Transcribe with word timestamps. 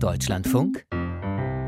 Deutschlandfunk? 0.00 0.86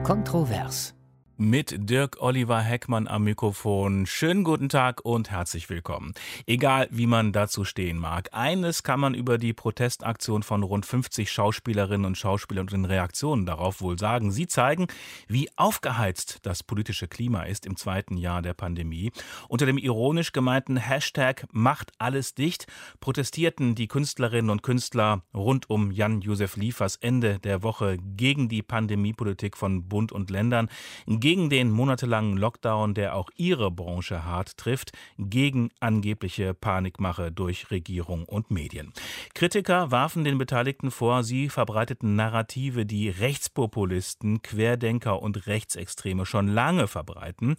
Kontrovers 0.04 0.94
mit 1.40 1.89
Dirk 1.89 2.19
Oliver 2.20 2.60
Heckmann 2.60 3.09
am 3.09 3.25
Mikrofon. 3.25 4.04
Schönen 4.04 4.45
guten 4.45 4.69
Tag 4.69 5.03
und 5.06 5.30
herzlich 5.30 5.71
willkommen. 5.71 6.12
Egal, 6.46 6.87
wie 6.91 7.07
man 7.07 7.32
dazu 7.32 7.64
stehen 7.64 7.96
mag, 7.96 8.29
eines 8.32 8.82
kann 8.82 9.01
man 9.01 9.14
über 9.14 9.39
die 9.39 9.55
Protestaktion 9.55 10.43
von 10.43 10.62
rund 10.62 10.84
50 10.84 11.32
Schauspielerinnen 11.32 12.05
und 12.05 12.18
Schauspielern 12.18 12.64
und 12.64 12.73
den 12.73 12.84
Reaktionen 12.84 13.46
darauf 13.46 13.80
wohl 13.80 13.98
sagen. 13.98 14.30
Sie 14.32 14.48
zeigen, 14.48 14.87
wie 15.29 15.48
aufgeheizt 15.57 16.41
das 16.43 16.62
politische 16.62 17.09
Klima 17.09 17.45
ist 17.45 17.64
im 17.64 17.79
zweiten 17.79 18.18
Jahr 18.18 18.43
der 18.43 18.52
Pandemie. 18.52 19.11
Unter 19.48 19.64
dem 19.64 19.79
ironisch 19.79 20.32
gemeinten 20.32 20.77
Hashtag 20.77 21.46
Macht 21.52 21.93
alles 21.96 22.34
dicht 22.34 22.66
protestierten 23.00 23.75
die 23.75 23.88
Künstlerinnen 23.88 24.50
und 24.50 24.62
Künstler 24.62 25.22
rund 25.32 25.70
um 25.70 25.91
Jan-Josef 25.91 26.57
Liefers 26.57 26.96
Ende 26.96 27.38
der 27.38 27.62
Woche 27.62 27.96
gegen 27.96 28.50
die 28.50 28.62
Pandemiepolitik 28.62 29.57
von 29.57 29.88
Bund 29.88 30.12
und 30.12 30.29
Ländern, 30.29 30.69
gegen 31.07 31.30
den 31.30 31.70
monatelangen 31.70 32.37
Lockdown, 32.37 32.95
der 32.95 33.15
auch 33.15 33.30
ihre 33.37 33.71
Branche 33.71 34.25
hart 34.25 34.57
trifft, 34.57 34.91
gegen 35.16 35.71
angebliche 35.79 36.55
Panikmache 36.55 37.30
durch 37.30 37.71
Regierung 37.71 38.25
und 38.25 38.51
Medien. 38.51 38.93
Kritiker 39.33 39.93
warfen 39.93 40.24
den 40.24 40.38
Beteiligten 40.38 40.91
vor, 40.91 41.23
sie 41.23 41.48
verbreiteten 41.48 42.16
Narrative, 42.16 42.85
die 42.85 43.09
Rechtspopulisten, 43.09 44.43
Querdenker 44.43 45.23
und 45.23 45.47
Rechtsextreme 45.47 46.27
schon 46.27 46.48
lange 46.48 46.88
verbreiten. 46.88 47.55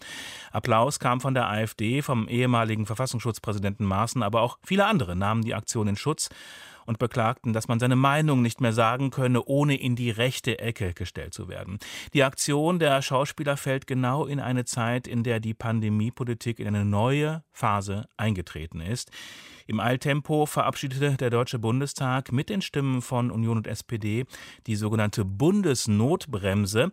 Applaus 0.50 0.98
kam 0.98 1.22
von 1.22 1.32
der 1.32 1.48
AfD, 1.48 2.02
vom 2.02 2.28
ehemaligen 2.28 2.84
Verfassungsschutzpräsidenten 2.84 3.86
Maaßen, 3.86 4.22
aber 4.22 4.42
auch 4.42 4.58
viele 4.62 4.84
andere 4.84 5.16
nahmen 5.16 5.42
die 5.42 5.54
Aktion 5.54 5.88
in 5.88 5.96
Schutz 5.96 6.28
und 6.86 6.98
beklagten, 6.98 7.52
dass 7.52 7.68
man 7.68 7.80
seine 7.80 7.96
Meinung 7.96 8.42
nicht 8.42 8.60
mehr 8.60 8.72
sagen 8.72 9.10
könne, 9.10 9.44
ohne 9.44 9.76
in 9.76 9.96
die 9.96 10.10
rechte 10.10 10.58
Ecke 10.58 10.94
gestellt 10.94 11.34
zu 11.34 11.48
werden. 11.48 11.78
Die 12.14 12.24
Aktion 12.24 12.78
der 12.78 13.02
Schauspieler 13.02 13.56
fällt 13.56 13.86
genau 13.86 14.26
in 14.26 14.40
eine 14.40 14.64
Zeit, 14.64 15.06
in 15.06 15.22
der 15.22 15.40
die 15.40 15.54
Pandemiepolitik 15.54 16.58
in 16.58 16.68
eine 16.68 16.84
neue 16.84 17.42
Phase 17.52 18.06
eingetreten 18.16 18.80
ist. 18.80 19.10
Im 19.66 19.80
Eiltempo 19.80 20.46
verabschiedete 20.46 21.16
der 21.16 21.30
Deutsche 21.30 21.58
Bundestag 21.58 22.32
mit 22.32 22.48
den 22.50 22.62
Stimmen 22.62 23.00
von 23.00 23.30
Union 23.30 23.58
und 23.58 23.66
SPD 23.66 24.26
die 24.66 24.76
sogenannte 24.76 25.24
Bundesnotbremse 25.24 26.90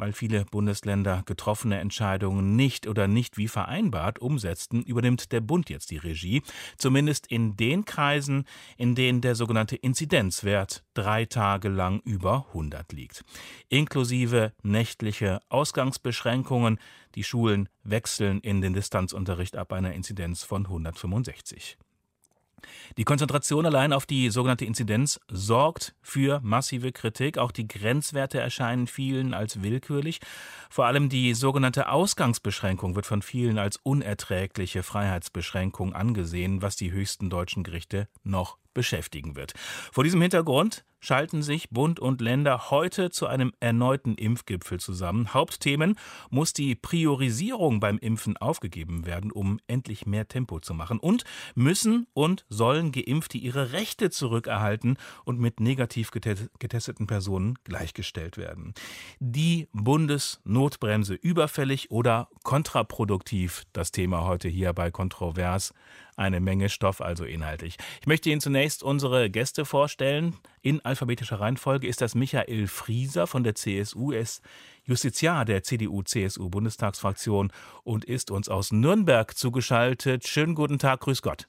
weil 0.00 0.12
viele 0.14 0.46
Bundesländer 0.46 1.22
getroffene 1.26 1.78
Entscheidungen 1.78 2.56
nicht 2.56 2.86
oder 2.86 3.06
nicht 3.06 3.36
wie 3.36 3.48
vereinbart 3.48 4.18
umsetzten, 4.18 4.82
übernimmt 4.82 5.30
der 5.30 5.42
Bund 5.42 5.68
jetzt 5.68 5.90
die 5.90 5.98
Regie, 5.98 6.42
zumindest 6.78 7.26
in 7.26 7.56
den 7.56 7.84
Kreisen, 7.84 8.44
in 8.78 8.94
denen 8.94 9.20
der 9.20 9.34
sogenannte 9.34 9.76
Inzidenzwert 9.76 10.82
drei 10.94 11.26
Tage 11.26 11.68
lang 11.68 12.00
über 12.04 12.46
100 12.48 12.92
liegt. 12.92 13.24
Inklusive 13.68 14.52
nächtliche 14.62 15.40
Ausgangsbeschränkungen, 15.50 16.78
die 17.14 17.24
Schulen 17.24 17.68
wechseln 17.84 18.40
in 18.40 18.62
den 18.62 18.72
Distanzunterricht 18.72 19.56
ab 19.56 19.72
einer 19.72 19.92
Inzidenz 19.92 20.42
von 20.42 20.64
165. 20.64 21.76
Die 22.96 23.04
Konzentration 23.04 23.66
allein 23.66 23.92
auf 23.92 24.06
die 24.06 24.30
sogenannte 24.30 24.64
Inzidenz 24.64 25.20
sorgt 25.28 25.94
für 26.02 26.40
massive 26.42 26.92
Kritik. 26.92 27.38
Auch 27.38 27.52
die 27.52 27.68
Grenzwerte 27.68 28.40
erscheinen 28.40 28.86
vielen 28.86 29.34
als 29.34 29.62
willkürlich. 29.62 30.20
Vor 30.68 30.86
allem 30.86 31.08
die 31.08 31.34
sogenannte 31.34 31.88
Ausgangsbeschränkung 31.88 32.94
wird 32.96 33.06
von 33.06 33.22
vielen 33.22 33.58
als 33.58 33.78
unerträgliche 33.82 34.82
Freiheitsbeschränkung 34.82 35.94
angesehen, 35.94 36.62
was 36.62 36.76
die 36.76 36.92
höchsten 36.92 37.30
deutschen 37.30 37.64
Gerichte 37.64 38.08
noch 38.22 38.58
beschäftigen 38.74 39.36
wird. 39.36 39.54
Vor 39.92 40.04
diesem 40.04 40.20
Hintergrund 40.22 40.84
schalten 41.00 41.42
sich 41.42 41.70
Bund 41.70 41.98
und 41.98 42.20
Länder 42.20 42.70
heute 42.70 43.10
zu 43.10 43.26
einem 43.26 43.52
erneuten 43.58 44.14
Impfgipfel 44.14 44.78
zusammen. 44.78 45.32
Hauptthemen 45.34 45.96
muss 46.28 46.52
die 46.52 46.74
Priorisierung 46.74 47.80
beim 47.80 47.98
Impfen 47.98 48.36
aufgegeben 48.36 49.06
werden, 49.06 49.32
um 49.32 49.58
endlich 49.66 50.06
mehr 50.06 50.28
Tempo 50.28 50.60
zu 50.60 50.74
machen. 50.74 51.00
Und 51.00 51.24
müssen 51.54 52.06
und 52.12 52.44
sollen 52.48 52.92
Geimpfte 52.92 53.38
ihre 53.38 53.72
Rechte 53.72 54.10
zurückerhalten 54.10 54.98
und 55.24 55.40
mit 55.40 55.58
negativ 55.58 56.10
getesteten 56.10 57.06
Personen 57.06 57.58
gleichgestellt 57.64 58.36
werden. 58.36 58.74
Die 59.18 59.68
Bundesnotbremse 59.72 61.14
überfällig 61.14 61.90
oder 61.90 62.28
kontraproduktiv? 62.44 63.64
Das 63.72 63.90
Thema 63.90 64.24
heute 64.24 64.48
hier 64.48 64.72
bei 64.74 64.90
Kontrovers. 64.90 65.72
Eine 66.20 66.40
Menge 66.40 66.68
Stoff 66.68 67.00
also 67.00 67.24
inhaltlich. 67.24 67.78
Ich 68.02 68.06
möchte 68.06 68.28
Ihnen 68.28 68.42
zunächst 68.42 68.82
unsere 68.82 69.30
Gäste 69.30 69.64
vorstellen. 69.64 70.36
In 70.60 70.84
alphabetischer 70.84 71.40
Reihenfolge 71.40 71.88
ist 71.88 72.02
das 72.02 72.14
Michael 72.14 72.66
Frieser 72.66 73.26
von 73.26 73.42
der 73.42 73.54
CSU. 73.54 74.12
Er 74.12 74.20
ist 74.20 74.42
Justiziar 74.84 75.46
der 75.46 75.62
CDU-CSU-Bundestagsfraktion 75.62 77.50
und 77.84 78.04
ist 78.04 78.30
uns 78.30 78.50
aus 78.50 78.70
Nürnberg 78.70 79.34
zugeschaltet. 79.34 80.28
Schönen 80.28 80.54
guten 80.54 80.78
Tag, 80.78 81.00
grüß 81.00 81.22
Gott. 81.22 81.48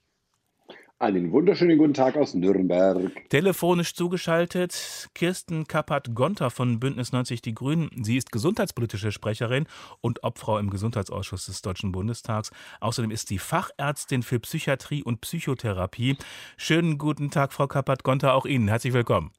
Einen 1.01 1.31
wunderschönen 1.31 1.79
guten 1.79 1.95
Tag 1.95 2.15
aus 2.15 2.35
Nürnberg. 2.35 3.27
Telefonisch 3.29 3.95
zugeschaltet 3.95 5.09
Kirsten 5.15 5.65
Kappert-Gonter 5.65 6.51
von 6.51 6.79
Bündnis 6.79 7.11
90 7.11 7.41
Die 7.41 7.55
Grünen. 7.55 7.89
Sie 8.03 8.17
ist 8.17 8.31
gesundheitspolitische 8.31 9.11
Sprecherin 9.11 9.65
und 10.01 10.23
Obfrau 10.23 10.59
im 10.59 10.69
Gesundheitsausschuss 10.69 11.47
des 11.47 11.63
Deutschen 11.63 11.91
Bundestags. 11.91 12.51
Außerdem 12.81 13.09
ist 13.09 13.29
sie 13.29 13.39
Fachärztin 13.39 14.21
für 14.21 14.39
Psychiatrie 14.39 15.01
und 15.01 15.21
Psychotherapie. 15.21 16.17
Schönen 16.55 16.99
guten 16.99 17.31
Tag, 17.31 17.51
Frau 17.51 17.65
Kappert-Gonter, 17.65 18.35
auch 18.35 18.45
Ihnen. 18.45 18.67
Herzlich 18.67 18.93
willkommen. 18.93 19.31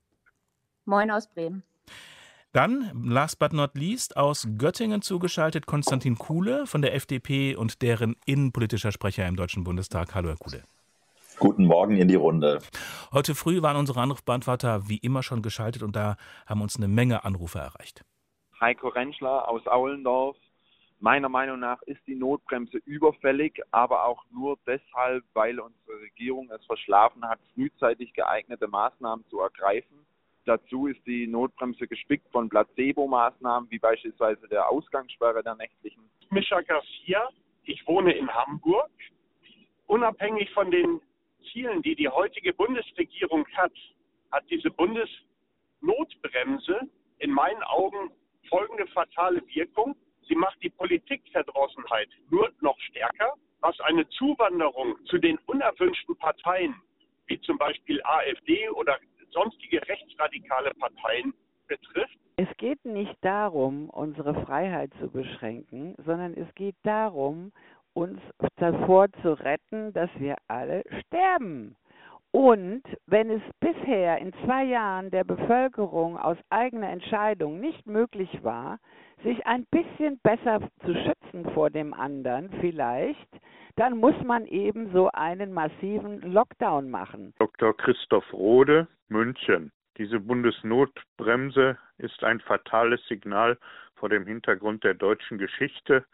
Moin 0.85 1.13
aus 1.13 1.33
Bremen. 1.33 1.63
Dann, 2.53 2.91
last 3.05 3.39
but 3.39 3.53
not 3.53 3.77
least, 3.77 4.17
aus 4.17 4.49
Göttingen 4.59 5.01
zugeschaltet 5.01 5.67
Konstantin 5.67 6.19
Kuhle 6.19 6.67
von 6.67 6.83
der 6.83 6.97
FDP 6.97 7.55
und 7.55 7.83
deren 7.83 8.17
innenpolitischer 8.27 8.91
Sprecher 8.91 9.29
im 9.29 9.37
Deutschen 9.37 9.63
Bundestag. 9.63 10.17
Hallo, 10.17 10.31
Herr 10.31 10.39
Kuhle. 10.39 10.65
Guten 11.43 11.65
Morgen 11.65 11.97
in 11.97 12.07
die 12.07 12.15
Runde. 12.15 12.61
Heute 13.13 13.35
früh 13.35 13.63
waren 13.63 13.77
unsere 13.77 13.99
Anrufbeantworter 14.01 14.89
wie 14.89 14.99
immer 14.99 15.25
schon 15.25 15.43
geschaltet 15.43 15.83
und 15.83 15.97
da 15.97 16.15
haben 16.47 16.63
uns 16.63 16.77
eine 16.77 16.87
Menge 16.87 17.25
Anrufe 17.25 17.59
erreicht. 17.59 18.05
Heiko 18.61 18.87
Rentschler 18.87 19.49
aus 19.49 19.67
Aulendorf. 19.67 20.37
Meiner 21.01 21.29
Meinung 21.29 21.59
nach 21.59 21.83
ist 21.83 21.99
die 22.07 22.15
Notbremse 22.15 22.77
überfällig, 22.85 23.61
aber 23.73 24.05
auch 24.05 24.23
nur 24.31 24.57
deshalb, 24.69 25.25
weil 25.33 25.59
unsere 25.59 26.01
Regierung 26.03 26.49
es 26.53 26.65
verschlafen 26.65 27.29
hat, 27.29 27.41
frühzeitig 27.57 28.15
geeignete 28.15 28.69
Maßnahmen 28.69 29.25
zu 29.29 29.41
ergreifen. 29.41 30.07
Dazu 30.45 30.87
ist 30.87 31.05
die 31.09 31.27
Notbremse 31.27 31.89
gespickt 31.89 32.31
von 32.31 32.49
Placebo-Maßnahmen, 32.51 33.69
wie 33.69 33.81
beispielsweise 33.81 34.47
der 34.47 34.69
Ausgangssperre 34.69 35.43
der 35.43 35.57
nächtlichen. 35.57 36.09
Mischa 36.31 36.61
Garcia, 36.61 37.31
ich 37.65 37.85
wohne 37.89 38.13
in 38.13 38.33
Hamburg. 38.33 38.93
Unabhängig 39.89 40.49
von 40.53 40.71
den 40.71 41.01
Zielen, 41.45 41.83
die 41.83 41.95
die 41.95 42.09
heutige 42.09 42.53
Bundesregierung 42.53 43.47
hat, 43.55 43.73
hat 44.31 44.45
diese 44.51 44.71
Bundesnotbremse 44.71 46.81
in 47.19 47.31
meinen 47.31 47.63
Augen 47.65 48.11
folgende 48.49 48.87
fatale 48.89 49.43
Wirkung. 49.55 49.95
Sie 50.29 50.35
macht 50.35 50.61
die 50.63 50.71
Politikverdrossenheit 50.71 52.09
nur 52.31 52.51
noch 52.61 52.79
stärker, 52.81 53.35
was 53.61 53.79
eine 53.81 54.09
Zuwanderung 54.11 54.97
zu 55.07 55.19
den 55.19 55.39
unerwünschten 55.47 56.17
Parteien, 56.17 56.75
wie 57.27 57.41
zum 57.41 57.59
Beispiel 57.59 58.01
AfD 58.05 58.69
oder 58.71 58.99
sonstige 59.31 59.81
rechtsradikale 59.89 60.73
Parteien, 60.75 61.35
betrifft. 61.69 62.19
Es 62.37 62.49
geht 62.57 62.85
nicht 62.85 63.17
darum, 63.21 63.91
unsere 63.91 64.35
Freiheit 64.45 64.93
zu 65.01 65.11
beschränken, 65.11 65.95
sondern 65.99 66.35
es 66.35 66.53
geht 66.55 66.77
darum, 66.83 67.53
uns 67.95 68.21
davor 68.57 69.07
zu 69.23 69.33
retten, 69.33 69.93
dass 69.93 70.11
wir 70.19 70.37
alle 70.49 70.83
sterben. 71.07 71.77
Und 72.33 72.83
wenn 73.07 73.29
es 73.31 73.43
bisher 73.61 74.19
in 74.19 74.33
zwei 74.45 74.65
Jahren 74.65 75.11
der 75.11 75.25
Bevölkerung 75.25 76.17
aus 76.17 76.39
eigener 76.49 76.89
Entscheidung 76.89 77.61
nicht 77.61 77.87
möglich 77.87 78.43
war, 78.43 78.79
sich 79.23 79.47
ein 79.47 79.67
bisschen 79.71 80.19
besser 80.23 80.61
zu 80.85 80.95
schützen 80.95 81.51
vor 81.53 81.69
dem 81.69 81.93
anderen 81.93 82.51
vielleicht, 82.61 83.29
dann 83.77 83.99
muss 83.99 84.15
man 84.25 84.47
eben 84.47 84.93
so 84.93 85.11
einen 85.13 85.53
massiven 85.53 86.21
Lockdown 86.21 86.91
machen. 86.91 87.35
Dr. 87.39 87.77
Christoph 87.77 88.33
Rode, 88.33 88.89
München. 89.09 89.71
Diese 89.99 90.19
Bundesnotbremse 90.19 91.77
ist 91.99 92.25
ein 92.25 92.41
fatales 92.41 93.07
Signal 93.09 93.59
vor 93.97 94.09
dem 94.09 94.27
Hintergrund 94.27 94.85
der 94.85 94.95
deutschen 94.95 95.37
Geschichte, 95.37 96.05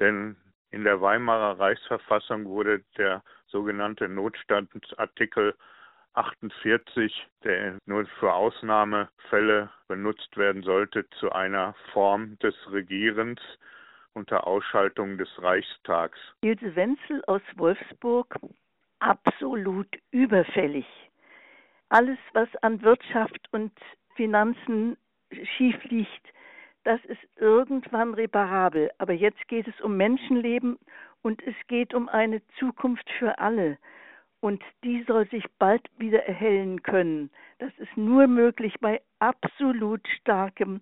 denn 0.00 0.36
in 0.70 0.84
der 0.84 1.00
Weimarer 1.00 1.58
Reichsverfassung 1.58 2.46
wurde 2.46 2.82
der 2.96 3.22
sogenannte 3.46 4.08
Notstandsartikel 4.08 5.54
48, 6.14 7.28
der 7.44 7.78
nur 7.84 8.06
für 8.18 8.32
Ausnahmefälle 8.32 9.70
benutzt 9.86 10.36
werden 10.36 10.62
sollte, 10.62 11.08
zu 11.20 11.30
einer 11.32 11.74
Form 11.92 12.38
des 12.38 12.54
Regierens 12.70 13.40
unter 14.14 14.46
Ausschaltung 14.46 15.18
des 15.18 15.28
Reichstags. 15.42 16.18
Ilse 16.40 16.74
Wenzel 16.74 17.22
aus 17.26 17.42
Wolfsburg, 17.56 18.34
absolut 18.98 19.88
überfällig. 20.10 20.86
Alles, 21.90 22.18
was 22.32 22.48
an 22.62 22.82
Wirtschaft 22.82 23.46
und 23.52 23.72
Finanzen 24.14 24.96
schief 25.56 25.76
liegt, 25.84 26.26
das 26.86 27.04
ist 27.06 27.20
irgendwann 27.36 28.14
reparabel. 28.14 28.90
Aber 28.98 29.12
jetzt 29.12 29.48
geht 29.48 29.66
es 29.66 29.80
um 29.80 29.96
Menschenleben 29.96 30.78
und 31.20 31.42
es 31.44 31.56
geht 31.66 31.92
um 31.92 32.08
eine 32.08 32.40
Zukunft 32.60 33.10
für 33.18 33.38
alle. 33.40 33.76
Und 34.40 34.62
die 34.84 35.02
soll 35.02 35.28
sich 35.28 35.44
bald 35.58 35.82
wieder 35.98 36.24
erhellen 36.26 36.82
können. 36.84 37.30
Das 37.58 37.72
ist 37.78 37.96
nur 37.96 38.28
möglich 38.28 38.74
bei 38.80 39.02
absolut 39.18 40.06
starkem 40.20 40.80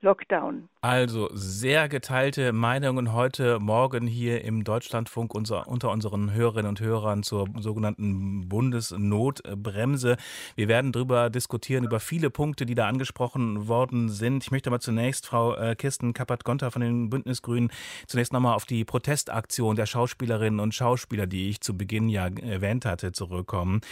Lockdown. 0.00 0.68
Also 0.82 1.28
sehr 1.34 1.90
geteilte 1.90 2.54
Meinungen 2.54 3.12
heute 3.12 3.60
Morgen 3.60 4.06
hier 4.06 4.42
im 4.42 4.64
Deutschlandfunk 4.64 5.34
unser, 5.34 5.68
unter 5.68 5.90
unseren 5.90 6.32
Hörerinnen 6.32 6.70
und 6.70 6.80
Hörern 6.80 7.22
zur 7.22 7.50
sogenannten 7.58 8.48
Bundesnotbremse. 8.48 10.16
Wir 10.56 10.68
werden 10.68 10.92
darüber 10.92 11.28
diskutieren, 11.28 11.84
über 11.84 12.00
viele 12.00 12.30
Punkte, 12.30 12.64
die 12.64 12.74
da 12.74 12.88
angesprochen 12.88 13.68
worden 13.68 14.08
sind. 14.08 14.42
Ich 14.42 14.52
möchte 14.52 14.70
aber 14.70 14.80
zunächst 14.80 15.26
Frau 15.26 15.54
äh, 15.54 15.76
Kirsten 15.76 16.14
Kappert-Gonter 16.14 16.70
von 16.70 16.80
den 16.80 17.10
Bündnisgrünen 17.10 17.70
zunächst 18.06 18.32
nochmal 18.32 18.54
auf 18.54 18.64
die 18.64 18.86
Protestaktion 18.86 19.76
der 19.76 19.84
Schauspielerinnen 19.84 20.60
und 20.60 20.74
Schauspieler, 20.74 21.26
die 21.26 21.50
ich 21.50 21.60
zu 21.60 21.76
Beginn 21.76 22.08
ja 22.08 22.28
erwähnt 22.28 22.86
hatte, 22.86 23.12
zurückkommen, 23.12 23.82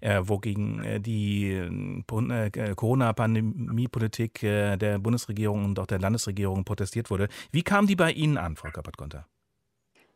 äh, 0.00 0.20
wogegen 0.22 0.84
äh, 0.84 1.00
die 1.00 2.04
Corona-Pandemie-Politik 2.06 4.38
der 4.38 4.98
Bundesregierung 5.00 5.64
und 5.64 5.80
auch 5.80 5.86
der 5.86 5.98
Landesregierung 5.98 6.35
Bundesregierung 6.36 6.64
protestiert 6.64 7.10
wurde. 7.10 7.28
Wie 7.50 7.62
kam 7.62 7.86
die 7.86 7.96
bei 7.96 8.12
Ihnen 8.12 8.38
an, 8.38 8.56
Frau 8.56 8.70
Kappert-Gonter? 8.70 9.26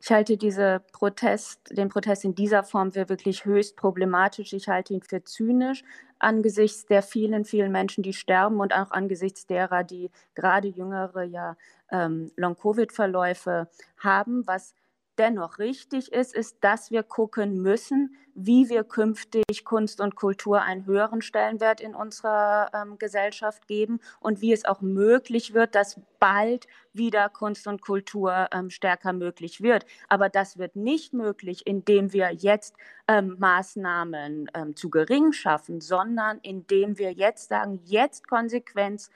Ich 0.03 0.11
halte 0.11 0.39
diese 0.39 0.83
Protest, 0.93 1.77
den 1.77 1.91
Protest 1.91 2.25
in 2.25 2.35
dieser 2.35 2.63
Form 2.63 2.93
für 2.93 3.11
wirklich 3.11 3.45
höchst 3.45 3.77
problematisch. 3.77 4.55
Ich 4.55 4.69
halte 4.69 4.95
ihn 4.95 5.03
für 5.03 5.23
zynisch 5.25 5.83
angesichts 6.19 6.87
der 6.87 7.03
vielen, 7.03 7.45
vielen 7.45 7.73
Menschen, 7.73 8.03
die 8.03 8.15
sterben 8.15 8.61
und 8.61 8.75
auch 8.75 8.91
angesichts 8.93 9.47
derer, 9.47 9.85
die 9.85 10.11
gerade 10.35 10.69
jüngere 10.69 11.23
ja 11.25 11.57
ähm, 11.91 12.31
Long-Covid-Verläufe 12.37 13.69
haben, 13.99 14.47
was 14.47 14.75
dennoch 15.19 15.59
richtig 15.59 16.13
ist, 16.13 16.35
ist, 16.35 16.59
dass 16.63 16.91
wir 16.91 17.03
gucken 17.03 17.63
müssen, 17.63 18.17
wie 18.35 18.69
wir 18.69 18.85
künftig 18.85 19.65
Kunst 19.65 20.01
und 20.01 20.15
Kultur 20.15 20.63
einen 20.63 20.87
höheren 20.87 21.21
Stellenwert 21.21 21.81
in 21.81 21.95
unserer 21.95 22.71
ähm, 22.73 22.99
Gesellschaft 22.99 23.67
geben 23.67 24.01
und 24.21 24.41
wie 24.41 24.53
es 24.53 24.65
auch 24.65 24.81
möglich 24.81 25.53
wird, 25.53 25.75
dass 25.75 26.01
bald 26.19 26.67
wieder 26.93 27.29
Kunst 27.29 27.67
und 27.67 27.83
Kultur 27.83 28.49
ähm, 28.53 28.71
stärker 28.71 29.13
möglich 29.13 29.61
wird. 29.61 29.85
Aber 30.09 30.29
das 30.29 30.59
wird 30.59 30.77
nicht 30.77 31.13
möglich, 31.13 31.67
indem 31.67 32.13
wir 32.13 32.31
jetzt 32.31 32.77
ähm, 33.09 33.37
Maßnahmen 33.39 34.51
ähm, 34.55 34.77
zu 34.77 34.91
gering 34.91 35.33
schaffen, 35.33 35.81
sondern 35.81 36.39
indem 36.43 36.99
wir 36.99 37.13
jetzt 37.13 37.49
sagen, 37.49 37.81
jetzt 37.85 38.29
Konsequenz 38.29 39.11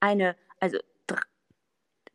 eine, 0.00 0.36
also 0.60 0.78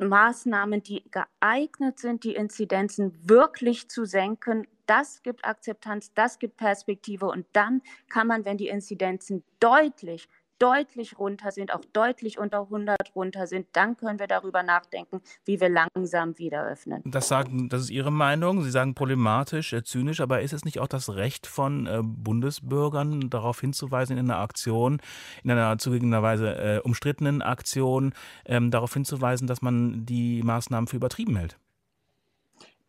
Maßnahmen, 0.10 0.84
die 0.84 1.04
geeignet 1.12 2.00
sind, 2.00 2.24
die 2.24 2.36
Inzidenzen 2.36 3.14
wirklich 3.28 3.90
zu 3.90 4.06
senken. 4.06 4.68
Das 4.86 5.24
gibt 5.24 5.46
Akzeptanz, 5.46 6.14
das 6.14 6.40
gibt 6.40 6.58
Perspektive 6.58 7.28
und 7.28 7.46
dann 7.54 7.82
kann 8.10 8.28
man, 8.28 8.46
wenn 8.46 8.58
die 8.58 8.68
Inzidenzen 8.68 9.44
deutlich 9.60 10.28
deutlich 10.62 11.18
runter 11.18 11.52
sind, 11.52 11.74
auch 11.74 11.84
deutlich 11.92 12.38
unter 12.38 12.62
100 12.62 13.16
runter 13.16 13.48
sind, 13.48 13.68
dann 13.74 13.98
können 13.98 14.20
wir 14.20 14.28
darüber 14.28 14.62
nachdenken, 14.62 15.22
wie 15.44 15.60
wir 15.60 15.70
langsam 15.70 16.38
wieder 16.38 16.66
öffnen. 16.66 17.02
Das, 17.06 17.28
sagen, 17.28 17.68
das 17.70 17.82
ist 17.82 17.90
Ihre 17.90 18.12
Meinung. 18.12 18.62
Sie 18.62 18.70
sagen 18.70 18.94
problematisch, 18.94 19.74
äh, 19.74 19.84
zynisch, 19.84 20.22
aber 20.22 20.42
ist 20.42 20.54
es 20.54 20.64
nicht 20.64 20.80
auch 20.80 20.88
das 20.88 21.16
Recht 21.16 21.48
von 21.48 21.88
äh, 21.88 22.02
Bundesbürgern, 22.04 23.30
darauf 23.30 23.60
hinzuweisen 23.60 24.18
in 24.18 24.30
einer 24.30 24.40
Aktion, 24.40 25.02
in 25.44 25.52
einer 25.52 25.78
zugegebenerweise 25.80 26.56
äh, 26.56 26.80
umstrittenen 26.80 27.42
Aktion, 27.42 28.14
ähm, 28.46 28.70
darauf 28.70 28.94
hinzuweisen, 28.94 29.48
dass 29.48 29.62
man 29.62 30.06
die 30.06 30.44
Maßnahmen 30.44 30.88
für 30.88 30.98
übertrieben 30.98 31.36
hält? 31.38 31.58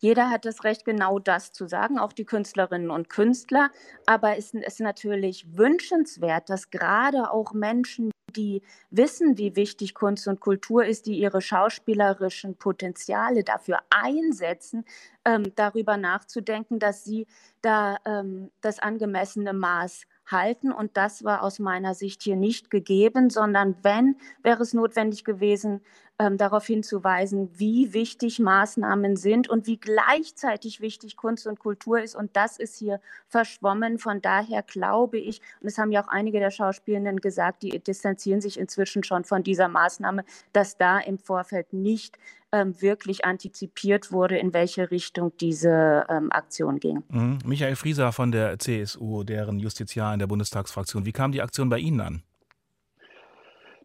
Jeder 0.02 0.30
hat 0.30 0.44
das 0.44 0.64
Recht, 0.64 0.84
genau 0.84 1.20
das 1.20 1.52
zu 1.52 1.68
sagen, 1.68 1.96
auch 1.96 2.12
die 2.12 2.24
Künstlerinnen 2.24 2.90
und 2.90 3.08
Künstler. 3.08 3.70
Aber 4.04 4.36
es 4.36 4.52
ist 4.52 4.80
natürlich 4.80 5.46
wünschenswert, 5.56 6.50
dass 6.50 6.70
gerade 6.70 7.30
auch 7.30 7.52
Menschen, 7.52 8.10
die 8.34 8.62
wissen, 8.90 9.38
wie 9.38 9.54
wichtig 9.54 9.94
Kunst 9.94 10.26
und 10.26 10.40
Kultur 10.40 10.84
ist, 10.84 11.06
die 11.06 11.20
ihre 11.20 11.40
schauspielerischen 11.40 12.56
Potenziale 12.56 13.44
dafür 13.44 13.78
einsetzen, 13.90 14.84
ähm, 15.24 15.52
darüber 15.54 15.96
nachzudenken, 15.96 16.80
dass 16.80 17.04
sie 17.04 17.28
da 17.60 17.96
ähm, 18.04 18.50
das 18.60 18.80
angemessene 18.80 19.52
Maß 19.52 20.06
halten. 20.26 20.72
Und 20.72 20.96
das 20.96 21.22
war 21.22 21.44
aus 21.44 21.60
meiner 21.60 21.94
Sicht 21.94 22.22
hier 22.22 22.36
nicht 22.36 22.70
gegeben, 22.70 23.30
sondern 23.30 23.76
wenn, 23.82 24.16
wäre 24.42 24.64
es 24.64 24.72
notwendig 24.72 25.24
gewesen, 25.24 25.80
ähm, 26.18 26.36
darauf 26.38 26.66
hinzuweisen, 26.66 27.50
wie 27.54 27.92
wichtig 27.92 28.38
Maßnahmen 28.38 29.16
sind 29.16 29.48
und 29.48 29.66
wie 29.66 29.78
gleichzeitig 29.78 30.80
wichtig 30.80 31.16
Kunst 31.16 31.46
und 31.46 31.58
Kultur 31.58 32.00
ist. 32.00 32.14
Und 32.14 32.36
das 32.36 32.58
ist 32.58 32.78
hier 32.78 33.00
verschwommen. 33.28 33.98
Von 33.98 34.20
daher 34.22 34.62
glaube 34.62 35.18
ich, 35.18 35.40
und 35.60 35.68
es 35.68 35.78
haben 35.78 35.90
ja 35.90 36.02
auch 36.02 36.08
einige 36.08 36.38
der 36.38 36.50
Schauspielenden 36.50 37.20
gesagt, 37.20 37.62
die 37.62 37.78
distanzieren 37.78 38.40
sich 38.40 38.58
inzwischen 38.58 39.02
schon 39.04 39.24
von 39.24 39.42
dieser 39.42 39.68
Maßnahme, 39.68 40.24
dass 40.52 40.76
da 40.76 40.98
im 40.98 41.18
Vorfeld 41.18 41.72
nicht 41.72 42.18
ähm, 42.52 42.80
wirklich 42.80 43.24
antizipiert 43.24 44.12
wurde, 44.12 44.36
in 44.38 44.52
welche 44.52 44.90
Richtung 44.90 45.32
diese 45.40 46.04
ähm, 46.08 46.30
Aktion 46.30 46.78
ging. 46.78 47.02
Mhm. 47.08 47.38
Michael 47.44 47.76
Frieser 47.76 48.12
von 48.12 48.30
der 48.30 48.58
CSU, 48.58 49.24
deren 49.24 49.58
Justiziar 49.58 50.12
in 50.12 50.18
der 50.18 50.26
Bundestagsfraktion. 50.26 51.06
Wie 51.06 51.12
kam 51.12 51.32
die 51.32 51.42
Aktion 51.42 51.68
bei 51.68 51.78
Ihnen 51.78 52.00
an? 52.00 52.22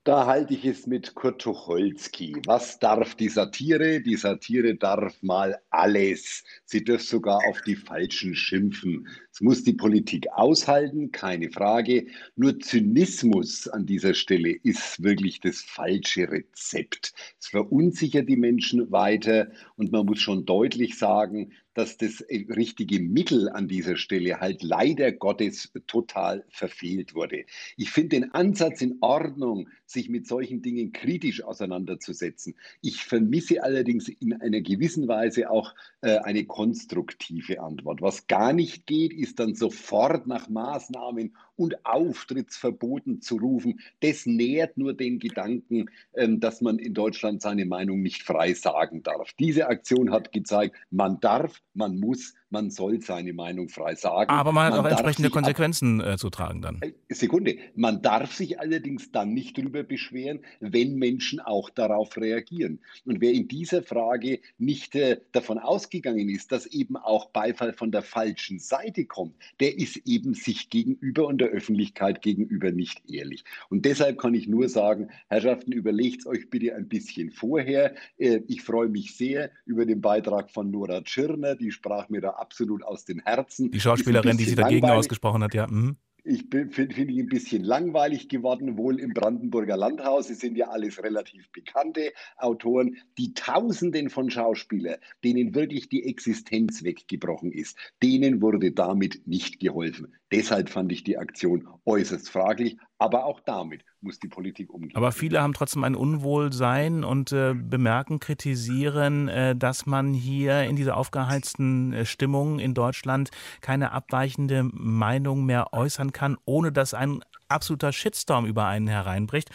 Da 0.07 0.25
halte 0.25 0.53
ich 0.53 0.63
es 0.63 0.87
mit 0.87 1.15
Kurt 1.15 1.41
Tucholsky. 1.41 2.37
Was 2.45 2.79
darf 2.79 3.15
die 3.15 3.27
Satire? 3.27 3.99
Die 3.99 4.15
Satire 4.15 4.73
darf 4.73 5.21
mal 5.21 5.59
alles. 5.69 6.45
Sie 6.63 6.81
darf 6.81 7.01
sogar 7.01 7.41
auf 7.49 7.61
die 7.63 7.75
Falschen 7.75 8.33
schimpfen. 8.33 9.05
Es 9.33 9.41
muss 9.41 9.65
die 9.65 9.73
Politik 9.73 10.25
aushalten, 10.31 11.11
keine 11.11 11.51
Frage. 11.51 12.07
Nur 12.37 12.57
Zynismus 12.57 13.67
an 13.67 13.85
dieser 13.85 14.13
Stelle 14.13 14.51
ist 14.63 15.03
wirklich 15.03 15.41
das 15.41 15.59
falsche 15.59 16.31
Rezept. 16.31 17.13
Es 17.37 17.47
verunsichert 17.47 18.29
die 18.29 18.37
Menschen 18.37 18.89
weiter 18.93 19.51
und 19.75 19.91
man 19.91 20.05
muss 20.05 20.21
schon 20.21 20.45
deutlich 20.45 20.97
sagen, 20.97 21.51
dass 21.77 21.95
das 21.95 22.21
äh, 22.21 22.47
richtige 22.49 22.99
Mittel 22.99 23.49
an 23.49 23.67
dieser 23.67 23.97
Stelle 23.97 24.39
halt 24.39 24.63
leider 24.63 25.11
Gottes 25.11 25.71
total 25.85 26.43
verfehlt 26.49 27.13
wurde. 27.13 27.45
Ich 27.77 27.91
finde 27.91 28.09
den 28.09 28.33
Ansatz 28.33 28.81
in 28.81 28.97
Ordnung, 29.01 29.69
sich 29.85 30.09
mit 30.09 30.25
solchen 30.25 30.63
Dingen 30.63 30.91
kritisch 30.91 31.43
auseinanderzusetzen. 31.43 32.55
Ich 32.81 33.03
vermisse 33.03 33.63
allerdings 33.63 34.09
in 34.09 34.33
einer 34.33 34.61
gewissen 34.61 35.07
Weise 35.07 35.51
auch 35.51 35.75
äh, 36.01 36.17
eine 36.17 36.45
konstruktive 36.45 37.61
Antwort. 37.61 38.01
Was 38.01 38.25
gar 38.25 38.53
nicht 38.53 38.87
geht, 38.87 39.13
ist 39.13 39.39
dann 39.39 39.53
sofort 39.53 40.25
nach 40.25 40.49
Maßnahmen 40.49 41.35
und 41.57 41.85
Auftrittsverboten 41.85 43.21
zu 43.21 43.37
rufen. 43.37 43.81
Das 43.99 44.25
nährt 44.25 44.77
nur 44.77 44.93
den 44.93 45.19
Gedanken, 45.19 45.89
ähm, 46.13 46.39
dass 46.39 46.61
man 46.61 46.79
in 46.79 46.93
Deutschland 46.93 47.41
seine 47.41 47.65
Meinung 47.65 48.01
nicht 48.01 48.23
frei 48.23 48.53
sagen 48.53 49.03
darf. 49.03 49.33
Diese 49.39 49.67
Aktion 49.67 50.11
hat 50.11 50.31
gezeigt, 50.31 50.75
man 50.91 51.19
darf, 51.19 51.61
man 51.73 51.99
muss, 51.99 52.33
man 52.49 52.69
soll 52.69 53.01
seine 53.01 53.33
Meinung 53.33 53.69
frei 53.69 53.95
sagen. 53.95 54.29
Aber 54.29 54.51
man 54.51 54.65
hat 54.65 54.71
man 54.73 54.85
auch 54.85 54.89
entsprechende 54.89 55.29
Konsequenzen 55.29 56.01
äh, 56.01 56.17
zu 56.17 56.29
tragen 56.29 56.61
dann. 56.61 56.81
Äh, 56.81 56.93
Sekunde, 57.09 57.57
man 57.75 58.01
darf 58.01 58.33
sich 58.33 58.59
allerdings 58.59 59.11
dann 59.11 59.33
nicht 59.33 59.57
darüber 59.57 59.83
beschweren, 59.83 60.39
wenn 60.59 60.95
Menschen 60.95 61.39
auch 61.39 61.69
darauf 61.69 62.15
reagieren. 62.17 62.79
Und 63.05 63.21
wer 63.21 63.31
in 63.31 63.47
dieser 63.47 63.83
Frage 63.83 64.39
nicht 64.57 64.95
äh, 64.95 65.19
davon 65.31 65.59
ausgegangen 65.59 66.29
ist, 66.29 66.51
dass 66.51 66.65
eben 66.67 66.95
auch 66.95 67.29
Beifall 67.29 67.73
von 67.73 67.91
der 67.91 68.01
falschen 68.01 68.59
Seite 68.59 69.05
kommt, 69.05 69.35
der 69.59 69.77
ist 69.77 69.97
eben 70.05 70.33
sich 70.33 70.69
gegenüber 70.69 71.27
und 71.27 71.39
der 71.39 71.49
Öffentlichkeit 71.49 72.21
gegenüber 72.21 72.71
nicht 72.71 73.01
ehrlich. 73.09 73.43
Und 73.69 73.85
deshalb 73.85 74.19
kann 74.19 74.33
ich 74.33 74.47
nur 74.47 74.69
sagen, 74.69 75.09
Herrschaften, 75.27 75.71
überlegt 75.71 76.21
es 76.21 76.27
euch 76.27 76.49
bitte 76.49 76.75
ein 76.75 76.87
bisschen 76.87 77.31
vorher. 77.31 77.95
Äh, 78.17 78.41
ich 78.47 78.61
freue 78.61 78.89
mich 78.89 79.15
sehr 79.15 79.51
über 79.65 79.85
den 79.85 80.01
Beitrag 80.01 80.49
von 80.51 80.71
Nora 80.71 81.01
Tschirner, 81.01 81.55
die 81.55 81.71
sprach 81.71 82.09
mir 82.09 82.21
absolut 82.37 82.83
aus 82.83 83.05
dem 83.05 83.19
Herzen. 83.19 83.71
Die 83.71 83.79
Schauspielerin, 83.79 84.37
die 84.37 84.45
sich 84.45 84.55
dagegen 84.55 84.81
langweilig. 84.81 84.99
ausgesprochen 84.99 85.43
hat, 85.43 85.53
ja. 85.53 85.67
Mhm. 85.67 85.97
Ich 86.29 86.43
finde 86.51 86.73
find 86.73 87.09
ich 87.09 87.19
ein 87.19 87.29
bisschen 87.29 87.63
langweilig 87.63 88.27
geworden, 88.27 88.77
wohl 88.77 88.99
im 88.99 89.13
Brandenburger 89.13 89.77
Landhaus. 89.77 90.29
Es 90.29 90.41
sind 90.41 90.57
ja 90.57 90.67
alles 90.67 91.01
relativ 91.01 91.49
bekannte 91.53 92.11
Autoren. 92.35 92.97
Die 93.17 93.33
Tausenden 93.33 94.09
von 94.09 94.29
Schauspielern, 94.29 94.97
denen 95.23 95.55
wirklich 95.55 95.87
die 95.87 96.03
Existenz 96.03 96.83
weggebrochen 96.83 97.53
ist, 97.53 97.77
denen 98.03 98.41
wurde 98.41 98.73
damit 98.73 99.25
nicht 99.25 99.61
geholfen. 99.61 100.13
Deshalb 100.29 100.67
fand 100.67 100.91
ich 100.91 101.05
die 101.05 101.17
Aktion 101.17 101.65
äußerst 101.85 102.29
fraglich, 102.29 102.75
aber 102.99 103.25
auch 103.25 103.39
damit 103.41 103.83
muss 104.01 104.19
die 104.19 104.27
Politik 104.27 104.73
umgehen. 104.73 104.95
Aber 104.95 105.11
viele 105.11 105.41
haben 105.41 105.53
trotzdem 105.53 105.83
ein 105.83 105.95
Unwohlsein 105.95 107.03
und 107.03 107.31
äh, 107.31 107.53
bemerken, 107.53 108.19
kritisieren, 108.19 109.27
äh, 109.27 109.55
dass 109.55 109.85
man 109.85 110.13
hier 110.13 110.63
in 110.63 110.75
dieser 110.75 110.97
aufgeheizten 110.97 111.93
äh, 111.93 112.05
Stimmung 112.05 112.59
in 112.59 112.73
Deutschland 112.73 113.29
keine 113.61 113.91
abweichende 113.91 114.63
Meinung 114.63 115.45
mehr 115.45 115.73
äußern 115.73 116.11
kann, 116.11 116.37
ohne 116.45 116.71
dass 116.71 116.93
ein 116.93 117.21
absoluter 117.49 117.93
Shitstorm 117.93 118.45
über 118.45 118.65
einen 118.65 118.87
hereinbricht. 118.87 119.49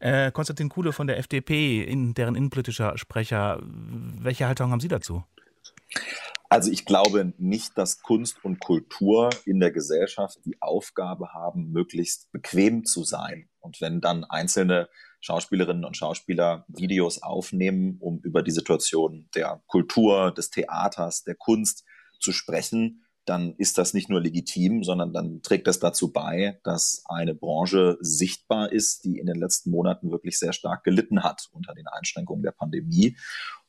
Äh, 0.00 0.32
Konstantin 0.32 0.68
Kuhle 0.68 0.92
von 0.92 1.06
der 1.06 1.18
FDP, 1.18 1.82
in, 1.82 2.14
deren 2.14 2.34
innenpolitischer 2.34 2.96
Sprecher, 2.98 3.60
welche 3.62 4.46
Haltung 4.46 4.70
haben 4.70 4.80
Sie 4.80 4.88
dazu? 4.88 5.22
Also 6.48 6.70
ich 6.70 6.84
glaube 6.84 7.32
nicht, 7.38 7.76
dass 7.76 8.02
Kunst 8.02 8.44
und 8.44 8.60
Kultur 8.60 9.30
in 9.44 9.60
der 9.60 9.72
Gesellschaft 9.72 10.38
die 10.44 10.60
Aufgabe 10.60 11.32
haben, 11.32 11.72
möglichst 11.72 12.30
bequem 12.32 12.84
zu 12.84 13.04
sein. 13.04 13.48
Und 13.60 13.80
wenn 13.80 14.00
dann 14.00 14.24
einzelne 14.24 14.88
Schauspielerinnen 15.20 15.84
und 15.84 15.96
Schauspieler 15.96 16.64
Videos 16.68 17.22
aufnehmen, 17.22 17.96
um 18.00 18.20
über 18.20 18.42
die 18.42 18.52
Situation 18.52 19.28
der 19.34 19.62
Kultur, 19.66 20.32
des 20.32 20.50
Theaters, 20.50 21.24
der 21.24 21.34
Kunst 21.34 21.84
zu 22.20 22.32
sprechen, 22.32 23.02
dann 23.26 23.54
ist 23.56 23.76
das 23.76 23.92
nicht 23.92 24.08
nur 24.08 24.20
legitim, 24.20 24.84
sondern 24.84 25.12
dann 25.12 25.42
trägt 25.42 25.66
das 25.66 25.80
dazu 25.80 26.12
bei, 26.12 26.60
dass 26.62 27.02
eine 27.06 27.34
Branche 27.34 27.98
sichtbar 28.00 28.70
ist, 28.70 29.04
die 29.04 29.18
in 29.18 29.26
den 29.26 29.36
letzten 29.36 29.70
Monaten 29.70 30.12
wirklich 30.12 30.38
sehr 30.38 30.52
stark 30.52 30.84
gelitten 30.84 31.24
hat 31.24 31.48
unter 31.52 31.74
den 31.74 31.88
Einschränkungen 31.88 32.44
der 32.44 32.52
Pandemie. 32.52 33.16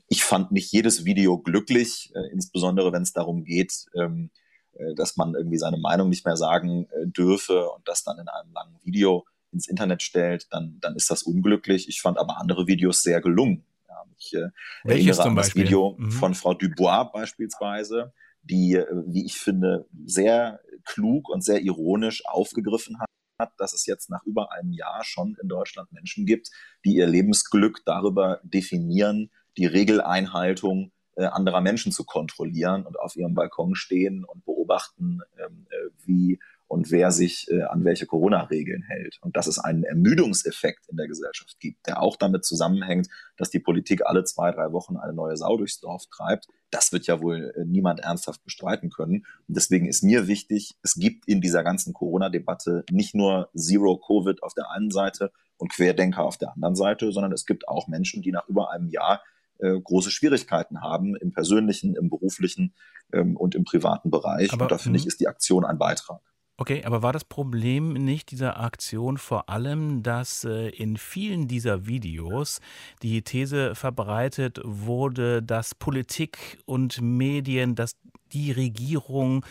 Ich 0.09 0.23
fand 0.23 0.51
nicht 0.51 0.71
jedes 0.71 1.05
Video 1.05 1.37
glücklich, 1.37 2.11
äh, 2.15 2.31
insbesondere 2.31 2.93
wenn 2.93 3.03
es 3.03 3.13
darum 3.13 3.43
geht, 3.43 3.85
ähm, 3.95 4.29
äh, 4.73 4.95
dass 4.95 5.17
man 5.17 5.35
irgendwie 5.35 5.57
seine 5.57 5.77
Meinung 5.77 6.09
nicht 6.09 6.25
mehr 6.25 6.37
sagen 6.37 6.87
äh, 6.91 7.07
dürfe 7.07 7.69
und 7.69 7.87
das 7.87 8.03
dann 8.03 8.19
in 8.19 8.27
einem 8.27 8.51
langen 8.53 8.79
Video 8.83 9.25
ins 9.51 9.67
Internet 9.67 10.01
stellt, 10.01 10.47
dann, 10.51 10.77
dann 10.81 10.95
ist 10.95 11.09
das 11.09 11.23
unglücklich. 11.23 11.87
Ich 11.89 12.01
fand 12.01 12.17
aber 12.17 12.39
andere 12.39 12.67
Videos 12.67 13.01
sehr 13.01 13.21
gelungen. 13.21 13.65
Ja, 13.89 14.03
ich 14.17 14.33
äh, 14.33 14.49
erinnere 14.83 15.23
an 15.23 15.35
das 15.35 15.55
Video 15.55 15.95
mhm. 15.97 16.11
von 16.11 16.35
Frau 16.35 16.53
Dubois 16.53 17.05
beispielsweise, 17.11 18.13
die, 18.43 18.75
äh, 18.75 18.85
wie 19.07 19.25
ich 19.25 19.37
finde, 19.37 19.87
sehr 20.05 20.59
klug 20.85 21.29
und 21.29 21.43
sehr 21.43 21.61
ironisch 21.61 22.25
aufgegriffen 22.25 22.97
hat, 22.99 23.51
dass 23.57 23.73
es 23.73 23.85
jetzt 23.85 24.09
nach 24.09 24.23
über 24.23 24.51
einem 24.51 24.73
Jahr 24.73 25.03
schon 25.03 25.35
in 25.41 25.47
Deutschland 25.47 25.91
Menschen 25.91 26.25
gibt, 26.25 26.49
die 26.85 26.95
ihr 26.95 27.07
Lebensglück 27.07 27.81
darüber 27.85 28.39
definieren, 28.43 29.31
die 29.57 29.65
Regeleinhaltung 29.65 30.91
äh, 31.15 31.25
anderer 31.25 31.61
Menschen 31.61 31.91
zu 31.91 32.05
kontrollieren 32.05 32.85
und 32.85 32.99
auf 32.99 33.15
ihrem 33.15 33.33
Balkon 33.33 33.75
stehen 33.75 34.23
und 34.23 34.45
beobachten, 34.45 35.21
ähm, 35.37 35.67
äh, 35.69 35.89
wie 36.05 36.39
und 36.67 36.91
wer 36.91 37.11
sich 37.11 37.47
äh, 37.49 37.63
an 37.63 37.85
welche 37.85 38.05
Corona-Regeln 38.05 38.83
hält. 38.83 39.17
Und 39.21 39.37
dass 39.37 39.47
es 39.47 39.57
einen 39.57 39.83
Ermüdungseffekt 39.83 40.87
in 40.89 40.97
der 40.97 41.07
Gesellschaft 41.07 41.59
gibt, 41.59 41.87
der 41.87 42.01
auch 42.01 42.17
damit 42.17 42.45
zusammenhängt, 42.45 43.07
dass 43.37 43.49
die 43.49 43.59
Politik 43.59 44.05
alle 44.05 44.25
zwei, 44.25 44.51
drei 44.51 44.71
Wochen 44.73 44.97
eine 44.97 45.13
neue 45.13 45.37
Sau 45.37 45.57
durchs 45.57 45.79
Dorf 45.79 46.05
treibt. 46.07 46.47
Das 46.69 46.91
wird 46.91 47.07
ja 47.07 47.21
wohl 47.21 47.53
äh, 47.55 47.65
niemand 47.65 48.01
ernsthaft 48.01 48.43
bestreiten 48.43 48.89
können. 48.89 49.25
Und 49.47 49.57
deswegen 49.57 49.87
ist 49.87 50.03
mir 50.03 50.27
wichtig, 50.27 50.75
es 50.83 50.95
gibt 50.95 51.27
in 51.27 51.41
dieser 51.41 51.63
ganzen 51.63 51.93
Corona-Debatte 51.93 52.83
nicht 52.91 53.15
nur 53.15 53.49
Zero 53.55 53.97
Covid 53.97 54.43
auf 54.43 54.53
der 54.53 54.69
einen 54.71 54.91
Seite 54.91 55.31
und 55.57 55.71
Querdenker 55.71 56.23
auf 56.23 56.37
der 56.37 56.53
anderen 56.53 56.75
Seite, 56.75 57.11
sondern 57.11 57.31
es 57.31 57.45
gibt 57.45 57.67
auch 57.67 57.87
Menschen, 57.87 58.21
die 58.21 58.31
nach 58.31 58.47
über 58.47 58.71
einem 58.71 58.89
Jahr 58.89 59.21
äh, 59.59 59.79
große 59.79 60.11
Schwierigkeiten 60.11 60.81
haben 60.81 61.15
im 61.15 61.31
persönlichen, 61.31 61.95
im 61.95 62.09
beruflichen 62.09 62.73
ähm, 63.13 63.35
und 63.37 63.55
im 63.55 63.63
privaten 63.63 64.11
Bereich. 64.11 64.53
Aber, 64.53 64.65
und 64.65 64.71
da 64.71 64.77
finde 64.77 64.97
ich, 64.97 65.05
mhm. 65.05 65.09
ist 65.09 65.19
die 65.19 65.27
Aktion 65.27 65.65
ein 65.65 65.77
Beitrag. 65.77 66.21
Okay, 66.59 66.83
aber 66.85 67.03
war 67.03 67.13
das 67.13 67.23
Problem 67.23 67.93
nicht 67.93 68.31
dieser 68.31 68.59
Aktion 68.59 69.19
vor 69.19 69.47
allem, 69.47 70.01
dass 70.01 70.43
äh, 70.43 70.69
in 70.69 70.97
vielen 70.97 71.47
dieser 71.47 71.85
Videos 71.85 72.61
die 73.03 73.21
These 73.21 73.75
verbreitet 73.75 74.59
wurde, 74.63 75.43
dass 75.43 75.75
Politik 75.75 76.57
und 76.65 76.99
Medien, 76.99 77.75
dass 77.75 77.95
die 78.33 78.51
Regierung 78.51 79.45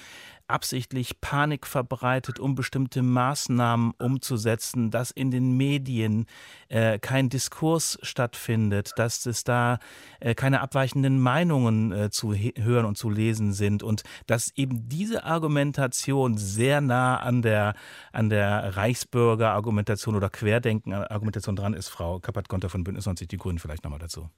absichtlich 0.49 1.21
Panik 1.21 1.67
verbreitet, 1.67 2.39
um 2.39 2.55
bestimmte 2.55 3.03
Maßnahmen 3.03 3.93
umzusetzen, 3.99 4.91
dass 4.91 5.11
in 5.11 5.31
den 5.31 5.57
Medien 5.57 6.27
äh, 6.69 6.99
kein 6.99 7.29
Diskurs 7.29 7.99
stattfindet, 8.03 8.93
dass 8.97 9.27
es 9.27 9.45
da 9.45 9.79
äh, 10.21 10.35
keine 10.35 10.61
abweichenden 10.61 11.21
Meinungen 11.21 11.93
äh, 11.93 12.11
zu 12.11 12.35
hören 12.35 12.87
und 12.87 12.97
zu 12.97 13.11
lesen 13.11 13.53
sind 13.53 13.83
und 13.83 14.03
dass 14.27 14.53
eben 14.57 14.89
diese 14.89 15.25
Argumentation 15.25 16.37
sehr 16.39 16.81
nah 16.81 17.17
an 17.17 17.43
der, 17.43 17.75
an 18.13 18.29
der 18.29 18.77
Reichsbürger-Argumentation 18.77 20.17
oder 20.17 20.31
Querdenken-Argumentation 20.31 21.57
dran 21.57 21.75
ist. 21.75 21.89
Frau 21.89 22.21
Kappert-Gonter 22.21 22.69
von 22.69 22.85
Bündnis 22.85 23.07
90 23.07 23.29
Die 23.29 23.37
Grünen 23.37 23.59
vielleicht 23.59 23.85
nochmal 23.85 24.01
dazu. 24.01 24.31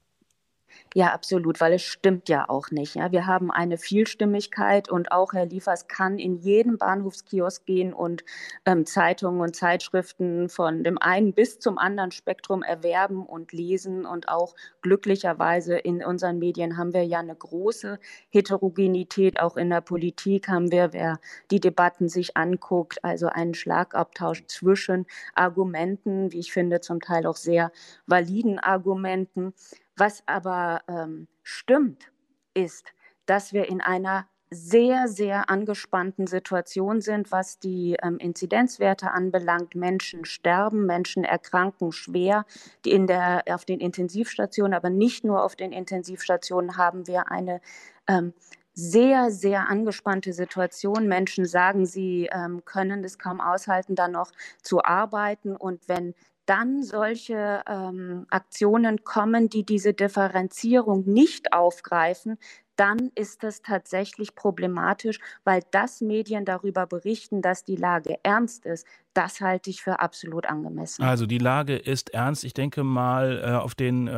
Ja, 0.95 1.13
absolut, 1.13 1.61
weil 1.61 1.75
es 1.75 1.83
stimmt 1.83 2.31
ja 2.31 2.49
auch 2.49 2.71
nicht. 2.71 2.95
Ja. 2.95 3.13
Wir 3.13 3.27
haben 3.27 3.51
eine 3.51 3.77
Vielstimmigkeit 3.77 4.89
und 4.89 5.13
auch 5.13 5.35
Herr 5.35 5.45
Liefers 5.45 5.87
kann 5.87 6.19
in 6.19 6.39
jeden 6.39 6.79
Bahnhofskiosk 6.79 7.67
gehen 7.67 7.93
und 7.93 8.25
ähm, 8.65 8.87
Zeitungen 8.87 9.41
und 9.43 9.55
Zeitschriften 9.55 10.49
von 10.49 10.85
dem 10.85 10.97
einen 10.97 11.35
bis 11.35 11.59
zum 11.59 11.77
anderen 11.77 12.11
Spektrum 12.11 12.63
erwerben 12.63 13.27
und 13.27 13.53
lesen. 13.53 14.07
Und 14.07 14.31
auch 14.31 14.55
glücklicherweise 14.81 15.77
in 15.77 16.03
unseren 16.03 16.39
Medien 16.39 16.79
haben 16.79 16.95
wir 16.95 17.05
ja 17.05 17.19
eine 17.19 17.37
große 17.37 17.99
Heterogenität. 18.31 19.41
Auch 19.41 19.59
in 19.59 19.69
der 19.69 19.83
Politik 19.83 20.49
haben 20.49 20.73
wir, 20.73 20.95
wer 20.95 21.21
die 21.51 21.61
Debatten 21.61 22.09
sich 22.09 22.37
anguckt, 22.37 23.05
also 23.05 23.27
einen 23.27 23.53
Schlagabtausch 23.53 24.47
zwischen 24.47 25.07
Argumenten, 25.35 26.33
wie 26.33 26.39
ich 26.39 26.53
finde, 26.53 26.81
zum 26.81 27.01
Teil 27.01 27.27
auch 27.27 27.37
sehr 27.37 27.73
validen 28.07 28.59
Argumenten 28.59 29.53
was 29.99 30.23
aber 30.27 30.83
ähm, 30.89 31.29
stimmt, 31.43 32.11
ist, 32.55 32.93
dass 33.27 33.53
wir 33.53 33.69
in 33.69 33.81
einer 33.81 34.27
sehr, 34.51 35.09
sehr 35.09 35.51
angespannten 35.51 36.27
Situation 36.27 37.01
sind, 37.01 37.31
was 37.31 37.59
die 37.59 37.97
ähm, 38.03 38.17
Inzidenzwerte 38.19 39.11
anbelangt. 39.11 39.75
Menschen 39.75 40.25
sterben, 40.25 40.87
Menschen 40.87 41.25
erkranken 41.25 41.93
schwer. 41.93 42.47
Die 42.85 42.93
in 42.93 43.07
der, 43.07 43.45
auf 43.51 43.65
den 43.65 43.81
Intensivstationen, 43.81 44.75
aber 44.75 44.91
nicht 44.91 45.25
nur 45.25 45.45
auf 45.45 45.55
den 45.55 45.73
Intensivstationen 45.73 46.77
haben 46.77 47.07
wir 47.07 47.31
eine 47.31 47.61
ähm, 48.09 48.33
sehr, 48.73 49.31
sehr 49.31 49.69
angespannte 49.69 50.33
Situation. 50.33 51.09
Menschen 51.09 51.45
sagen, 51.45 51.85
sie 51.85 52.31
ähm, 52.33 52.65
können 52.65 53.05
es 53.05 53.19
kaum 53.19 53.41
aushalten, 53.41 53.97
dann 53.97 54.13
noch 54.13 54.31
zu 54.63 54.83
arbeiten. 54.83 55.57
Und 55.57 55.89
wenn 55.89 56.15
dann 56.49 56.83
solche 56.83 57.63
ähm, 57.69 58.27
Aktionen 58.31 59.05
kommen, 59.05 59.49
die 59.51 59.65
diese 59.65 59.93
Differenzierung 59.93 61.05
nicht 61.05 61.53
aufgreifen, 61.53 62.39
dann 62.79 63.11
ist 63.17 63.43
es 63.43 63.61
tatsächlich 63.61 64.37
problematisch, 64.37 65.19
weil 65.45 65.63
das 65.73 66.01
Medien 66.01 66.45
darüber 66.45 66.87
berichten, 66.87 67.43
dass 67.43 67.65
die 67.65 67.75
Lage 67.75 68.19
ernst 68.23 68.67
ist. 68.67 68.87
Das 69.15 69.41
halte 69.41 69.69
ich 69.69 69.83
für 69.83 69.99
absolut 69.99 70.47
angemessen. 70.47 71.03
Also 71.03 71.27
die 71.27 71.39
Lage 71.39 71.77
ist 71.77 72.11
ernst. 72.11 72.45
Ich 72.45 72.55
denke 72.55 72.85
mal, 72.85 73.43
äh, 73.45 73.51
auf, 73.57 73.75
den, 73.75 74.07
äh, 74.07 74.13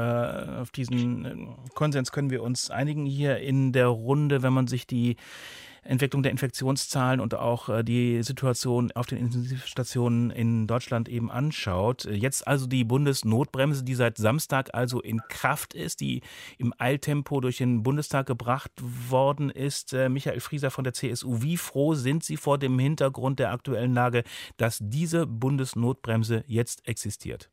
auf 0.60 0.70
diesen 0.70 1.24
äh, 1.24 1.70
Konsens 1.74 2.12
können 2.12 2.28
wir 2.28 2.42
uns 2.42 2.70
einigen 2.70 3.06
hier 3.06 3.38
in 3.38 3.72
der 3.72 3.86
Runde, 3.86 4.42
wenn 4.42 4.52
man 4.52 4.66
sich 4.66 4.86
die 4.86 5.16
Entwicklung 5.82 6.22
der 6.22 6.32
Infektionszahlen 6.32 7.20
und 7.20 7.34
auch 7.34 7.68
äh, 7.68 7.82
die 7.82 8.22
Situation 8.22 8.92
auf 8.92 9.06
den 9.06 9.18
Intensivstationen 9.18 10.30
in 10.30 10.66
Deutschland 10.66 11.08
eben 11.08 11.30
anschaut. 11.30 12.04
Jetzt 12.04 12.46
also 12.46 12.66
die 12.66 12.84
Bundesnotbremse, 12.84 13.84
die 13.84 13.94
seit 13.94 14.18
Samstag 14.18 14.74
also 14.74 15.00
in 15.00 15.20
Kraft 15.28 15.74
ist, 15.74 16.00
die 16.00 16.22
im 16.58 16.74
Eiltempo 16.78 17.40
durch 17.40 17.58
den 17.58 17.82
Bundestag 17.82 18.26
gebracht 18.26 18.72
worden 18.80 19.50
ist. 19.50 19.92
Äh, 19.92 20.08
Michael 20.08 20.40
Frieser 20.40 20.70
von 20.70 20.84
der 20.84 20.92
CSU, 20.92 21.42
wie 21.42 21.56
froh 21.56 21.94
sind 21.94 22.24
Sie 22.24 22.36
vor 22.36 22.58
dem 22.58 22.78
Hintergrund 22.78 23.38
der 23.38 23.52
aktuellen 23.52 23.94
Lage, 23.94 24.24
dass 24.56 24.78
diese 24.80 25.26
Bundesnotbremse 25.26 26.44
jetzt 26.46 26.86
existiert? 26.86 27.50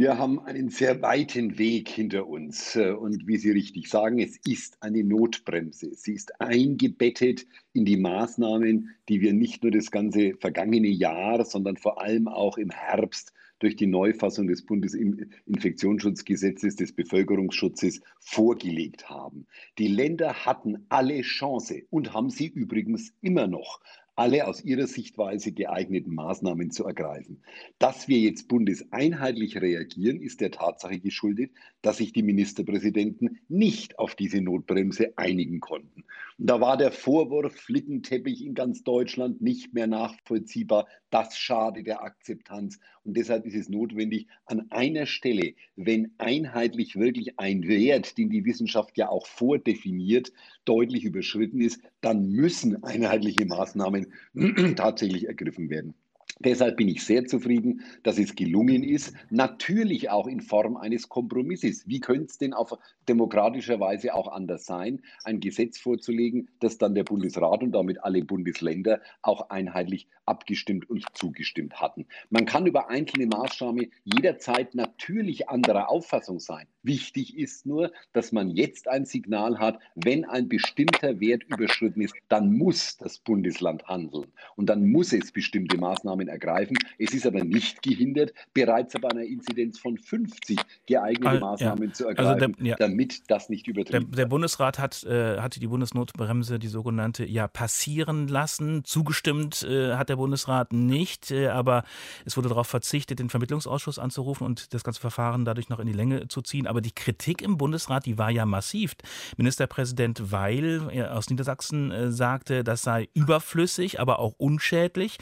Wir 0.00 0.16
haben 0.16 0.40
einen 0.40 0.70
sehr 0.70 1.02
weiten 1.02 1.58
Weg 1.58 1.90
hinter 1.90 2.26
uns. 2.26 2.74
Äh, 2.74 2.92
und 2.92 3.26
wie 3.26 3.36
Sie 3.36 3.50
richtig 3.50 3.90
sagen, 3.90 4.18
es 4.18 4.38
ist 4.46 4.82
eine 4.82 5.04
Notbremse. 5.04 5.92
Sie 5.92 6.14
ist 6.14 6.40
eingebettet 6.40 7.46
in 7.74 7.84
die 7.84 7.98
Maßnahmen, 7.98 8.88
die 9.10 9.20
wir 9.20 9.34
nicht 9.34 9.62
nur 9.62 9.72
das 9.72 9.90
ganze 9.90 10.36
vergangene 10.36 10.88
Jahr, 10.88 11.44
sondern 11.44 11.76
vor 11.76 12.00
allem 12.00 12.28
auch 12.28 12.56
im 12.56 12.70
Herbst 12.70 13.34
durch 13.58 13.76
die 13.76 13.88
Neufassung 13.88 14.48
des 14.48 14.64
Bundesinfektionsschutzgesetzes, 14.64 16.76
des 16.76 16.94
Bevölkerungsschutzes 16.94 18.00
vorgelegt 18.20 19.10
haben. 19.10 19.46
Die 19.76 19.88
Länder 19.88 20.46
hatten 20.46 20.86
alle 20.88 21.20
Chance 21.20 21.82
und 21.90 22.14
haben 22.14 22.30
sie 22.30 22.46
übrigens 22.46 23.12
immer 23.20 23.48
noch, 23.48 23.82
alle 24.20 24.46
aus 24.46 24.62
ihrer 24.62 24.86
Sichtweise 24.86 25.50
geeigneten 25.50 26.14
Maßnahmen 26.14 26.70
zu 26.70 26.84
ergreifen. 26.84 27.42
Dass 27.78 28.06
wir 28.06 28.18
jetzt 28.18 28.48
bundeseinheitlich 28.48 29.58
reagieren, 29.62 30.20
ist 30.20 30.42
der 30.42 30.50
Tatsache 30.50 30.98
geschuldet, 30.98 31.52
dass 31.82 31.98
sich 31.98 32.12
die 32.12 32.22
Ministerpräsidenten 32.22 33.38
nicht 33.48 33.98
auf 33.98 34.14
diese 34.14 34.40
Notbremse 34.40 35.12
einigen 35.16 35.60
konnten. 35.60 36.04
Und 36.38 36.46
da 36.48 36.60
war 36.60 36.76
der 36.76 36.92
Vorwurf 36.92 37.54
Flickenteppich 37.54 38.44
in 38.44 38.54
ganz 38.54 38.82
Deutschland 38.82 39.42
nicht 39.42 39.74
mehr 39.74 39.86
nachvollziehbar. 39.86 40.86
Das 41.10 41.36
schadet 41.36 41.86
der 41.86 42.02
Akzeptanz. 42.02 42.78
Und 43.04 43.16
deshalb 43.16 43.44
ist 43.46 43.54
es 43.54 43.68
notwendig, 43.68 44.26
an 44.46 44.70
einer 44.70 45.06
Stelle, 45.06 45.54
wenn 45.76 46.12
einheitlich 46.18 46.96
wirklich 46.96 47.38
ein 47.38 47.66
Wert, 47.68 48.16
den 48.16 48.30
die 48.30 48.44
Wissenschaft 48.44 48.96
ja 48.96 49.08
auch 49.08 49.26
vordefiniert, 49.26 50.32
deutlich 50.64 51.04
überschritten 51.04 51.60
ist, 51.60 51.82
dann 52.00 52.30
müssen 52.30 52.82
einheitliche 52.84 53.44
Maßnahmen 53.46 54.12
tatsächlich 54.76 55.26
ergriffen 55.26 55.68
werden. 55.68 55.94
Deshalb 56.42 56.78
bin 56.78 56.88
ich 56.88 57.04
sehr 57.04 57.26
zufrieden, 57.26 57.82
dass 58.02 58.18
es 58.18 58.34
gelungen 58.34 58.82
ist, 58.82 59.12
natürlich 59.28 60.08
auch 60.08 60.26
in 60.26 60.40
Form 60.40 60.78
eines 60.78 61.10
Kompromisses. 61.10 61.86
Wie 61.86 62.00
könnte 62.00 62.24
es 62.30 62.38
denn 62.38 62.54
auf 62.54 62.78
demokratischer 63.10 63.78
Weise 63.78 64.14
auch 64.14 64.26
anders 64.26 64.64
sein, 64.64 65.02
ein 65.24 65.40
Gesetz 65.40 65.78
vorzulegen, 65.78 66.48
das 66.60 66.78
dann 66.78 66.94
der 66.94 67.04
Bundesrat 67.04 67.62
und 67.62 67.72
damit 67.72 68.02
alle 68.02 68.24
Bundesländer 68.24 69.02
auch 69.20 69.50
einheitlich 69.50 70.08
abgestimmt 70.24 70.88
und 70.88 71.04
zugestimmt 71.12 71.80
hatten. 71.80 72.06
Man 72.30 72.46
kann 72.46 72.66
über 72.66 72.88
einzelne 72.88 73.26
Maßnahmen 73.26 73.90
jederzeit 74.04 74.74
natürlich 74.74 75.48
anderer 75.48 75.90
Auffassung 75.90 76.38
sein. 76.38 76.66
Wichtig 76.82 77.36
ist 77.36 77.66
nur, 77.66 77.92
dass 78.12 78.32
man 78.32 78.50
jetzt 78.50 78.88
ein 78.88 79.04
Signal 79.04 79.58
hat, 79.58 79.80
wenn 79.96 80.24
ein 80.24 80.48
bestimmter 80.48 81.20
Wert 81.20 81.42
überschritten 81.44 82.00
ist, 82.00 82.14
dann 82.28 82.56
muss 82.56 82.96
das 82.96 83.18
Bundesland 83.18 83.86
handeln 83.88 84.32
und 84.56 84.66
dann 84.70 84.86
muss 84.86 85.12
es 85.12 85.32
bestimmte 85.32 85.76
Maßnahmen 85.76 86.29
ergreifen. 86.30 86.76
Es 86.98 87.12
ist 87.12 87.26
aber 87.26 87.44
nicht 87.44 87.82
gehindert, 87.82 88.32
bereits 88.54 88.94
bei 89.00 89.08
einer 89.08 89.22
Inzidenz 89.22 89.78
von 89.78 89.96
50 89.98 90.58
geeignete 90.86 91.28
also, 91.28 91.40
Maßnahmen 91.40 91.88
ja. 91.88 91.92
zu 91.92 92.06
ergreifen, 92.06 92.42
also 92.42 92.54
der, 92.54 92.66
ja. 92.66 92.76
damit 92.76 93.30
das 93.30 93.48
nicht 93.48 93.66
übertrieben 93.66 94.06
wird. 94.06 94.12
Der, 94.14 94.24
der 94.24 94.28
Bundesrat 94.28 94.78
hat, 94.78 95.04
äh, 95.04 95.38
hatte 95.38 95.60
die 95.60 95.66
Bundesnotbremse, 95.66 96.58
die 96.58 96.68
sogenannte, 96.68 97.24
ja 97.24 97.48
passieren 97.48 98.28
lassen. 98.28 98.84
Zugestimmt 98.84 99.62
äh, 99.62 99.94
hat 99.94 100.08
der 100.08 100.16
Bundesrat 100.16 100.72
nicht, 100.72 101.30
äh, 101.30 101.48
aber 101.48 101.84
es 102.24 102.36
wurde 102.36 102.48
darauf 102.48 102.66
verzichtet, 102.66 103.18
den 103.18 103.30
Vermittlungsausschuss 103.30 103.98
anzurufen 103.98 104.46
und 104.46 104.72
das 104.74 104.84
ganze 104.84 105.00
Verfahren 105.00 105.44
dadurch 105.44 105.68
noch 105.68 105.78
in 105.78 105.86
die 105.86 105.92
Länge 105.92 106.28
zu 106.28 106.42
ziehen. 106.42 106.66
Aber 106.66 106.80
die 106.80 106.92
Kritik 106.92 107.42
im 107.42 107.56
Bundesrat, 107.56 108.06
die 108.06 108.18
war 108.18 108.30
ja 108.30 108.46
massiv. 108.46 108.94
Ministerpräsident 109.36 110.32
Weil 110.32 111.08
aus 111.10 111.30
Niedersachsen 111.30 111.90
äh, 111.90 112.10
sagte, 112.10 112.64
das 112.64 112.82
sei 112.82 113.08
überflüssig, 113.14 114.00
aber 114.00 114.18
auch 114.18 114.34
unschädlich. 114.38 115.18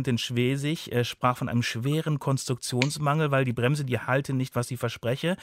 Ministerpräsidentin 0.00 0.18
Schwesig 0.18 0.92
äh, 0.92 1.04
sprach 1.04 1.36
von 1.36 1.48
einem 1.48 1.62
schweren 1.62 2.18
Konstruktionsmangel, 2.18 3.30
weil 3.30 3.44
die 3.44 3.52
Bremse, 3.52 3.84
die 3.84 3.98
halte 3.98 4.32
nicht, 4.32 4.56
was 4.56 4.68
sie 4.68 4.76
verspreche. 4.76 5.36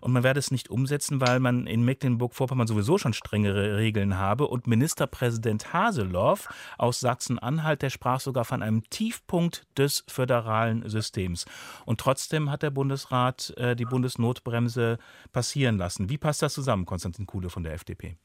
Und 0.00 0.12
man 0.12 0.22
werde 0.22 0.38
es 0.38 0.50
nicht 0.50 0.70
umsetzen, 0.70 1.20
weil 1.20 1.40
man 1.40 1.66
in 1.66 1.82
Mecklenburg-Vorpommern 1.84 2.66
sowieso 2.66 2.98
schon 2.98 3.12
strengere 3.12 3.76
Regeln 3.76 4.18
habe. 4.18 4.46
Und 4.48 4.66
Ministerpräsident 4.66 5.72
Haseloff 5.72 6.48
aus 6.78 7.00
Sachsen-Anhalt, 7.00 7.82
der 7.82 7.90
sprach 7.90 8.20
sogar 8.20 8.44
von 8.44 8.62
einem 8.62 8.88
Tiefpunkt 8.90 9.66
des 9.76 10.04
föderalen 10.08 10.88
Systems. 10.88 11.46
Und 11.86 12.00
trotzdem 12.00 12.50
hat 12.50 12.62
der 12.62 12.70
Bundesrat 12.70 13.54
äh, 13.56 13.74
die 13.74 13.86
Bundesnotbremse 13.86 14.98
passieren 15.32 15.78
lassen. 15.78 16.08
Wie 16.08 16.18
passt 16.18 16.42
das 16.42 16.54
zusammen, 16.54 16.86
Konstantin 16.86 17.26
Kuhle 17.26 17.50
von 17.50 17.62
der 17.62 17.72
FDP? 17.74 18.16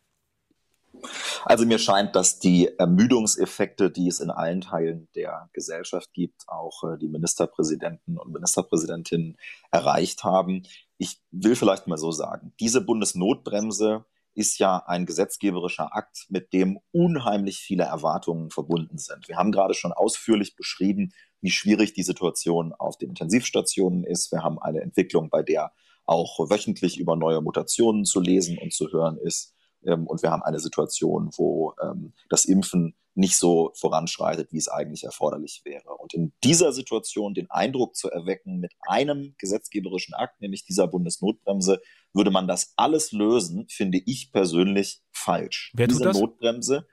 Also 1.45 1.65
mir 1.65 1.79
scheint, 1.79 2.15
dass 2.15 2.39
die 2.39 2.69
Ermüdungseffekte, 2.77 3.89
die 3.91 4.07
es 4.07 4.19
in 4.19 4.29
allen 4.29 4.61
Teilen 4.61 5.07
der 5.15 5.49
Gesellschaft 5.53 6.13
gibt, 6.13 6.43
auch 6.47 6.83
äh, 6.83 6.97
die 6.97 7.07
Ministerpräsidenten 7.07 8.17
und 8.17 8.31
Ministerpräsidentinnen 8.31 9.37
erreicht 9.71 10.23
haben. 10.23 10.63
Ich 10.97 11.21
will 11.31 11.55
vielleicht 11.55 11.87
mal 11.87 11.97
so 11.97 12.11
sagen, 12.11 12.53
diese 12.59 12.81
Bundesnotbremse 12.81 14.05
ist 14.37 14.59
ja 14.59 14.83
ein 14.85 15.07
gesetzgeberischer 15.07 15.95
Akt, 15.95 16.27
mit 16.29 16.53
dem 16.53 16.79
unheimlich 16.91 17.57
viele 17.57 17.85
Erwartungen 17.85 18.51
verbunden 18.51 18.99
sind. 18.99 19.27
Wir 19.27 19.37
haben 19.37 19.51
gerade 19.51 19.73
schon 19.73 19.93
ausführlich 19.93 20.55
beschrieben, 20.55 21.11
wie 21.41 21.49
schwierig 21.49 21.93
die 21.93 22.03
Situation 22.03 22.71
auf 22.73 22.97
den 22.97 23.09
Intensivstationen 23.09 24.03
ist. 24.03 24.31
Wir 24.31 24.43
haben 24.43 24.59
eine 24.59 24.81
Entwicklung, 24.81 25.29
bei 25.31 25.41
der 25.41 25.71
auch 26.05 26.39
wöchentlich 26.49 26.99
über 26.99 27.15
neue 27.15 27.41
Mutationen 27.41 28.05
zu 28.05 28.21
lesen 28.21 28.57
und 28.59 28.73
zu 28.73 28.91
hören 28.91 29.17
ist. 29.17 29.55
Ähm, 29.88 30.06
und 30.06 30.22
wir 30.22 30.32
haben 30.32 30.44
eine 30.44 30.60
Situation, 30.60 31.32
wo 31.38 31.74
ähm, 31.82 32.13
das 32.29 32.46
Impfen 32.46 32.96
nicht 33.15 33.38
so 33.38 33.72
voranschreitet, 33.75 34.51
wie 34.51 34.58
es 34.58 34.67
eigentlich 34.67 35.03
erforderlich 35.03 35.62
wäre. 35.65 35.96
Und 35.98 36.13
in 36.13 36.34
dieser 36.44 36.72
Situation 36.72 37.34
den 37.34 37.50
Eindruck 37.50 37.96
zu 37.96 38.12
erwecken, 38.12 38.60
mit 38.60 38.74
einem 38.88 39.34
gesetzgeberischen 39.39 40.13
Akt, 40.13 40.39
nämlich 40.39 40.65
dieser 40.65 40.88
Bundesnotbremse, 40.88 41.82
würde 42.13 42.29
man 42.29 42.48
das 42.48 42.74
alles 42.75 43.12
lösen, 43.12 43.65
finde 43.69 44.00
ich 44.06 44.32
persönlich 44.32 45.02
falsch. 45.12 45.71
Wer 45.73 45.88
Diese 45.88 46.00
tut 46.00 46.08
das? 46.08 46.19
Notbremse, 46.19 46.88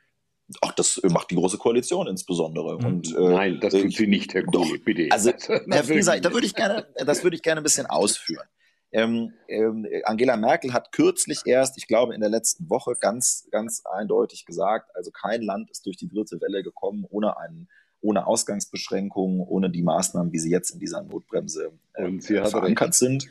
Ach, 0.61 0.73
das 0.73 1.01
macht 1.05 1.31
die 1.31 1.37
Große 1.37 1.57
Koalition 1.57 2.07
insbesondere. 2.07 2.79
Mhm. 2.79 2.85
Und, 2.85 3.17
äh, 3.17 3.21
Nein, 3.21 3.61
das 3.61 3.73
tut 3.73 3.95
sie 3.95 4.07
nicht, 4.07 4.35
Herr 4.35 4.45
Kohle, 4.45 4.79
bitte. 4.79 5.09
Also, 5.11 5.31
Herr 5.71 5.85
Frieser, 5.85 6.21
da 6.21 6.33
würde 6.33 6.47
ich 6.47 6.55
gerne, 6.55 6.87
das 6.97 7.23
würde 7.23 7.37
ich 7.37 7.43
gerne 7.43 7.61
ein 7.61 7.65
bisschen 7.65 7.87
ausführen. 7.87 8.47
Ähm, 8.95 9.33
ähm, 9.49 9.87
Angela 10.05 10.37
Merkel 10.37 10.73
hat 10.73 10.93
kürzlich 10.93 11.41
erst, 11.47 11.77
ich 11.77 11.89
glaube 11.89 12.15
in 12.15 12.21
der 12.21 12.31
letzten 12.31 12.71
Woche, 12.71 12.95
ganz, 13.01 13.49
ganz 13.51 13.83
eindeutig 13.85 14.47
gesagt, 14.47 14.95
also 14.95 15.11
kein 15.11 15.43
Land 15.43 15.69
ist 15.73 15.85
durch 15.85 15.97
die 15.97 16.09
dritte 16.09 16.41
Welle 16.41 16.63
gekommen 16.63 17.05
ohne 17.11 17.37
einen 17.37 17.69
ohne 18.01 18.27
Ausgangsbeschränkungen, 18.27 19.41
ohne 19.41 19.71
die 19.71 19.83
Maßnahmen, 19.83 20.33
wie 20.33 20.39
sie 20.39 20.51
jetzt 20.51 20.71
in 20.71 20.79
dieser 20.79 21.03
Notbremse 21.03 21.73
äh, 21.95 22.21
verankert 22.21 22.89
recht. 22.89 22.95
sind. 22.95 23.27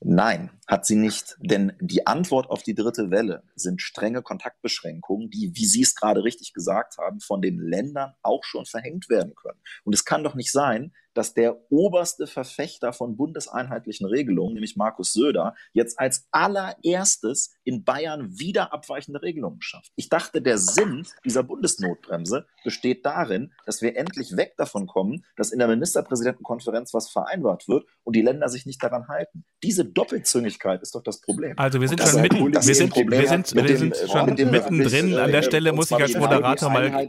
Nein, 0.00 0.50
hat 0.66 0.84
sie 0.84 0.96
nicht. 0.96 1.36
Denn 1.38 1.72
die 1.80 2.06
Antwort 2.06 2.50
auf 2.50 2.62
die 2.62 2.74
dritte 2.74 3.10
Welle 3.10 3.44
sind 3.54 3.80
strenge 3.80 4.22
Kontaktbeschränkungen, 4.22 5.30
die, 5.30 5.52
wie 5.54 5.64
Sie 5.64 5.82
es 5.82 5.94
gerade 5.94 6.22
richtig 6.22 6.52
gesagt 6.52 6.98
haben, 6.98 7.20
von 7.20 7.40
den 7.40 7.58
Ländern 7.58 8.12
auch 8.22 8.44
schon 8.44 8.66
verhängt 8.66 9.08
werden 9.08 9.34
können. 9.36 9.60
Und 9.84 9.94
es 9.94 10.04
kann 10.04 10.24
doch 10.24 10.34
nicht 10.34 10.52
sein, 10.52 10.92
dass 11.16 11.32
der 11.32 11.58
oberste 11.70 12.26
Verfechter 12.26 12.92
von 12.92 13.16
bundeseinheitlichen 13.16 14.06
Regelungen, 14.06 14.54
nämlich 14.54 14.76
Markus 14.76 15.14
Söder, 15.14 15.54
jetzt 15.72 15.98
als 15.98 16.28
allererstes 16.30 17.54
in 17.64 17.84
Bayern 17.84 18.38
wieder 18.38 18.72
abweichende 18.72 19.22
Regelungen 19.22 19.62
schafft. 19.62 19.92
Ich 19.96 20.10
dachte, 20.10 20.42
der 20.42 20.58
Sinn 20.58 21.06
dieser 21.24 21.42
Bundesnotbremse 21.42 22.46
besteht 22.64 23.06
darin, 23.06 23.52
dass 23.64 23.80
wir 23.80 23.96
endlich 23.96 24.36
weg 24.36 24.54
davon 24.58 24.86
kommen, 24.86 25.24
dass 25.36 25.52
in 25.52 25.58
der 25.58 25.68
Ministerpräsidentenkonferenz 25.68 26.92
was 26.92 27.08
vereinbart 27.08 27.66
wird 27.66 27.86
und 28.04 28.14
die 28.14 28.22
Länder 28.22 28.48
sich 28.48 28.66
nicht 28.66 28.82
daran 28.82 29.08
halten. 29.08 29.44
Diese 29.62 29.84
Doppelzüngigkeit 29.86 30.82
ist 30.82 30.94
doch 30.94 31.02
das 31.02 31.22
Problem. 31.22 31.54
Also 31.58 31.80
wir 31.80 31.88
sind 31.88 32.02
schon 32.02 32.20
mitten, 32.20 32.52
wir 32.52 32.60
sind, 32.60 32.94
wir 32.94 33.28
sind, 33.28 33.54
wir 33.54 33.78
sind 33.78 33.96
schon 33.96 34.26
mittendrin. 34.34 35.16
An 35.16 35.32
der 35.32 35.42
Stelle 35.42 35.72
muss 35.72 35.90
ich 35.90 35.96
als 35.96 36.14
Moderator 36.14 36.70
mal, 36.70 37.08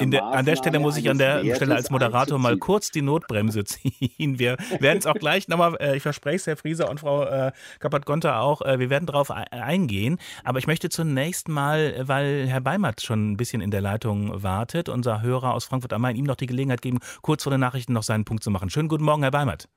der, 0.00 0.24
an 0.24 0.44
der 0.44 0.56
Stelle 0.56 0.80
muss 0.80 0.96
ich 0.96 1.08
an 1.08 1.18
der 1.18 1.54
Stelle 1.54 1.76
als 1.76 1.90
Moderator 1.90 2.38
mal 2.38 2.56
kurz 2.56 2.90
die 2.90 3.02
Notbremse 3.02 3.35
Notbremse 3.36 3.64
ziehen. 3.64 4.38
Wir 4.38 4.56
werden 4.80 4.98
es 4.98 5.06
auch 5.06 5.14
gleich 5.14 5.48
nochmal, 5.48 5.76
äh, 5.80 5.96
ich 5.96 6.02
verspreche 6.02 6.36
es, 6.36 6.46
Herr 6.46 6.56
Frieser 6.56 6.90
und 6.90 7.00
Frau 7.00 7.24
äh, 7.24 7.52
Kappert-Gonter 7.80 8.40
auch, 8.40 8.62
äh, 8.62 8.78
wir 8.78 8.90
werden 8.90 9.06
darauf 9.06 9.30
eingehen. 9.30 10.18
Aber 10.44 10.58
ich 10.58 10.66
möchte 10.66 10.88
zunächst 10.88 11.48
mal, 11.48 11.94
weil 12.02 12.46
Herr 12.46 12.60
Beimert 12.60 13.02
schon 13.02 13.32
ein 13.32 13.36
bisschen 13.36 13.60
in 13.60 13.70
der 13.70 13.80
Leitung 13.80 14.42
wartet, 14.42 14.88
unser 14.88 15.22
Hörer 15.22 15.54
aus 15.54 15.64
Frankfurt 15.66 15.92
am 15.92 16.02
Main, 16.02 16.16
ihm 16.16 16.24
noch 16.24 16.36
die 16.36 16.46
Gelegenheit 16.46 16.82
geben, 16.82 16.98
kurz 17.22 17.42
vor 17.42 17.50
den 17.50 17.60
Nachrichten 17.60 17.92
noch 17.92 18.02
seinen 18.02 18.24
Punkt 18.24 18.42
zu 18.42 18.50
machen. 18.50 18.70
Schönen 18.70 18.88
guten 18.88 19.04
Morgen, 19.04 19.22
Herr 19.22 19.30
Beimert. 19.30 19.68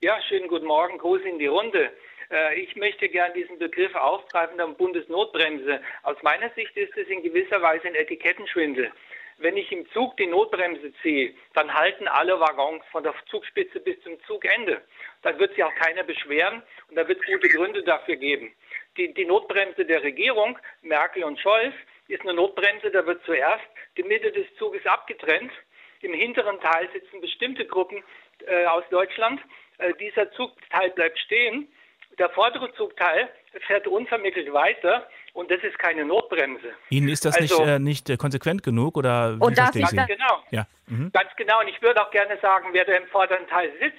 Ja, 0.00 0.20
schönen 0.28 0.48
guten 0.48 0.66
Morgen, 0.66 0.98
Gruß 0.98 1.22
in 1.22 1.38
die 1.38 1.46
Runde. 1.46 1.90
Äh, 2.30 2.60
ich 2.60 2.76
möchte 2.76 3.08
gern 3.08 3.32
diesen 3.34 3.58
Begriff 3.58 3.94
aufgreifen 3.94 4.58
der 4.58 4.66
Bundesnotbremse. 4.66 5.80
Aus 6.02 6.16
meiner 6.22 6.50
Sicht 6.50 6.76
ist 6.76 6.96
es 6.96 7.08
in 7.08 7.22
gewisser 7.22 7.62
Weise 7.62 7.86
ein 7.86 7.94
Etikettenschwindel 7.94 8.90
wenn 9.44 9.58
ich 9.58 9.70
im 9.70 9.88
Zug 9.90 10.16
die 10.16 10.26
Notbremse 10.26 10.92
ziehe, 11.02 11.34
dann 11.52 11.72
halten 11.72 12.08
alle 12.08 12.40
Waggons 12.40 12.82
von 12.90 13.04
der 13.04 13.14
Zugspitze 13.30 13.78
bis 13.78 14.00
zum 14.02 14.18
Zugende. 14.24 14.80
Dann 15.20 15.38
wird 15.38 15.54
sich 15.54 15.62
auch 15.62 15.74
keiner 15.74 16.02
beschweren 16.02 16.62
und 16.88 16.96
da 16.96 17.06
wird 17.06 17.20
es 17.20 17.26
gute 17.26 17.48
Gründe 17.50 17.82
dafür 17.82 18.16
geben. 18.16 18.54
Die, 18.96 19.12
die 19.12 19.26
Notbremse 19.26 19.84
der 19.84 20.02
Regierung, 20.02 20.58
Merkel 20.80 21.24
und 21.24 21.38
Scholz, 21.38 21.74
ist 22.08 22.22
eine 22.22 22.32
Notbremse, 22.32 22.90
da 22.90 23.04
wird 23.06 23.22
zuerst 23.24 23.64
die 23.98 24.02
Mitte 24.02 24.32
des 24.32 24.46
Zuges 24.56 24.84
abgetrennt. 24.86 25.52
Im 26.00 26.14
hinteren 26.14 26.58
Teil 26.60 26.88
sitzen 26.94 27.20
bestimmte 27.20 27.66
Gruppen 27.66 28.02
äh, 28.46 28.64
aus 28.64 28.84
Deutschland. 28.90 29.42
Äh, 29.76 29.92
dieser 30.00 30.32
Zugteil 30.32 30.90
bleibt 30.90 31.18
stehen. 31.18 31.68
Der 32.18 32.30
vordere 32.30 32.72
Zugteil 32.74 33.28
fährt 33.66 33.86
unvermittelt 33.86 34.52
weiter 34.54 35.06
und 35.34 35.50
das 35.50 35.62
ist 35.62 35.78
keine 35.78 36.04
Notbremse. 36.04 36.72
Ihnen 36.88 37.08
ist 37.08 37.24
das 37.24 37.36
also, 37.36 37.58
nicht, 37.58 37.68
äh, 37.68 37.78
nicht 37.78 38.08
äh, 38.08 38.16
konsequent 38.16 38.62
genug 38.62 38.96
oder 38.96 39.36
wie 39.36 39.44
und 39.44 39.58
das 39.58 39.72
ganz 39.72 39.90
genau. 40.06 40.42
Ja. 40.50 40.66
Mhm. 40.86 41.10
Ganz 41.12 41.30
genau. 41.36 41.60
Und 41.60 41.68
ich 41.68 41.82
würde 41.82 42.00
auch 42.00 42.10
gerne 42.10 42.38
sagen, 42.40 42.68
wer 42.72 42.84
da 42.84 42.94
im 42.94 43.06
vorderen 43.08 43.46
Teil 43.48 43.70
sitzt. 43.80 43.98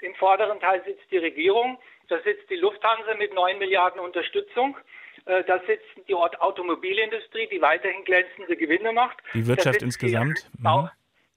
Im 0.00 0.14
vorderen 0.14 0.60
Teil 0.60 0.82
sitzt 0.86 1.10
die 1.10 1.18
Regierung, 1.18 1.76
da 2.08 2.20
sitzt 2.22 2.48
die 2.48 2.56
Lufthansa 2.56 3.14
mit 3.18 3.34
9 3.34 3.58
Milliarden 3.58 4.00
Unterstützung. 4.00 4.76
Äh, 5.26 5.42
da 5.44 5.60
sitzt 5.66 6.08
die 6.08 6.14
Automobilindustrie, 6.14 7.48
die 7.48 7.60
weiterhin 7.60 8.04
glänzende 8.04 8.56
Gewinne 8.56 8.92
macht. 8.92 9.18
Die 9.34 9.46
Wirtschaft 9.46 9.82
insgesamt. 9.82 10.46
Die, 10.54 10.68
mhm. 10.68 10.88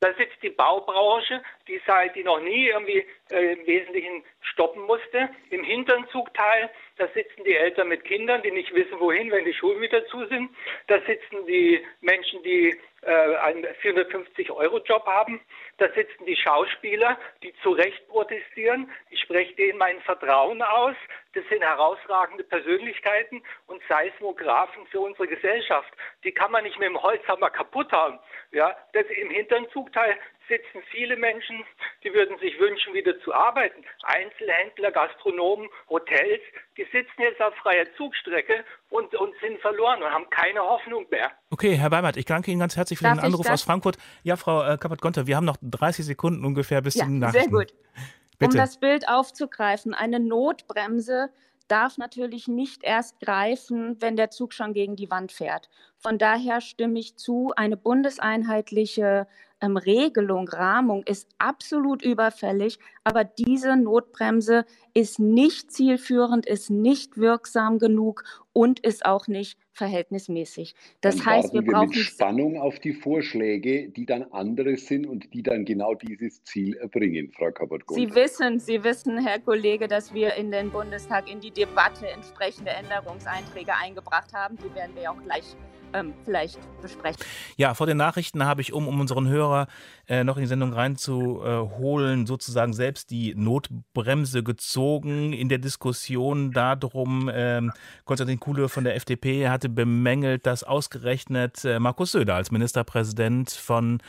Da 0.02 0.14
sitzt 0.18 0.42
die 0.42 0.50
Baubranche, 0.50 1.44
die 1.68 1.80
seit 1.86 2.16
die 2.16 2.24
noch 2.24 2.40
nie 2.40 2.68
irgendwie 2.68 3.06
äh, 3.30 3.54
im 3.54 3.68
Wesentlichen 3.68 4.24
stoppen 4.42 4.84
musste. 4.84 5.30
Im 5.50 5.64
hinteren 5.64 6.08
Zugteil, 6.10 6.70
da 7.02 7.08
sitzen 7.16 7.44
die 7.44 7.56
Eltern 7.56 7.88
mit 7.88 8.04
Kindern, 8.04 8.44
die 8.44 8.52
nicht 8.52 8.74
wissen 8.76 9.00
wohin, 9.00 9.32
wenn 9.32 9.44
die 9.44 9.56
Schulen 9.56 9.82
wieder 9.82 10.06
zu 10.06 10.24
sind. 10.28 10.52
Da 10.86 11.02
sitzen 11.08 11.48
die 11.48 11.84
Menschen, 12.02 12.44
die 12.44 12.78
äh, 13.02 13.36
einen 13.38 13.66
450-Euro-Job 13.66 15.06
haben. 15.06 15.42
Da 15.78 15.90
sitzen 15.94 16.26
die 16.26 16.36
Schauspieler, 16.36 17.18
die 17.42 17.54
zu 17.64 17.72
Recht 17.72 18.08
protestieren. 18.08 18.92
Ich 19.10 19.22
spreche 19.22 19.56
denen 19.56 19.78
mein 19.78 20.00
Vertrauen 20.02 20.62
aus. 20.62 20.96
Das 21.34 21.44
sind 21.50 21.64
herausragende 21.64 22.44
Persönlichkeiten 22.44 23.42
und 23.68 23.82
Seismographen 23.88 24.86
für 24.88 25.00
unsere 25.00 25.28
Gesellschaft. 25.28 25.92
Die 26.24 26.32
kann 26.32 26.52
man 26.52 26.64
nicht 26.64 26.78
mit 26.78 26.90
dem 26.90 27.02
Holzhammer 27.02 27.50
kaputt 27.50 27.92
haben. 27.92 28.20
Ja, 28.52 28.76
das 28.94 29.06
im 29.08 29.30
hinteren 29.30 29.70
Zugteil 29.72 30.18
sitzen 30.48 30.84
viele 30.92 31.16
Menschen, 31.16 31.64
die 32.04 32.14
würden 32.14 32.38
sich 32.40 32.60
wünschen, 32.60 32.94
wieder 32.94 33.18
zu 33.22 33.34
arbeiten. 33.34 33.86
Einzelhändler, 34.04 34.92
Gastronomen, 34.92 35.70
Hotels, 35.90 36.42
die 36.78 36.84
sitzen 36.84 37.22
jetzt 37.22 37.42
auf 37.42 37.56
freier 37.56 37.88
Zugstrecke 37.96 38.66
und, 38.92 39.16
und 39.16 39.34
sind 39.42 39.60
verloren 39.62 40.04
und 40.04 40.12
haben 40.12 40.30
keine 40.30 40.60
Hoffnung 40.60 41.06
mehr. 41.10 41.32
Okay, 41.50 41.76
Herr 41.76 41.92
Weimert, 41.92 42.18
ich 42.18 42.26
danke 42.26 42.52
Ihnen 42.52 42.60
ganz 42.60 42.76
herzlich 42.76 43.00
für 43.00 43.06
Darf 43.06 43.20
den 43.20 43.26
Anruf 43.26 43.50
aus 43.50 43.64
Frankfurt. 43.64 43.98
Ja, 44.24 44.36
Frau 44.36 44.64
äh, 44.64 44.78
Kappert-Gonter, 44.78 45.28
wir 45.28 45.38
haben 45.38 45.46
noch 45.46 45.58
30 45.62 46.06
Sekunden 46.06 46.46
ungefähr 46.46 46.82
bis 46.82 46.96
Ja, 46.96 47.06
zum 47.06 47.20
sehr 47.20 47.28
Nachrichten. 47.28 47.52
gut. 47.52 47.74
Bitte. 48.38 48.52
Um 48.52 48.58
das 48.58 48.80
Bild 48.80 49.08
aufzugreifen, 49.08 49.94
eine 49.94 50.20
Notbremse 50.20 51.30
darf 51.68 51.98
natürlich 51.98 52.48
nicht 52.48 52.84
erst 52.84 53.20
greifen, 53.22 53.96
wenn 54.02 54.18
der 54.18 54.30
Zug 54.30 54.54
schon 54.54 54.74
gegen 54.74 54.96
die 54.98 55.10
Wand 55.10 55.32
fährt. 55.32 55.70
Von 55.98 56.18
daher 56.18 56.60
stimme 56.60 57.00
ich 57.00 57.16
zu, 57.16 57.54
eine 57.56 57.78
bundeseinheitliche 57.78 59.28
ähm, 59.62 59.78
Regelung, 59.78 60.48
Rahmung 60.48 61.04
ist 61.04 61.28
absolut 61.38 62.04
überfällig, 62.04 62.80
aber 63.04 63.24
diese 63.24 63.76
Notbremse 63.76 64.66
ist 64.94 65.20
nicht 65.20 65.72
zielführend, 65.72 66.46
ist 66.46 66.70
nicht 66.70 67.18
wirksam 67.18 67.80
genug 67.80 68.24
und 68.54 68.80
ist 68.80 69.06
auch 69.06 69.28
nicht 69.28 69.58
verhältnismäßig. 69.74 70.76
Das 71.00 71.18
dann 71.18 71.26
heißt, 71.26 71.54
wir 71.54 71.64
wir 71.64 71.72
brauchen 71.72 71.90
mit 71.90 71.98
Spannung 71.98 72.60
auf 72.60 72.80
die 72.80 72.94
Vorschläge, 72.94 73.90
die 73.90 74.06
dann 74.06 74.24
andere 74.32 74.78
sind 74.78 75.06
und 75.08 75.34
die 75.34 75.44
dann 75.44 75.64
genau 75.64 75.96
dieses 75.96 76.44
Ziel 76.44 76.76
erbringen, 76.76 77.32
Frau 77.32 77.52
kappert 77.52 77.84
Sie 77.90 78.14
wissen, 78.14 78.60
Sie 78.60 78.84
wissen, 78.84 79.26
Herr 79.26 79.40
Kollege, 79.40 79.88
dass 79.88 80.14
wir 80.14 80.36
in 80.36 80.52
den 80.52 80.72
Bundestag 80.72 81.32
in 81.32 81.40
die 81.40 81.52
Debatte 81.52 82.08
entsprechende 82.08 82.72
Änderungseinträge 82.72 83.72
eingebracht 83.74 84.34
haben. 84.34 84.58
Die 84.58 84.76
werden 84.76 84.96
wir 84.96 85.12
auch 85.12 85.22
gleich 85.24 85.56
ähm, 85.94 86.14
vielleicht 86.26 86.60
besprechen. 86.82 87.24
Ja, 87.58 87.74
vor 87.74 87.88
den 87.88 87.98
Nachrichten 87.98 88.46
habe 88.46 88.62
ich, 88.62 88.74
um, 88.74 88.88
um 88.88 89.00
unseren 89.00 89.28
Hörer 89.28 89.68
äh, 90.12 90.26
noch 90.26 90.36
in 90.36 90.42
die 90.42 90.48
Sendung 90.48 90.74
reinzuholen, 90.74 92.26
sozusagen 92.26 92.74
selbst 92.74 93.12
die 93.12 93.34
Notbremse 93.34 94.44
gezogen 94.44 95.32
in 95.32 95.48
der 95.48 95.58
Diskussion 95.58 96.52
darum. 96.52 97.32
Ähm, 97.34 97.72
Konstantin 98.04 98.38
Kuhle 98.38 98.68
von 98.68 98.84
der 98.84 98.98
FDP 98.98 99.48
hatte 99.48 99.70
bemängelt, 99.70 100.46
dass 100.46 100.66
ausgerechnet 100.66 101.64
äh, 101.64 101.80
Markus 101.80 102.12
Söder 102.12 102.36
als 102.36 102.52
Ministerpräsident 102.52 103.52
von 103.52 104.00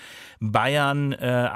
Bayern 0.41 1.13
äh, 1.13 1.49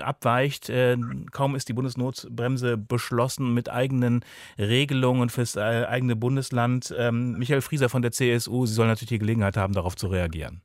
abweicht. 0.00 0.68
Äh, 0.68 0.96
kaum 1.30 1.54
ist 1.54 1.68
die 1.68 1.72
Bundesnotbremse 1.72 2.76
beschlossen 2.76 3.54
mit 3.54 3.70
eigenen 3.70 4.24
Regelungen 4.58 5.30
fürs 5.30 5.54
äh, 5.54 5.60
eigene 5.60 6.16
Bundesland. 6.16 6.92
Ähm, 6.98 7.34
Michael 7.38 7.60
Frieser 7.60 7.88
von 7.88 8.02
der 8.02 8.10
CSU, 8.10 8.66
Sie 8.66 8.74
sollen 8.74 8.88
natürlich 8.88 9.10
die 9.10 9.18
Gelegenheit 9.20 9.56
haben, 9.56 9.74
darauf 9.74 9.94
zu 9.94 10.08
reagieren. 10.08 10.60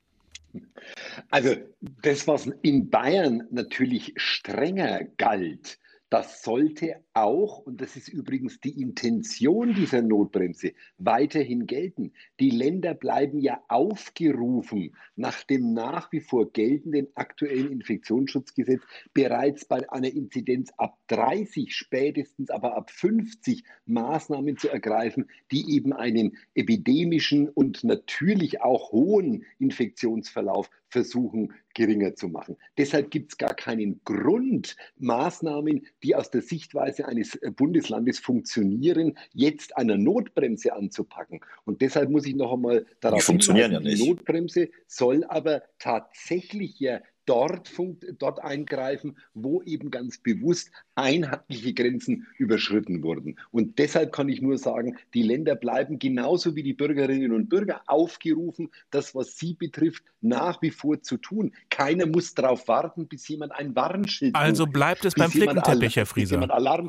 Also 1.30 1.56
das, 1.80 2.27
was 2.27 2.47
in 2.62 2.89
Bayern 2.89 3.47
natürlich 3.51 4.13
strenger 4.17 5.06
galt, 5.17 5.80
das 6.10 6.41
sollte 6.41 7.03
auch, 7.23 7.60
und 7.60 7.82
das 7.82 7.95
ist 7.95 8.08
übrigens 8.08 8.60
die 8.60 8.82
Intention 8.82 9.73
dieser 9.73 10.01
Notbremse, 10.01 10.73
weiterhin 10.97 11.65
gelten. 11.65 12.13
Die 12.39 12.49
Länder 12.49 12.93
bleiben 12.93 13.39
ja 13.39 13.62
aufgerufen, 13.67 14.95
nach 15.15 15.43
dem 15.43 15.73
nach 15.73 16.12
wie 16.12 16.21
vor 16.21 16.51
geltenden 16.51 17.08
aktuellen 17.15 17.71
Infektionsschutzgesetz 17.71 18.82
bereits 19.13 19.65
bei 19.65 19.89
einer 19.91 20.12
Inzidenz 20.12 20.71
ab 20.77 20.97
30, 21.08 21.75
spätestens 21.75 22.49
aber 22.49 22.75
ab 22.75 22.91
50 22.91 23.63
Maßnahmen 23.86 24.58
zu 24.58 24.69
ergreifen, 24.69 25.30
die 25.51 25.75
eben 25.75 25.93
einen 25.93 26.38
epidemischen 26.53 27.49
und 27.49 27.84
natürlich 27.84 28.62
auch 28.62 28.91
hohen 28.91 29.45
Infektionsverlauf 29.60 30.69
versuchen 30.89 31.53
geringer 31.73 32.15
zu 32.15 32.27
machen. 32.27 32.58
Deshalb 32.77 33.12
gibt 33.12 33.34
es 33.34 33.38
gar 33.38 33.53
keinen 33.53 34.01
Grund, 34.03 34.75
Maßnahmen, 34.97 35.86
die 36.03 36.15
aus 36.15 36.32
der 36.32 36.41
Sichtweise 36.41 37.07
eines 37.08 37.39
Bundeslandes 37.56 38.20
funktionieren, 38.20 39.17
jetzt 39.34 39.76
einer 39.78 39.98
Notbremse 39.98 40.74
anzupacken. 40.74 41.41
Und 41.65 41.82
deshalb 41.82 42.10
muss 42.10 42.26
ich 42.26 42.36
noch 42.36 42.54
einmal 42.54 42.86
darauf 43.00 43.20
Die 43.20 43.26
funktionieren 43.26 43.72
hinweisen, 43.72 43.86
ja 43.86 43.91
nicht. 43.91 44.04
die 44.04 44.10
Notbremse 44.10 44.70
soll 44.88 45.24
aber 45.26 45.63
tatsächlich 45.80 46.80
ja 46.80 47.00
dort, 47.27 47.71
dort 48.17 48.43
eingreifen, 48.43 49.17
wo 49.35 49.61
eben 49.61 49.91
ganz 49.91 50.17
bewusst 50.17 50.71
einheitliche 50.95 51.73
Grenzen 51.73 52.25
überschritten 52.37 53.03
wurden. 53.03 53.37
Und 53.51 53.77
deshalb 53.77 54.11
kann 54.11 54.29
ich 54.29 54.41
nur 54.41 54.57
sagen, 54.57 54.97
die 55.13 55.21
Länder 55.21 55.55
bleiben 55.55 55.99
genauso 55.99 56.55
wie 56.55 56.63
die 56.63 56.73
Bürgerinnen 56.73 57.31
und 57.31 57.49
Bürger 57.49 57.81
aufgerufen, 57.85 58.71
das, 58.89 59.13
was 59.13 59.37
sie 59.37 59.53
betrifft, 59.53 60.03
nach 60.21 60.61
wie 60.61 60.71
vor 60.71 61.01
zu 61.01 61.17
tun. 61.17 61.53
Keiner 61.69 62.07
muss 62.07 62.33
darauf 62.33 62.67
warten, 62.67 63.07
bis 63.07 63.27
jemand 63.27 63.51
ein 63.51 63.75
Warnschild 63.75 64.35
Also 64.35 64.63
holt, 64.63 64.73
bleibt 64.73 65.05
es 65.05 65.13
beim 65.13 65.29
Flickenteppich, 65.29 65.95
Herr 65.95 66.05
Frieser. 66.05 66.37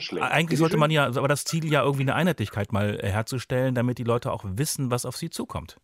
schlägt. 0.01 0.25
Eigentlich 0.25 0.59
sollte 0.59 0.77
man 0.77 0.91
ja, 0.91 1.07
aber 1.07 1.29
das 1.29 1.45
Ziel 1.45 1.71
ja 1.71 1.83
irgendwie 1.83 2.03
eine 2.03 2.15
Einheitlichkeit 2.15 2.73
mal 2.73 2.99
äh, 3.01 3.09
herzustellen, 3.09 3.75
damit 3.75 3.99
die 3.99 4.05
Leute 4.05 4.33
auch 4.33 4.45
wissen, 4.47 4.91
was 4.91 5.05
auf 5.05 5.17
sie 5.17 5.31
zukommt. 5.31 5.77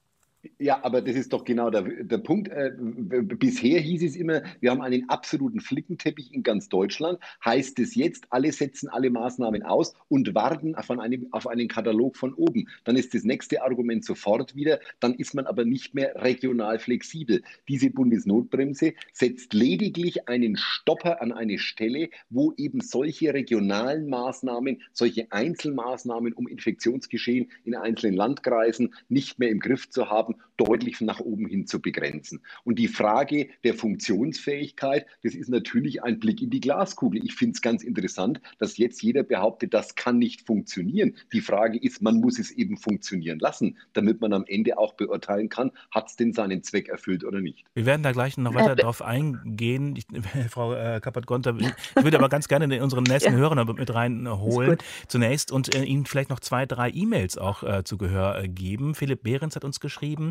Ja, 0.59 0.85
aber 0.85 1.03
das 1.03 1.17
ist 1.17 1.33
doch 1.33 1.45
genau 1.45 1.71
der, 1.71 1.83
der 1.83 2.19
Punkt. 2.19 2.49
Äh, 2.49 2.73
bisher 2.79 3.81
hieß 3.81 4.03
es 4.03 4.17
immer, 4.17 4.43
wir 4.61 4.71
haben 4.71 4.81
einen 4.81 5.09
absoluten 5.09 5.61
Flickenteppich 5.61 6.33
in 6.33 6.43
ganz 6.43 6.69
Deutschland. 6.69 7.19
Heißt 7.45 7.79
es 7.79 7.95
jetzt, 7.95 8.27
alle 8.31 8.53
setzen 8.53 8.89
alle 8.89 9.11
Maßnahmen 9.11 9.63
aus 9.63 9.95
und 10.09 10.35
warten 10.35 10.75
auf, 10.75 10.91
einem, 10.91 11.29
auf 11.33 11.47
einen 11.47 11.69
Katalog 11.69 12.17
von 12.17 12.35
oben. 12.35 12.69
Dann 12.85 12.97
ist 12.97 13.15
das 13.15 13.25
nächste 13.25 13.63
Argument 13.63 14.05
sofort 14.05 14.55
wieder, 14.55 14.81
dann 15.01 15.15
ist 15.15 15.35
man 15.35 15.47
aber 15.47 15.65
nicht 15.65 15.95
mehr 15.95 16.15
regional 16.17 16.79
flexibel. 16.79 17.43
Diese 17.69 17.91
Bundesnotbremse 17.91 18.95
setzt 19.13 19.55
lediglich 19.55 20.29
einen 20.29 20.57
Stopper 20.57 21.23
an 21.23 21.33
eine 21.33 21.59
Stelle, 21.59 22.11
wo 22.31 22.53
eben 22.57 22.81
solche 22.81 23.33
regionalen 23.33 24.09
Maßnahmen, 24.09 24.83
solche 24.93 25.31
Einzelmaßnahmen, 25.31 26.33
um 26.33 26.49
Infektionsgeschehen 26.49 27.51
in 27.65 27.75
einzelnen 27.75 28.17
Landkreisen 28.17 28.95
nicht 29.09 29.39
mehr 29.39 29.51
im 29.51 29.61
Griff 29.61 29.91
zu 29.91 30.11
haben, 30.11 30.34
deutlich 30.57 31.01
nach 31.01 31.21
oben 31.21 31.47
hin 31.47 31.67
zu 31.67 31.81
begrenzen. 31.81 32.41
Und 32.65 32.79
die 32.79 32.89
Frage 32.89 33.49
der 33.65 33.75
Funktionsfähigkeit, 33.75 35.07
das 35.23 35.35
ist 35.35 35.49
natürlich 35.49 36.03
ein 36.03 36.21
Blick 36.21 36.41
in 36.43 36.51
die 36.51 36.61
Glaskugel. 36.61 37.25
Ich 37.25 37.35
finde 37.35 37.55
es 37.55 37.63
ganz 37.63 37.83
interessant, 37.83 38.41
dass 38.59 38.77
jetzt 38.77 39.03
jeder 39.03 39.23
behauptet, 39.23 39.75
das 39.75 39.95
kann 39.95 40.19
nicht 40.19 40.47
funktionieren. 40.47 41.17
Die 41.33 41.41
Frage 41.41 41.79
ist, 41.79 42.03
man 42.03 42.21
muss 42.21 42.39
es 42.39 42.51
eben 42.51 42.77
funktionieren 42.77 43.39
lassen, 43.39 43.79
damit 43.93 44.21
man 44.21 44.33
am 44.33 44.45
Ende 44.47 44.79
auch 44.79 44.95
beurteilen 44.95 45.49
kann, 45.49 45.73
hat 45.91 46.09
es 46.09 46.17
denn 46.17 46.33
seinen 46.33 46.63
Zweck 46.63 46.89
erfüllt 46.89 47.25
oder 47.25 47.41
nicht. 47.41 47.65
Wir 47.75 47.87
werden 47.87 48.03
da 48.03 48.13
gleich 48.13 48.37
noch 48.37 48.55
weiter 48.55 48.77
drauf 48.77 49.03
eingehen. 49.03 49.97
Ich, 49.97 50.07
Frau 50.51 50.75
äh, 50.75 51.01
Kappert-Gonter, 51.01 51.57
ich 51.59 52.05
würde 52.05 52.19
aber 52.19 52.29
ganz 52.29 52.49
gerne 52.49 52.83
unseren 52.83 53.05
nächsten 53.05 53.33
Ja. 53.33 53.39
Hörer 53.39 53.65
mit 53.73 53.95
reinholen 53.95 54.79
zunächst 55.09 55.53
und 55.53 55.75
äh, 55.75 55.85
Ihnen 55.85 56.07
vielleicht 56.07 56.31
noch 56.31 56.41
zwei, 56.41 56.67
drei 56.67 56.91
E-Mails 56.91 57.39
auch 57.39 57.63
äh, 57.63 57.85
zu 57.85 57.99
Gehör 57.99 58.43
äh, 58.43 58.49
geben. 58.49 58.95
Philipp 58.95 59.23
Behrens 59.23 59.57
hat 59.57 59.65
uns 59.65 59.81
geschrieben, 59.81 60.24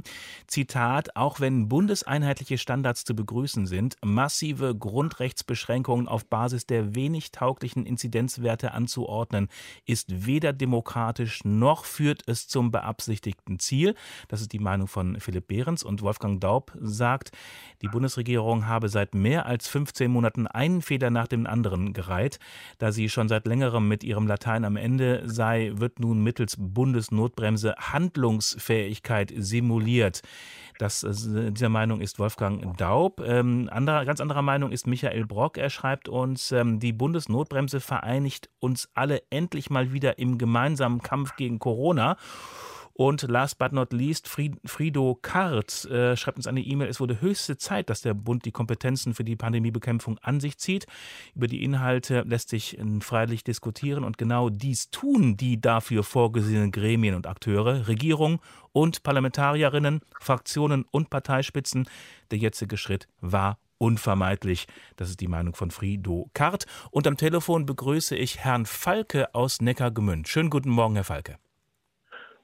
Zitat, 0.47 1.15
auch 1.15 1.39
wenn 1.39 1.69
bundeseinheitliche 1.69 2.57
Standards 2.57 3.03
zu 3.03 3.15
begrüßen 3.15 3.67
sind, 3.67 3.97
massive 4.03 4.75
Grundrechtsbeschränkungen 4.75 6.07
auf 6.07 6.25
Basis 6.25 6.65
der 6.65 6.95
wenig 6.95 7.31
tauglichen 7.31 7.85
Inzidenzwerte 7.85 8.71
anzuordnen, 8.71 9.49
ist 9.85 10.25
weder 10.25 10.53
demokratisch 10.53 11.43
noch 11.43 11.85
führt 11.85 12.23
es 12.25 12.47
zum 12.47 12.71
beabsichtigten 12.71 13.59
Ziel. 13.59 13.95
Das 14.27 14.41
ist 14.41 14.53
die 14.53 14.59
Meinung 14.59 14.87
von 14.87 15.19
Philipp 15.19 15.47
Behrens 15.47 15.83
und 15.83 16.01
Wolfgang 16.01 16.41
Daub 16.41 16.71
sagt, 16.79 17.31
die 17.81 17.87
Bundesregierung 17.87 18.67
habe 18.67 18.89
seit 18.89 19.13
mehr 19.13 19.45
als 19.45 19.67
15 19.67 20.09
Monaten 20.09 20.47
einen 20.47 20.81
Fehler 20.81 21.09
nach 21.09 21.27
dem 21.27 21.45
anderen 21.45 21.93
gereiht. 21.93 22.39
Da 22.77 22.91
sie 22.91 23.09
schon 23.09 23.27
seit 23.27 23.45
längerem 23.45 23.87
mit 23.87 24.03
ihrem 24.03 24.27
Latein 24.27 24.65
am 24.65 24.77
Ende 24.77 25.23
sei, 25.25 25.71
wird 25.75 25.99
nun 25.99 26.23
mittels 26.23 26.55
Bundesnotbremse 26.57 27.75
Handlungsfähigkeit 27.77 29.33
simuliert. 29.35 29.72
Das, 30.79 31.03
äh, 31.03 31.51
dieser 31.51 31.69
Meinung 31.69 32.01
ist 32.01 32.19
Wolfgang 32.19 32.75
Daub. 32.77 33.21
Ähm, 33.25 33.69
anderer, 33.71 34.05
ganz 34.05 34.19
anderer 34.19 34.41
Meinung 34.41 34.71
ist 34.71 34.87
Michael 34.87 35.25
Brock. 35.25 35.57
Er 35.57 35.69
schreibt 35.69 36.09
uns, 36.09 36.51
ähm, 36.51 36.79
die 36.79 36.93
Bundesnotbremse 36.93 37.79
vereinigt 37.79 38.49
uns 38.59 38.89
alle 38.93 39.21
endlich 39.29 39.69
mal 39.69 39.93
wieder 39.93 40.17
im 40.17 40.37
gemeinsamen 40.37 41.01
Kampf 41.01 41.35
gegen 41.35 41.59
Corona. 41.59 42.17
Und 42.93 43.23
last 43.23 43.57
but 43.57 43.71
not 43.71 43.91
least, 43.91 44.27
Frido 44.27 45.17
Kart 45.21 45.85
äh, 45.85 46.15
schreibt 46.15 46.37
uns 46.37 46.45
eine 46.45 46.61
E-Mail, 46.61 46.89
es 46.89 46.99
wurde 46.99 47.21
höchste 47.21 47.57
Zeit, 47.57 47.89
dass 47.89 48.01
der 48.01 48.13
Bund 48.13 48.45
die 48.45 48.51
Kompetenzen 48.51 49.15
für 49.15 49.23
die 49.23 49.35
Pandemiebekämpfung 49.35 50.19
an 50.19 50.39
sich 50.39 50.59
zieht. 50.59 50.85
Über 51.33 51.47
die 51.47 51.63
Inhalte 51.63 52.21
lässt 52.21 52.49
sich 52.49 52.77
äh, 52.77 52.83
freilich 53.01 53.43
diskutieren 53.43 54.03
und 54.03 54.19
genau 54.19 54.49
dies 54.49 54.91
tun 54.91 55.37
die 55.37 55.59
dafür 55.59 56.03
vorgesehenen 56.03 56.71
Gremien 56.71 57.15
und 57.15 57.25
Akteure, 57.25 57.87
Regierung 57.87 58.39
und 58.71 59.01
Parlamentarierinnen, 59.01 60.01
Fraktionen 60.19 60.85
und 60.91 61.09
Parteispitzen. 61.09 61.87
Der 62.29 62.37
jetzige 62.37 62.77
Schritt 62.77 63.07
war 63.21 63.57
unvermeidlich. 63.79 64.67
Das 64.97 65.09
ist 65.09 65.19
die 65.19 65.27
Meinung 65.27 65.55
von 65.55 65.71
Frido 65.71 66.29
Kart. 66.33 66.65
Und 66.91 67.07
am 67.07 67.17
Telefon 67.17 67.65
begrüße 67.65 68.15
ich 68.15 68.39
Herrn 68.39 68.65
Falke 68.67 69.33
aus 69.33 69.61
Neckargemünd. 69.61 70.27
Schönen 70.27 70.51
guten 70.51 70.69
Morgen, 70.69 70.95
Herr 70.95 71.03
Falke. 71.03 71.37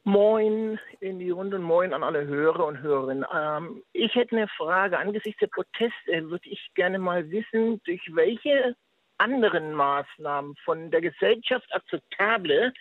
Moin 0.10 0.80
in 1.02 1.20
die 1.20 1.30
Runde 1.30 1.58
und 1.58 1.64
moin 1.64 1.94
an 1.94 2.04
alle 2.04 2.26
Hörer 2.26 2.66
und 2.66 2.82
Hörerinnen. 2.82 3.26
Ähm, 3.32 3.84
ich 3.94 4.16
hätte 4.16 4.36
eine 4.36 4.48
Frage. 4.48 4.98
Angesichts 4.98 5.40
der 5.40 5.48
Proteste 5.48 6.30
würde 6.32 6.50
ich 6.50 6.72
gerne 6.74 6.98
mal 6.98 7.30
wissen, 7.30 7.80
durch 7.84 8.02
welche 8.14 8.76
anderen 9.20 9.74
Maßnahmen 9.74 10.56
von 10.66 10.90
der 10.90 11.02
Gesellschaft 11.02 11.72
akzeptable 11.72 12.74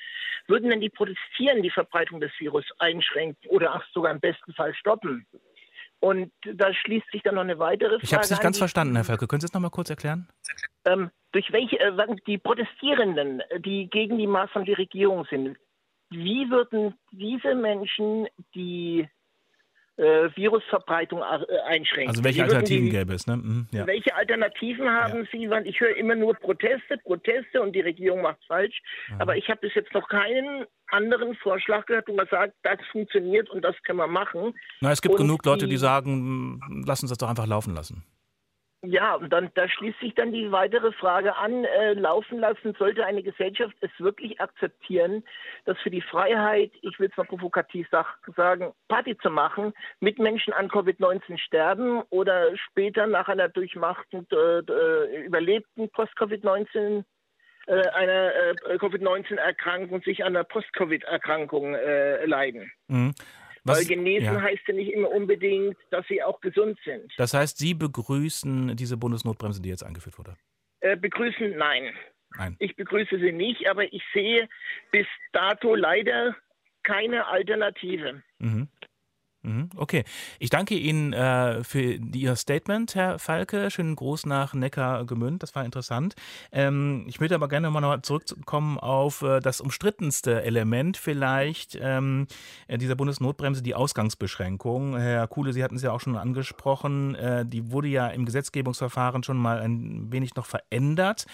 würden 0.46 0.70
denn 0.70 0.80
die 0.80 0.88
Protestierenden 0.88 1.62
die 1.62 1.70
Verbreitung 1.70 2.18
des 2.20 2.32
Virus 2.38 2.64
einschränken 2.78 3.50
oder 3.50 3.74
auch 3.74 3.84
sogar 3.92 4.10
im 4.10 4.20
besten 4.20 4.54
Fall 4.54 4.74
stoppen? 4.74 5.26
Und 6.00 6.32
da 6.44 6.72
schließt 6.72 7.10
sich 7.12 7.22
dann 7.24 7.34
noch 7.34 7.42
eine 7.42 7.58
weitere 7.58 7.90
Frage. 7.90 8.04
Ich 8.04 8.14
habe 8.14 8.22
es 8.22 8.30
nicht 8.30 8.38
an, 8.38 8.44
ganz 8.44 8.58
verstanden, 8.58 8.94
Herr 8.94 9.04
Falke. 9.04 9.26
Können 9.26 9.40
Sie 9.40 9.46
es 9.46 9.52
noch 9.52 9.60
mal 9.60 9.68
kurz 9.68 9.90
erklären? 9.90 10.28
Ähm, 10.86 11.10
durch 11.32 11.52
welche, 11.52 11.78
äh, 11.78 12.16
die 12.26 12.38
Protestierenden, 12.38 13.40
äh, 13.40 13.60
die 13.60 13.90
gegen 13.90 14.16
die 14.16 14.26
Maßnahmen 14.26 14.64
der 14.64 14.78
Regierung 14.78 15.26
sind, 15.28 15.58
wie 16.10 16.48
würden 16.50 16.94
diese 17.12 17.54
Menschen 17.54 18.26
die 18.54 19.08
äh, 19.96 20.28
Virusverbreitung 20.36 21.20
äh, 21.20 21.58
einschränken? 21.66 22.08
Also 22.10 22.22
welche 22.24 22.44
Alternativen 22.44 22.84
die, 22.86 22.90
gäbe 22.92 23.12
es? 23.14 23.26
Ne? 23.26 23.36
Mhm, 23.36 23.66
ja. 23.72 23.86
Welche 23.86 24.14
Alternativen 24.14 24.88
haben 24.88 25.26
Sie? 25.32 25.50
Weil 25.50 25.66
ich 25.66 25.80
höre 25.80 25.96
immer 25.96 26.14
nur 26.14 26.34
Proteste, 26.34 26.98
Proteste 27.04 27.60
und 27.60 27.72
die 27.74 27.80
Regierung 27.80 28.22
macht 28.22 28.38
falsch. 28.46 28.80
Aber 29.18 29.36
ich 29.36 29.48
habe 29.48 29.60
bis 29.60 29.74
jetzt 29.74 29.92
noch 29.94 30.08
keinen 30.08 30.66
anderen 30.90 31.34
Vorschlag 31.36 31.84
gehört, 31.86 32.08
wo 32.08 32.14
man 32.14 32.28
sagt, 32.30 32.54
das 32.62 32.78
funktioniert 32.92 33.50
und 33.50 33.62
das 33.62 33.74
können 33.82 33.98
wir 33.98 34.06
machen. 34.06 34.54
Na, 34.80 34.92
es 34.92 35.02
gibt 35.02 35.14
Und 35.16 35.20
genug 35.22 35.44
Leute, 35.44 35.66
die 35.66 35.72
die- 35.72 35.76
sagen, 35.78 36.56
mm, 36.58 36.84
lass 36.86 37.02
uns 37.02 37.10
das 37.10 37.18
doch 37.18 37.28
einfach 37.28 37.46
laufen 37.46 37.74
lassen. 37.74 38.04
Ja, 38.82 39.16
und 39.16 39.32
dann 39.32 39.50
da 39.54 39.68
schließt 39.68 39.98
sich 39.98 40.14
dann 40.14 40.32
die 40.32 40.52
weitere 40.52 40.92
Frage 40.92 41.36
an, 41.36 41.64
äh, 41.64 41.94
laufen 41.94 42.38
lassen, 42.38 42.76
sollte 42.78 43.04
eine 43.04 43.24
Gesellschaft 43.24 43.74
es 43.80 43.90
wirklich 43.98 44.40
akzeptieren, 44.40 45.24
dass 45.64 45.76
für 45.80 45.90
die 45.90 46.00
Freiheit, 46.00 46.70
ich 46.82 47.00
will 47.00 47.08
es 47.10 47.16
mal 47.16 47.26
provokativ 47.26 47.88
sag, 47.90 48.06
sagen, 48.36 48.72
Party 48.86 49.18
zu 49.18 49.30
machen, 49.30 49.72
Mitmenschen 49.98 50.52
an 50.52 50.68
Covid-19 50.68 51.38
sterben 51.38 52.02
oder 52.10 52.56
später 52.56 53.08
nach 53.08 53.26
einer 53.26 53.48
durchmachten, 53.48 54.28
äh, 54.30 55.24
überlebten 55.26 55.90
Post-Covid-19 55.90 57.02
äh, 57.66 57.88
einer 57.88 58.32
äh, 58.34 58.78
Covid-19-Erkrankung 58.78 60.02
sich 60.02 60.24
an 60.24 60.36
einer 60.36 60.44
Post-Covid-Erkrankung 60.44 61.74
äh, 61.74 62.24
leiden. 62.26 62.70
Mhm. 62.86 63.12
Weil 63.68 63.76
Was, 63.76 63.88
genesen 63.88 64.24
ja. 64.34 64.42
heißt 64.42 64.62
ja 64.66 64.74
nicht 64.74 64.92
immer 64.92 65.10
unbedingt, 65.10 65.76
dass 65.90 66.06
sie 66.08 66.22
auch 66.22 66.40
gesund 66.40 66.78
sind. 66.84 67.12
Das 67.16 67.34
heißt, 67.34 67.58
Sie 67.58 67.74
begrüßen 67.74 68.76
diese 68.76 68.96
Bundesnotbremse, 68.96 69.62
die 69.62 69.68
jetzt 69.68 69.84
eingeführt 69.84 70.18
wurde? 70.18 70.36
Äh, 70.80 70.96
begrüßen, 70.96 71.56
nein. 71.56 71.94
Nein. 72.36 72.56
Ich 72.58 72.76
begrüße 72.76 73.18
sie 73.18 73.32
nicht, 73.32 73.68
aber 73.68 73.92
ich 73.92 74.02
sehe 74.12 74.48
bis 74.90 75.06
dato 75.32 75.74
leider 75.74 76.36
keine 76.82 77.26
Alternative. 77.26 78.22
Mhm. 78.38 78.68
Mhm, 79.42 79.70
Okay, 79.76 80.02
ich 80.40 80.50
danke 80.50 80.74
Ihnen 80.74 81.12
äh, 81.12 81.62
für 81.62 82.00
die, 82.00 82.22
Ihr 82.22 82.34
Statement, 82.34 82.96
Herr 82.96 83.20
Falke. 83.20 83.70
Schönen 83.70 83.94
Gruß 83.94 84.26
nach 84.26 84.52
Neckargemünd, 84.52 85.44
das 85.44 85.54
war 85.54 85.64
interessant. 85.64 86.16
Ähm, 86.50 87.04
ich 87.06 87.20
würde 87.20 87.36
aber 87.36 87.46
gerne 87.46 87.70
mal 87.70 87.80
noch 87.80 88.02
zurückkommen 88.02 88.78
auf 88.80 89.22
äh, 89.22 89.38
das 89.38 89.60
umstrittenste 89.60 90.42
Element 90.42 90.96
vielleicht 90.96 91.78
ähm, 91.80 92.26
äh, 92.66 92.78
dieser 92.78 92.96
Bundesnotbremse, 92.96 93.62
die 93.62 93.76
Ausgangsbeschränkung. 93.76 94.98
Herr 94.98 95.28
Kuhle, 95.28 95.52
Sie 95.52 95.62
hatten 95.62 95.76
es 95.76 95.82
ja 95.82 95.92
auch 95.92 96.00
schon 96.00 96.16
angesprochen, 96.16 97.14
äh, 97.14 97.46
die 97.46 97.70
wurde 97.70 97.88
ja 97.88 98.08
im 98.08 98.24
Gesetzgebungsverfahren 98.24 99.22
schon 99.22 99.36
mal 99.36 99.60
ein 99.60 100.10
wenig 100.10 100.34
noch 100.34 100.46
verändert. 100.46 101.26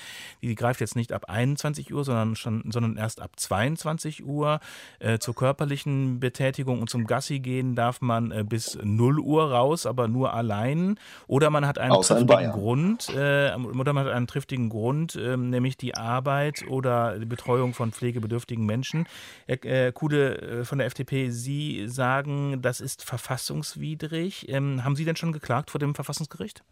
Die 0.43 0.55
greift 0.55 0.81
jetzt 0.81 0.95
nicht 0.95 1.12
ab 1.14 1.25
21 1.31 1.95
Uhr, 1.95 2.05
sondern, 2.05 2.37
schon, 2.37 2.71
sondern 2.71 2.99
erst 2.99 3.23
ab 3.23 3.31
22 3.37 4.27
Uhr. 4.27 4.61
Äh, 4.99 5.19
zur 5.21 5.35
körperlichen 5.35 6.21
Betätigung 6.21 6.83
und 6.83 6.90
zum 6.90 7.07
Gassi 7.07 7.40
gehen 7.40 7.75
darf 7.75 7.94
man 8.01 8.31
äh, 8.31 8.45
bis 8.45 8.79
0 8.83 9.19
Uhr 9.19 9.51
raus, 9.51 9.87
aber 9.87 10.09
nur 10.09 10.35
allein. 10.35 10.99
Oder 11.27 11.51
man 11.51 11.67
hat 11.67 11.79
einen 11.79 11.93
Außer 11.93 12.17
triftigen. 12.17 12.53
Grund, 12.53 13.09
äh, 13.11 13.55
oder 13.55 13.93
man 13.93 14.07
hat 14.07 14.13
einen 14.13 14.27
triftigen 14.27 14.69
Grund, 14.69 15.17
ähm, 15.17 15.51
nämlich 15.51 15.77
die 15.77 15.95
Arbeit 15.95 16.65
oder 16.69 17.19
die 17.19 17.27
Betreuung 17.27 17.75
von 17.75 17.93
pflegebedürftigen 17.93 18.65
Menschen. 18.65 19.07
Herr 19.47 19.65
äh, 19.65 19.93
Kude 19.93 20.41
äh, 20.41 20.65
von 20.65 20.79
der 20.79 20.87
FDP, 20.87 21.31
Sie 21.31 21.89
sagen, 21.89 22.63
das 22.63 22.81
ist 22.81 23.05
verfassungswidrig. 23.05 24.49
Ähm, 24.49 24.85
haben 24.85 24.97
Sie 24.97 25.05
denn 25.05 25.17
schon 25.17 25.33
geklagt 25.33 25.71
vor 25.71 25.79
dem 25.79 25.95
Verfassungsgericht? 25.95 26.63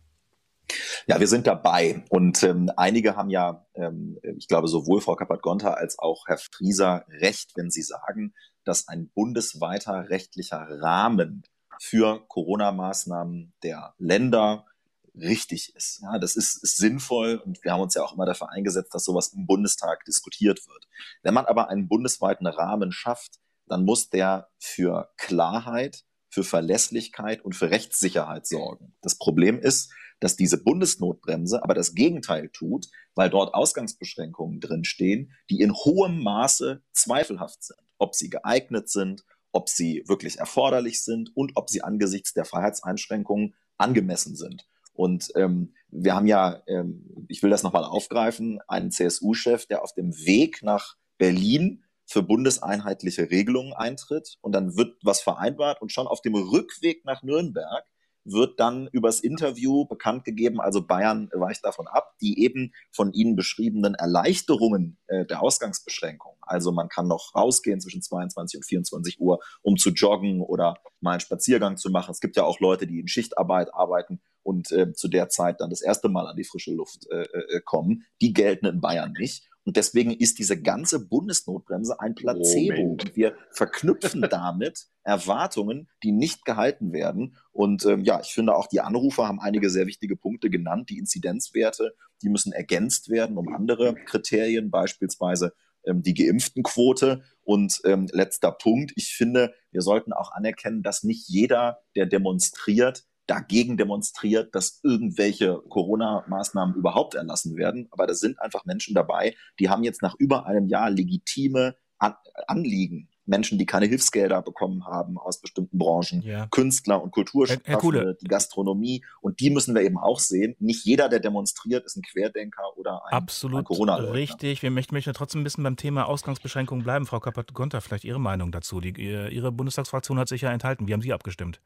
Ja, 1.07 1.21
wir 1.21 1.27
sind 1.27 1.47
dabei. 1.47 2.05
Und 2.09 2.43
ähm, 2.43 2.71
einige 2.77 3.17
haben 3.17 3.31
ja, 3.31 3.67
ähm, 3.75 4.19
ich 4.37 4.49
glaube, 4.49 4.69
sowohl 4.69 5.01
Frau 5.01 5.17
Kappert-Gonter 5.17 5.77
als 5.77 5.99
auch 5.99 6.27
Herr 6.27 6.39
Frieser 6.39 7.05
recht, 7.09 7.53
wenn 7.57 7.71
sie 7.71 7.83
sagen, 7.83 8.35
dass 8.65 8.89
ein 8.89 9.11
bundesweiter 9.11 10.09
rechtlicher 10.09 10.67
Rahmen 10.81 11.45
für 11.81 12.25
Corona-Maßnahmen 12.29 13.53
der 13.63 13.95
Länder 13.99 14.67
richtig 15.15 15.75
ist. 15.75 16.01
Ja, 16.03 16.19
das 16.19 16.37
ist, 16.37 16.63
ist 16.63 16.77
sinnvoll 16.77 17.37
und 17.45 17.63
wir 17.65 17.73
haben 17.73 17.81
uns 17.81 17.95
ja 17.95 18.03
auch 18.03 18.15
immer 18.15 18.27
dafür 18.27 18.51
eingesetzt, 18.51 18.95
dass 18.95 19.05
sowas 19.05 19.29
im 19.29 19.47
Bundestag 19.47 20.05
diskutiert 20.05 20.67
wird. 20.67 20.89
Wenn 21.23 21.35
man 21.35 21.47
aber 21.47 21.69
einen 21.69 21.89
bundesweiten 21.89 22.47
Rahmen 22.47 22.93
schafft, 22.93 23.41
dann 23.67 23.85
muss 23.85 24.11
der 24.11 24.49
für 24.59 25.11
Klarheit, 25.17 26.05
für 26.29 26.45
Verlässlichkeit 26.45 27.45
und 27.45 27.55
für 27.55 27.71
Rechtssicherheit 27.71 28.47
sorgen. 28.47 28.95
Das 29.03 29.19
Problem 29.19 29.59
ist, 29.59 29.93
dass 30.21 30.37
diese 30.37 30.63
Bundesnotbremse 30.63 31.63
aber 31.63 31.75
das 31.75 31.95
Gegenteil 31.95 32.49
tut, 32.49 32.87
weil 33.15 33.29
dort 33.29 33.55
Ausgangsbeschränkungen 33.55 34.61
drinstehen, 34.61 35.33
die 35.51 35.61
in 35.61 35.75
hohem 35.75 36.23
Maße 36.23 36.83
zweifelhaft 36.93 37.65
sind, 37.65 37.81
ob 38.03 38.15
sie 38.15 38.29
geeignet 38.29 38.89
sind, 38.89 39.25
ob 39.53 39.69
sie 39.69 40.03
wirklich 40.07 40.39
erforderlich 40.39 41.05
sind 41.05 41.35
und 41.37 41.53
ob 41.55 41.71
sie 41.71 41.83
angesichts 41.83 42.33
der 42.33 42.45
Freiheitseinschränkungen 42.45 43.55
angemessen 43.79 44.35
sind. 44.35 44.67
Und 44.95 45.33
ähm, 45.37 45.75
wir 45.89 46.15
haben 46.15 46.27
ja, 46.27 46.63
ähm, 46.67 47.27
ich 47.29 47.43
will 47.43 47.51
das 47.51 47.63
nochmal 47.63 47.85
aufgreifen, 47.85 48.61
einen 48.67 48.91
CSU-Chef, 48.91 49.67
der 49.67 49.83
auf 49.83 49.95
dem 49.95 50.15
Weg 50.27 50.63
nach 50.63 50.97
Berlin 51.17 51.85
für 52.05 52.23
bundeseinheitliche 52.23 53.31
Regelungen 53.31 53.73
eintritt 53.73 54.37
und 54.43 54.53
dann 54.53 54.77
wird 54.77 54.97
was 55.03 55.23
vereinbart 55.23 55.81
und 55.81 55.93
schon 55.93 56.07
auf 56.07 56.21
dem 56.21 56.35
Rückweg 56.35 57.05
nach 57.05 57.23
Nürnberg 57.23 57.85
wird 58.25 58.61
dann 58.61 58.89
übers 58.93 59.21
Interview 59.21 59.85
bekannt 59.87 60.25
gegeben, 60.25 60.61
also 60.61 60.87
Bayern 60.87 61.29
weicht 61.33 61.65
davon 61.65 61.87
ab, 61.89 62.15
die 62.21 62.43
eben 62.43 62.73
von 62.91 63.13
Ihnen 63.13 63.37
beschriebenen 63.37 63.95
Erleichterungen 63.95 64.99
äh, 65.07 65.27
der 65.27 65.43
Ausgangsbeschränkung. 65.43 66.37
Also 66.41 66.73
man 66.73 66.89
kann 66.89 67.09
noch 67.09 67.35
rausgehen 67.35 67.81
zwischen 67.81 68.03
22 68.03 68.59
und 68.59 68.65
24 68.65 69.21
Uhr, 69.21 69.41
um 69.63 69.77
zu 69.77 69.91
joggen 69.91 70.41
oder 70.41 70.77
mal 71.01 71.13
einen 71.13 71.21
Spaziergang 71.21 71.77
zu 71.77 71.91
machen. 71.91 72.13
Es 72.13 72.21
gibt 72.21 72.37
ja 72.37 72.45
auch 72.45 72.61
Leute, 72.61 72.87
die 72.87 73.01
in 73.01 73.09
Schichtarbeit 73.09 73.75
arbeiten 73.75 74.21
und 74.43 74.71
äh, 74.73 74.93
zu 74.93 75.09
der 75.09 75.29
Zeit 75.29 75.61
dann 75.61 75.71
das 75.71 75.83
erste 75.83 76.09
Mal 76.09 76.27
an 76.27 76.37
die 76.37 76.45
frische 76.45 76.73
Luft 76.73 77.07
äh, 77.11 77.23
äh, 77.23 77.61
kommen. 77.65 78.05
Die 78.21 78.33
gelten 78.33 78.67
in 78.67 78.81
Bayern 78.81 79.13
nicht. 79.19 79.49
Und 79.65 79.77
deswegen 79.77 80.11
ist 80.11 80.39
diese 80.39 80.61
ganze 80.61 81.07
Bundesnotbremse 81.07 82.01
ein 82.01 82.15
Placebo. 82.15 82.73
Moment. 82.73 83.05
Und 83.05 83.17
wir 83.17 83.37
verknüpfen 83.51 84.21
damit 84.31 84.89
Erwartungen, 85.05 85.89
die 86.03 86.13
nicht 86.13 86.45
gehalten 86.45 86.93
werden. 86.93 87.37
Und 87.53 87.85
ähm, 87.87 88.03
ja, 88.03 88.21
ich 88.21 88.33
finde 88.33 88.57
auch 88.57 88.67
die 88.67 88.81
Anrufer 88.81 89.29
haben 89.29 89.41
einige 89.41 89.71
sehr 89.71 89.87
wichtige 89.87 90.17
Punkte 90.17 90.51
genannt. 90.51 90.91
Die 90.91 90.99
Inzidenzwerte, 90.99 91.95
die 92.23 92.29
müssen 92.29 92.53
ergänzt 92.53 93.09
werden 93.09 93.37
um 93.37 93.55
andere 93.55 93.95
Kriterien, 93.95 94.71
beispielsweise 94.71 95.53
ähm, 95.85 96.03
die 96.03 96.15
Geimpftenquote. 96.15 97.23
Und 97.45 97.81
ähm, 97.85 98.09
letzter 98.13 98.53
Punkt, 98.53 98.93
ich 98.97 99.15
finde, 99.15 99.55
wir 99.71 99.83
sollten 99.83 100.13
auch 100.13 100.33
anerkennen, 100.33 100.83
dass 100.83 101.03
nicht 101.03 101.29
jeder, 101.29 101.79
der 101.95 102.07
demonstriert, 102.07 103.05
dagegen 103.33 103.77
demonstriert, 103.79 104.55
dass 104.55 104.81
irgendwelche 104.83 105.63
Corona-Maßnahmen 105.71 106.75
überhaupt 106.75 107.15
erlassen 107.15 107.57
werden. 107.57 107.89
Aber 107.91 108.07
da 108.07 108.13
sind 108.15 108.39
einfach 108.41 108.65
Menschen 108.67 108.95
dabei, 108.95 109.35
die 109.59 109.71
haben 109.71 109.85
jetzt 109.85 110.03
nach 110.03 110.15
über 110.19 110.45
einem 110.47 110.67
Jahr 110.69 110.91
legitime 110.91 111.75
An 111.99 112.15
Anliegen. 112.47 113.09
Menschen, 113.25 113.57
die 113.57 113.67
keine 113.67 113.87
Hilfsgelder 113.87 114.43
bekommen 114.43 114.85
haben 114.85 115.17
aus 115.17 115.41
bestimmten 115.41 115.79
Branchen, 115.79 116.23
Ja. 116.23 116.49
Künstler 116.51 117.01
und 117.01 117.13
Kulturschaffende, 117.13 118.17
die 118.21 118.27
Gastronomie. 118.27 119.05
Und 119.21 119.39
die 119.39 119.49
müssen 119.51 119.77
wir 119.77 119.83
eben 119.83 119.97
auch 119.97 120.19
sehen. 120.19 120.57
Nicht 120.59 120.85
jeder, 120.85 121.09
der 121.09 121.21
demonstriert, 121.21 121.85
ist 121.87 121.97
ein 121.97 122.03
Querdenker 122.03 122.65
oder 122.77 123.05
ein, 123.07 123.13
ein 123.13 123.19
Absolut 123.23 123.65
Corona-Leugner. 123.65 124.13
richtig. 124.13 124.63
Wir 124.63 124.73
möchten, 124.73 124.95
möchten 124.97 125.15
trotzdem 125.15 125.41
ein 125.43 125.45
bisschen 125.45 125.63
beim 125.63 125.77
Thema 125.77 126.09
Ausgangsbeschränkungen 126.09 126.83
bleiben. 126.83 127.07
Frau 127.07 127.21
Kappert-Gonter, 127.21 127.81
vielleicht 127.81 128.05
Ihre 128.05 128.19
Meinung 128.21 128.51
dazu. 128.51 128.81
Die, 128.81 128.93
Ihr- 129.01 129.31
Ihre 129.31 129.53
Bundestagsfraktion 129.53 130.19
hat 130.19 130.29
sich 130.29 130.41
ja 130.43 130.51
enthalten. 130.51 130.89
Wie 130.89 130.93
haben 130.93 131.03
Sie 131.03 131.13
abgestimmt? 131.13 131.61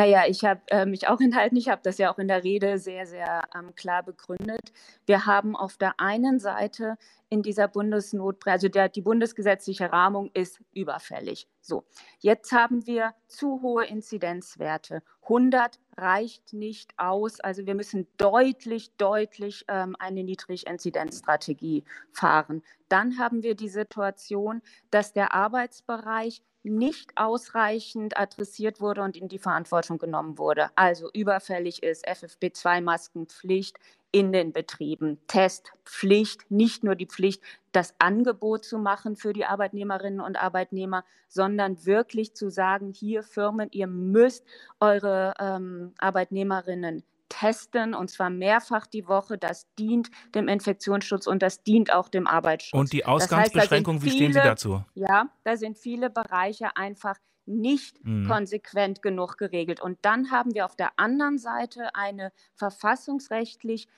Naja, 0.00 0.22
ich 0.26 0.46
habe 0.46 0.62
äh, 0.68 0.86
mich 0.86 1.08
auch 1.08 1.20
enthalten. 1.20 1.56
Ich 1.56 1.68
habe 1.68 1.82
das 1.84 1.98
ja 1.98 2.10
auch 2.10 2.18
in 2.18 2.26
der 2.26 2.42
Rede 2.42 2.78
sehr, 2.78 3.04
sehr 3.04 3.42
ähm, 3.54 3.74
klar 3.74 4.02
begründet. 4.02 4.72
Wir 5.04 5.26
haben 5.26 5.54
auf 5.54 5.76
der 5.76 6.00
einen 6.00 6.38
Seite 6.38 6.96
in 7.28 7.42
dieser 7.42 7.68
Bundesnotbremse, 7.68 8.50
also 8.50 8.68
der, 8.70 8.88
die 8.88 9.02
bundesgesetzliche 9.02 9.92
Rahmung 9.92 10.30
ist 10.32 10.58
überfällig. 10.72 11.48
So, 11.60 11.84
jetzt 12.20 12.50
haben 12.52 12.86
wir 12.86 13.12
zu 13.26 13.60
hohe 13.60 13.84
Inzidenzwerte. 13.84 15.02
100 15.24 15.78
reicht 15.98 16.54
nicht 16.54 16.92
aus. 16.96 17.38
Also 17.40 17.66
wir 17.66 17.74
müssen 17.74 18.08
deutlich, 18.16 18.96
deutlich 18.96 19.66
ähm, 19.68 19.96
eine 19.98 20.24
Niedriginzidenzstrategie 20.24 21.84
fahren. 22.10 22.62
Dann 22.88 23.18
haben 23.18 23.42
wir 23.42 23.54
die 23.54 23.68
Situation, 23.68 24.62
dass 24.90 25.12
der 25.12 25.34
Arbeitsbereich 25.34 26.42
nicht 26.62 27.12
ausreichend 27.16 28.18
adressiert 28.18 28.80
wurde 28.80 29.02
und 29.02 29.16
in 29.16 29.28
die 29.28 29.38
Verantwortung 29.38 29.98
genommen 29.98 30.38
wurde. 30.38 30.70
Also 30.74 31.10
überfällig 31.12 31.82
ist 31.82 32.06
FFP2-Maskenpflicht 32.06 33.78
in 34.12 34.32
den 34.32 34.52
Betrieben, 34.52 35.18
Testpflicht, 35.28 36.50
nicht 36.50 36.82
nur 36.82 36.96
die 36.96 37.06
Pflicht, 37.06 37.42
das 37.72 37.94
Angebot 37.98 38.64
zu 38.64 38.78
machen 38.78 39.16
für 39.16 39.32
die 39.32 39.44
Arbeitnehmerinnen 39.44 40.20
und 40.20 40.36
Arbeitnehmer, 40.36 41.04
sondern 41.28 41.86
wirklich 41.86 42.34
zu 42.34 42.50
sagen, 42.50 42.92
hier 42.92 43.22
Firmen, 43.22 43.68
ihr 43.70 43.86
müsst 43.86 44.44
eure 44.80 45.34
ähm, 45.38 45.94
Arbeitnehmerinnen 45.98 47.04
testen 47.30 47.94
und 47.94 48.10
zwar 48.10 48.28
mehrfach 48.28 48.86
die 48.86 49.08
Woche. 49.08 49.38
Das 49.38 49.66
dient 49.78 50.10
dem 50.34 50.48
Infektionsschutz 50.48 51.26
und 51.26 51.42
das 51.42 51.62
dient 51.62 51.90
auch 51.92 52.10
dem 52.10 52.26
Arbeitsschutz. 52.26 52.78
Und 52.78 52.92
die 52.92 53.06
Ausgangsbeschränkung, 53.06 53.96
das 53.96 54.04
heißt, 54.04 54.12
viele, 54.12 54.28
wie 54.28 54.32
stehen 54.32 54.32
Sie 54.34 54.46
dazu? 54.46 54.84
Ja, 54.94 55.30
da 55.44 55.56
sind 55.56 55.78
viele 55.78 56.10
Bereiche 56.10 56.76
einfach 56.76 57.16
nicht 57.46 58.04
mhm. 58.04 58.28
konsequent 58.28 59.00
genug 59.02 59.38
geregelt. 59.38 59.80
Und 59.80 59.98
dann 60.02 60.30
haben 60.30 60.54
wir 60.54 60.66
auf 60.66 60.76
der 60.76 60.92
anderen 60.98 61.38
Seite 61.38 61.94
eine 61.94 62.32
verfassungsrechtlich 62.54 63.88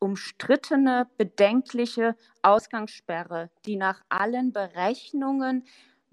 umstrittene, 0.00 1.08
bedenkliche 1.16 2.16
Ausgangssperre, 2.42 3.50
die 3.64 3.76
nach 3.76 4.02
allen 4.08 4.52
Berechnungen 4.52 5.64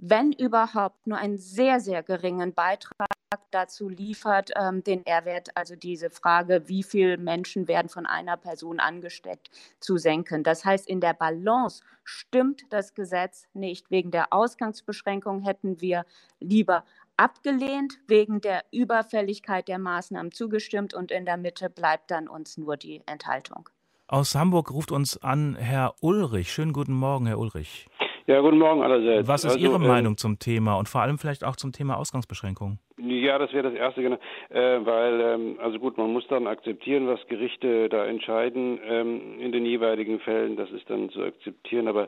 wenn 0.02 0.32
überhaupt, 0.32 1.06
nur 1.06 1.20
einen 1.20 1.38
sehr, 1.38 1.80
sehr 1.80 2.02
geringen 2.02 2.54
Beitrag 2.54 3.08
dazu 3.52 3.88
liefert, 3.88 4.50
ähm, 4.60 4.84
den 4.84 5.06
R-Wert, 5.06 5.56
also 5.56 5.76
diese 5.76 6.10
Frage, 6.10 6.64
wie 6.68 6.84
viele 6.84 7.18
Menschen 7.18 7.68
werden 7.68 7.88
von 7.88 8.06
einer 8.08 8.36
Person 8.36 8.80
angesteckt, 8.80 9.52
zu 9.80 9.98
senken. 9.98 10.44
Das 10.44 10.66
heißt, 10.66 10.88
in 10.90 11.02
der 11.02 11.14
Balance 11.14 11.84
stimmt 12.04 12.64
das 12.72 12.96
Gesetz 12.96 13.48
nicht. 13.54 13.92
Wegen 13.92 14.10
der 14.10 14.34
Ausgangsbeschränkung 14.34 15.42
hätten 15.42 15.80
wir 15.82 16.06
lieber 16.40 16.84
abgelehnt, 17.16 18.00
wegen 18.08 18.42
der 18.42 18.64
Überfälligkeit 18.72 19.68
der 19.68 19.78
Maßnahmen 19.78 20.32
zugestimmt 20.32 20.96
und 20.96 21.12
in 21.12 21.26
der 21.26 21.38
Mitte 21.38 21.70
bleibt 21.70 22.10
dann 22.10 22.28
uns 22.28 22.58
nur 22.58 22.76
die 22.76 23.04
Enthaltung. 23.06 23.70
Aus 24.08 24.36
Hamburg 24.36 24.72
ruft 24.72 24.92
uns 24.92 25.16
an 25.24 25.56
Herr 25.56 25.94
Ulrich. 26.02 26.52
Schönen 26.52 26.74
guten 26.74 26.92
Morgen, 26.92 27.28
Herr 27.28 27.40
Ulrich. 27.40 27.88
Ja, 28.32 28.40
guten 28.40 28.60
Morgen 28.60 28.82
allerseits. 28.82 29.28
Was 29.28 29.44
ist 29.44 29.52
also, 29.52 29.60
Ihre 29.60 29.76
ähm, 29.76 29.88
Meinung 29.88 30.16
zum 30.16 30.40
Thema 30.40 30.76
und 30.76 30.88
vor 30.88 31.02
allem 31.02 31.18
vielleicht 31.18 31.44
auch 31.44 31.58
zum 31.58 31.74
Thema 31.74 31.98
Ausgangsbeschränkungen? 31.98 32.80
Ja, 32.98 33.38
das 33.38 33.52
wäre 33.52 33.70
das 33.70 33.74
Erste, 33.74 34.02
genau. 34.02 34.18
äh, 34.50 34.86
weil, 34.86 35.20
ähm, 35.20 35.60
also 35.62 35.80
gut, 35.80 35.98
man 35.98 36.14
muss 36.14 36.26
dann 36.30 36.48
akzeptieren, 36.48 37.08
was 37.08 37.20
Gerichte 37.28 37.90
da 37.90 38.06
entscheiden 38.06 38.80
ähm, 38.88 39.42
in 39.42 39.52
den 39.52 39.66
jeweiligen 39.66 40.22
Fällen. 40.22 40.56
Das 40.56 40.72
ist 40.72 40.90
dann 40.90 41.10
zu 41.10 41.22
akzeptieren. 41.24 41.90
Aber 41.90 42.08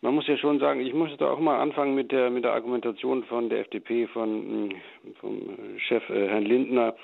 man 0.00 0.14
muss 0.14 0.28
ja 0.28 0.36
schon 0.36 0.60
sagen, 0.60 0.78
ich 0.78 0.94
muss 0.94 1.10
da 1.18 1.28
auch 1.28 1.40
mal 1.40 1.58
anfangen 1.58 1.96
mit 1.96 2.12
der 2.12 2.30
mit 2.30 2.44
der 2.44 2.52
Argumentation 2.52 3.24
von 3.24 3.48
der 3.48 3.58
FDP, 3.60 4.06
von 4.06 4.74
vom 5.20 5.40
Chef 5.78 6.08
äh, 6.08 6.28
Herrn 6.28 6.44
Lindner, 6.44 6.94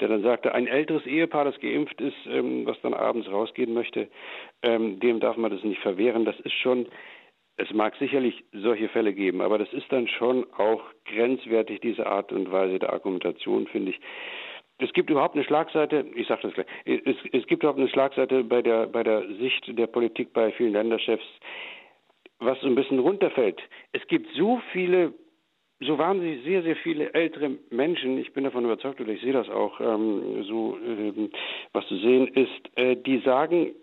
der 0.00 0.08
dann 0.08 0.22
sagte, 0.22 0.54
ein 0.54 0.66
älteres 0.66 1.04
Ehepaar, 1.04 1.44
das 1.44 1.60
geimpft 1.60 2.00
ist, 2.00 2.16
ähm, 2.26 2.64
was 2.64 2.80
dann 2.80 2.94
abends 2.94 3.28
rausgehen 3.30 3.74
möchte, 3.74 4.08
ähm, 4.62 4.98
dem 5.00 5.20
darf 5.20 5.36
man 5.36 5.50
das 5.50 5.62
nicht 5.62 5.82
verwehren. 5.82 6.24
Das 6.24 6.40
ist 6.40 6.54
schon 6.54 6.86
es 7.56 7.72
mag 7.72 7.94
sicherlich 7.96 8.44
solche 8.52 8.88
Fälle 8.88 9.12
geben, 9.12 9.40
aber 9.40 9.58
das 9.58 9.72
ist 9.72 9.90
dann 9.90 10.08
schon 10.08 10.46
auch 10.54 10.82
grenzwertig, 11.04 11.80
diese 11.80 12.06
Art 12.06 12.32
und 12.32 12.50
Weise 12.50 12.78
der 12.78 12.92
Argumentation, 12.92 13.66
finde 13.68 13.90
ich. 13.90 14.00
Es 14.78 14.92
gibt 14.92 15.08
überhaupt 15.08 15.36
eine 15.36 15.44
Schlagseite, 15.44 16.04
ich 16.16 16.26
sage 16.26 16.42
das 16.42 16.54
gleich, 16.54 16.66
es, 16.84 17.16
es 17.32 17.46
gibt 17.46 17.62
überhaupt 17.62 17.78
eine 17.78 17.88
Schlagseite 17.88 18.42
bei 18.42 18.60
der, 18.60 18.86
bei 18.86 19.04
der 19.04 19.22
Sicht 19.34 19.78
der 19.78 19.86
Politik 19.86 20.32
bei 20.32 20.50
vielen 20.52 20.72
Länderchefs, 20.72 21.24
was 22.40 22.60
so 22.60 22.66
ein 22.66 22.74
bisschen 22.74 22.98
runterfällt. 22.98 23.62
Es 23.92 24.04
gibt 24.08 24.28
so 24.34 24.60
viele 24.72 25.14
so 25.80 25.98
wahnsinnig 25.98 26.42
sehr, 26.44 26.62
sehr 26.62 26.76
viele 26.76 27.12
ältere 27.14 27.58
Menschen, 27.70 28.18
ich 28.18 28.32
bin 28.32 28.44
davon 28.44 28.64
überzeugt, 28.64 29.00
oder 29.00 29.12
ich 29.12 29.20
sehe 29.20 29.32
das 29.32 29.48
auch 29.48 29.80
ähm, 29.80 30.44
so, 30.44 30.78
ähm, 30.84 31.30
was 31.72 31.86
zu 31.86 31.96
sehen 31.96 32.28
ist, 32.28 32.78
äh, 32.78 32.96
die 32.96 33.18
sagen, 33.18 33.74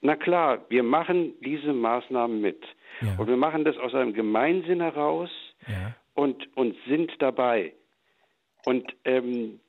na 0.00 0.16
klar, 0.16 0.64
wir 0.68 0.82
machen 0.82 1.34
diese 1.40 1.72
Maßnahmen 1.72 2.40
mit. 2.40 2.62
Ja. 3.00 3.16
Und 3.18 3.28
wir 3.28 3.36
machen 3.36 3.64
das 3.64 3.76
aus 3.78 3.94
einem 3.94 4.12
Gemeinsinn 4.12 4.80
heraus 4.80 5.30
ja. 5.66 5.94
und, 6.14 6.56
und 6.56 6.76
sind 6.86 7.10
dabei. 7.18 7.72
Und 8.64 8.94
ähm, 9.04 9.60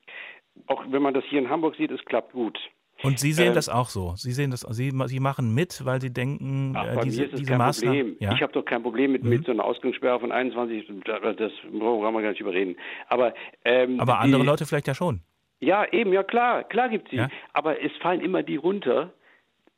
auch 0.66 0.84
wenn 0.88 1.02
man 1.02 1.14
das 1.14 1.24
hier 1.24 1.38
in 1.38 1.50
Hamburg 1.50 1.76
sieht, 1.76 1.90
es 1.90 2.04
klappt 2.04 2.32
gut. 2.32 2.58
Und 3.02 3.18
Sie 3.18 3.32
sehen 3.32 3.48
ähm, 3.48 3.54
das 3.54 3.68
auch 3.68 3.88
so. 3.88 4.14
Sie 4.16 4.32
sehen 4.32 4.50
das, 4.50 4.60
Sie, 4.60 4.90
Sie 5.06 5.20
machen 5.20 5.54
mit, 5.54 5.84
weil 5.84 6.00
Sie 6.00 6.12
denken, 6.12 6.72
ach, 6.74 6.96
äh, 6.96 7.00
diese, 7.02 7.28
diese 7.28 7.56
Maßnahmen. 7.56 8.16
Ja? 8.20 8.32
Ich 8.32 8.42
habe 8.42 8.52
doch 8.52 8.64
kein 8.64 8.82
Problem 8.82 9.12
mit, 9.12 9.22
mhm. 9.22 9.30
mit 9.30 9.44
so 9.44 9.52
einer 9.52 9.64
Ausgangssperre 9.64 10.18
von 10.18 10.32
21, 10.32 10.86
das 11.04 11.52
brauchen 11.72 12.14
wir 12.14 12.22
gar 12.22 12.30
nicht 12.30 12.40
überreden. 12.40 12.76
Aber, 13.08 13.34
ähm, 13.64 14.00
Aber 14.00 14.20
andere 14.20 14.40
die, 14.40 14.46
Leute 14.46 14.64
vielleicht 14.64 14.88
ja 14.88 14.94
schon. 14.94 15.20
Ja, 15.60 15.86
eben, 15.92 16.12
ja 16.12 16.22
klar, 16.22 16.64
klar 16.64 16.88
gibt 16.88 17.06
es 17.06 17.10
sie. 17.10 17.16
Ja? 17.16 17.28
Aber 17.52 17.82
es 17.82 17.92
fallen 18.00 18.20
immer 18.20 18.42
die 18.42 18.56
runter, 18.56 19.12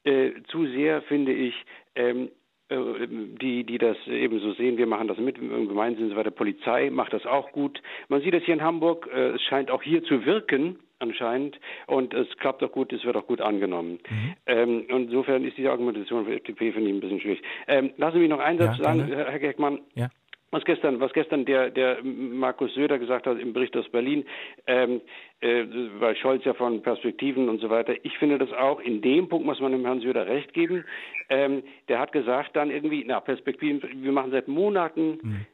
äh, 0.05 0.31
zu 0.49 0.67
sehr, 0.67 1.03
finde 1.03 1.33
ich, 1.33 1.55
ähm, 1.97 2.27
äh, 2.27 2.29
die, 2.71 3.65
die 3.65 3.79
das 3.79 3.97
eben 4.07 4.41
so 4.41 4.53
sehen, 4.53 4.77
wir 4.77 4.87
machen 4.87 5.09
das 5.09 5.19
mit 5.19 5.39
im 5.39 5.69
Gemeinsinn, 5.69 6.11
so 6.11 6.17
weiter. 6.17 6.31
Polizei 6.31 6.91
macht 6.91 7.13
das 7.13 7.25
auch 7.25 7.53
gut. 7.53 7.81
Man 8.09 8.21
sieht 8.21 8.35
es 8.35 8.45
hier 8.45 8.55
in 8.55 8.63
Hamburg, 8.63 9.09
äh, 9.13 9.31
es 9.31 9.43
scheint 9.43 9.71
auch 9.71 9.83
hier 9.83 10.03
zu 10.05 10.27
wirken, 10.27 10.79
anscheinend, 10.99 11.59
und 11.87 12.13
es 12.13 12.29
klappt 12.39 12.63
auch 12.63 12.73
gut, 12.73 12.93
es 12.93 13.05
wird 13.05 13.17
auch 13.17 13.27
gut 13.27 13.41
angenommen. 13.41 14.01
Mhm. 14.11 14.35
Ähm, 14.47 14.85
insofern 14.89 15.45
ist 15.45 15.57
diese 15.57 15.71
Argumentation 15.71 16.27
für 16.27 16.35
FDP, 16.35 16.73
finde 16.73 16.91
ich, 16.91 16.97
ein 16.97 17.01
bisschen 17.01 17.21
schwierig. 17.21 17.43
Ähm, 17.69 17.91
lassen 17.97 18.15
Sie 18.15 18.21
mich 18.21 18.31
noch 18.31 18.41
einen 18.41 18.59
Satz 18.59 18.79
ja, 18.79 18.85
sagen, 18.85 19.07
Herr 19.07 19.39
Geckmann. 19.39 19.81
Ja 19.95 20.09
was 20.51 20.65
gestern, 20.65 21.01
was 21.01 21.13
gestern 21.13 21.45
der, 21.45 21.71
der 21.71 22.03
Markus 22.03 22.73
Söder 22.75 22.99
gesagt 22.99 23.27
hat 23.27 23.39
im 23.39 23.53
Bericht 23.53 23.77
aus 23.77 23.89
Berlin, 23.91 24.25
ähm, 24.67 25.01
äh, 25.41 25.65
weil 25.99 26.17
Scholz 26.17 26.45
ja 26.45 26.55
von 26.55 26.83
Perspektiven 26.83 27.49
und 27.49 27.61
so 27.61 27.69
weiter. 27.69 27.95
Ich 28.03 28.17
finde 28.19 28.39
das 28.39 28.53
auch, 28.53 28.81
in 28.81 29.03
dem 29.03 29.29
Punkt 29.29 29.47
muss 29.47 29.61
man 29.61 29.73
dem 29.73 29.85
Herrn 29.85 30.01
Söder 30.01 30.27
recht 30.27 30.55
geben. 30.55 30.85
Ähm, 31.29 31.63
der 31.89 31.99
hat 31.99 32.13
gesagt 32.13 32.57
dann 32.57 32.71
irgendwie, 32.71 33.05
na, 33.07 33.21
Perspektiven, 33.21 33.83
wir 34.03 34.13
machen 34.13 34.31
seit 34.31 34.49
Monaten 34.49 35.19
mhm. 35.23 35.47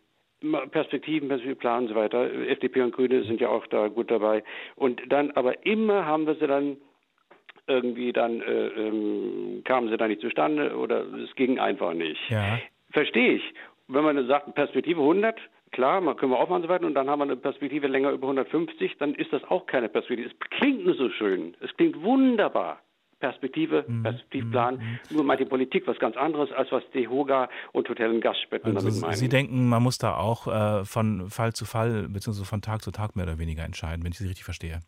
Perspektiven, 0.70 1.28
Perspektivplan 1.28 1.84
und 1.84 1.88
so 1.88 1.94
weiter. 1.94 2.30
FDP 2.48 2.82
und 2.82 2.94
Grüne 2.94 3.24
sind 3.24 3.40
ja 3.40 3.48
auch 3.48 3.66
da 3.68 3.88
gut 3.88 4.10
dabei. 4.10 4.44
Und 4.76 5.00
dann, 5.08 5.30
aber 5.32 5.64
immer 5.66 6.04
haben 6.04 6.26
wir 6.26 6.34
sie 6.34 6.46
dann 6.46 6.76
irgendwie 7.66 8.12
dann 8.12 8.42
äh, 8.42 8.66
ähm, 8.66 9.62
kamen 9.64 9.88
sie 9.88 9.96
da 9.96 10.06
nicht 10.06 10.20
zustande 10.20 10.76
oder 10.76 11.06
es 11.14 11.34
ging 11.34 11.58
einfach 11.58 11.94
nicht. 11.94 12.20
Ja. 12.28 12.58
Verstehe 12.92 13.36
ich 13.36 13.54
wenn 13.88 14.04
man 14.04 14.26
sagt, 14.26 14.54
Perspektive 14.54 15.00
100, 15.00 15.38
klar, 15.72 16.00
man 16.00 16.16
können 16.16 16.32
wir 16.32 16.38
aufmachen 16.38 16.62
und 16.62 16.68
so 16.68 16.68
weiter, 16.68 16.86
und 16.86 16.94
dann 16.94 17.08
haben 17.08 17.18
wir 17.18 17.24
eine 17.24 17.36
Perspektive 17.36 17.86
länger 17.86 18.10
über 18.10 18.26
150, 18.26 18.96
dann 18.98 19.14
ist 19.14 19.32
das 19.32 19.44
auch 19.44 19.66
keine 19.66 19.88
Perspektive. 19.88 20.28
Es 20.28 20.50
klingt 20.58 20.84
nur 20.84 20.94
so 20.94 21.10
schön, 21.10 21.56
es 21.60 21.74
klingt 21.76 22.02
wunderbar. 22.02 22.80
Perspektive, 23.20 23.86
mhm. 23.86 24.02
Perspektivplan. 24.02 24.74
Mhm. 24.74 25.16
Nur 25.16 25.24
meint 25.24 25.40
die 25.40 25.46
Politik 25.46 25.86
was 25.86 25.98
ganz 25.98 26.14
anderes, 26.14 26.52
als 26.52 26.70
was 26.72 26.82
die 26.92 27.08
Hoga 27.08 27.48
und 27.72 27.88
Hotel- 27.88 28.10
und 28.10 28.20
Gaststätten 28.20 28.76
also 28.76 28.86
damit 28.86 29.00
meinen. 29.00 29.14
Sie 29.14 29.30
denken, 29.30 29.66
man 29.66 29.82
muss 29.82 29.96
da 29.96 30.16
auch 30.16 30.46
äh, 30.46 30.84
von 30.84 31.30
Fall 31.30 31.54
zu 31.54 31.64
Fall, 31.64 32.08
beziehungsweise 32.08 32.44
von 32.44 32.60
Tag 32.60 32.82
zu 32.82 32.90
Tag 32.90 33.16
mehr 33.16 33.24
oder 33.24 33.38
weniger 33.38 33.64
entscheiden, 33.64 34.04
wenn 34.04 34.12
ich 34.12 34.18
Sie 34.18 34.26
richtig 34.26 34.44
verstehe. 34.44 34.80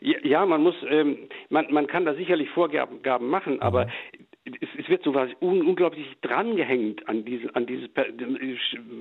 Ja, 0.00 0.46
man 0.46 0.62
muss, 0.62 0.76
ähm, 0.88 1.28
man, 1.50 1.70
man 1.72 1.86
kann 1.88 2.06
da 2.06 2.14
sicherlich 2.14 2.48
Vorgaben 2.50 3.28
machen, 3.28 3.60
aber 3.60 3.86
mhm 3.86 3.90
es, 4.44 4.68
es, 4.78 4.88
wird 4.88 5.02
so 5.02 5.14
was 5.14 5.30
un, 5.40 5.62
unglaublich 5.62 6.06
drangehängt 6.20 7.08
an 7.08 7.24
diese, 7.24 7.54
an 7.54 7.66
dieses, 7.66 7.88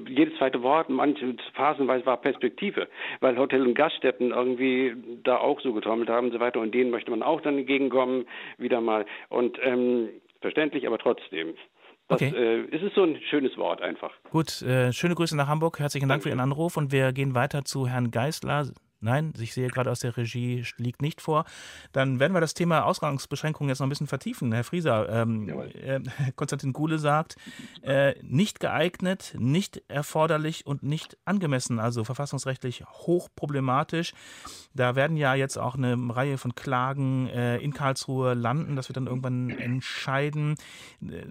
jedes 0.08 0.38
zweite 0.38 0.62
Wort, 0.64 0.90
manche 0.90 1.36
phasenweise 1.54 2.06
war 2.06 2.18
Perspektive, 2.18 2.88
weil 3.20 3.38
Hotel 3.38 3.62
und 3.66 3.76
Gaststätten 3.76 4.32
irgendwie 4.32 4.96
da 5.24 5.38
auch 5.38 5.60
so 5.62 5.74
getrommelt 5.74 6.10
haben 6.10 6.28
und 6.28 6.34
so 6.34 6.40
weiter 6.40 6.62
und 6.62 6.74
denen 6.74 6.92
möchte 6.92 7.12
man 7.12 7.24
auch 7.24 7.42
dann 7.42 7.58
entgegenkommen, 7.58 8.26
wieder 8.58 8.80
mal. 8.80 9.06
Und 9.30 9.58
ähm, 9.62 10.10
verständlich, 10.42 10.88
aber 10.88 10.98
trotzdem. 10.98 11.56
Das, 12.08 12.22
okay. 12.22 12.34
Äh, 12.36 12.76
es 12.76 12.82
ist 12.82 12.96
so 12.96 13.04
ein 13.04 13.20
schönes 13.30 13.58
Wort 13.58 13.82
einfach. 13.82 14.12
Gut, 14.32 14.62
äh, 14.62 14.94
schöne 14.94 15.16
Grüße 15.16 15.36
nach 15.36 15.48
Hamburg. 15.48 15.80
Herzlichen 15.80 16.08
Dank 16.08 16.22
Danke. 16.22 16.24
für 16.24 16.30
Ihren 16.30 16.42
Anruf 16.42 16.78
und 16.78 16.92
wir 16.92 17.12
gehen 17.12 17.36
weiter 17.36 17.66
zu 17.66 17.88
Herrn 17.88 18.12
Geisler. 18.12 18.68
Nein, 19.04 19.34
ich 19.38 19.54
sehe 19.54 19.68
gerade 19.68 19.92
aus 19.92 20.00
der 20.00 20.16
Regie, 20.16 20.64
liegt 20.78 21.01
nicht 21.01 21.20
vor. 21.20 21.43
Dann 21.91 22.22
werden 22.22 22.34
wir 22.34 22.39
das 22.39 22.54
Thema 22.54 22.86
Ausgangsbeschränkungen 22.86 23.70
jetzt 23.70 23.80
noch 23.80 23.88
ein 23.88 23.89
bisschen 23.89 24.08
vertiefen. 24.08 24.54
Herr 24.54 24.64
Frieser, 24.64 25.10
ähm, 25.10 25.49
äh, 25.49 25.99
Konstantin 26.38 26.72
Kuhle 26.72 26.97
sagt, 26.99 27.36
äh, 27.82 28.16
nicht 28.24 28.62
geeignet, 28.62 29.36
nicht 29.38 29.84
erforderlich 29.89 30.66
und 30.66 30.84
nicht 30.84 31.18
angemessen, 31.26 31.80
also 31.80 32.06
verfassungsrechtlich 32.06 32.86
hochproblematisch. 32.86 34.14
Da 34.74 34.95
werden 34.95 35.18
ja 35.18 35.36
jetzt 35.36 35.58
auch 35.58 35.76
eine 35.76 35.97
Reihe 36.16 36.38
von 36.38 36.56
Klagen 36.56 37.28
äh, 37.28 37.58
in 37.58 37.74
Karlsruhe 37.74 38.34
landen, 38.36 38.78
dass 38.78 38.88
wir 38.88 38.93
dann 38.93 39.08
irgendwann 39.08 39.49
entscheiden. 39.49 40.56
Äh, 41.01 41.26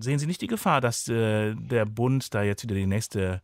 sehen 0.00 0.18
Sie 0.18 0.26
nicht 0.26 0.42
die 0.42 0.48
Gefahr, 0.48 0.82
dass 0.82 1.08
äh, 1.08 1.54
der 1.54 1.86
Bund 1.86 2.34
da 2.34 2.42
jetzt 2.42 2.62
wieder 2.62 2.74
die 2.74 2.86
nächste 2.86 3.40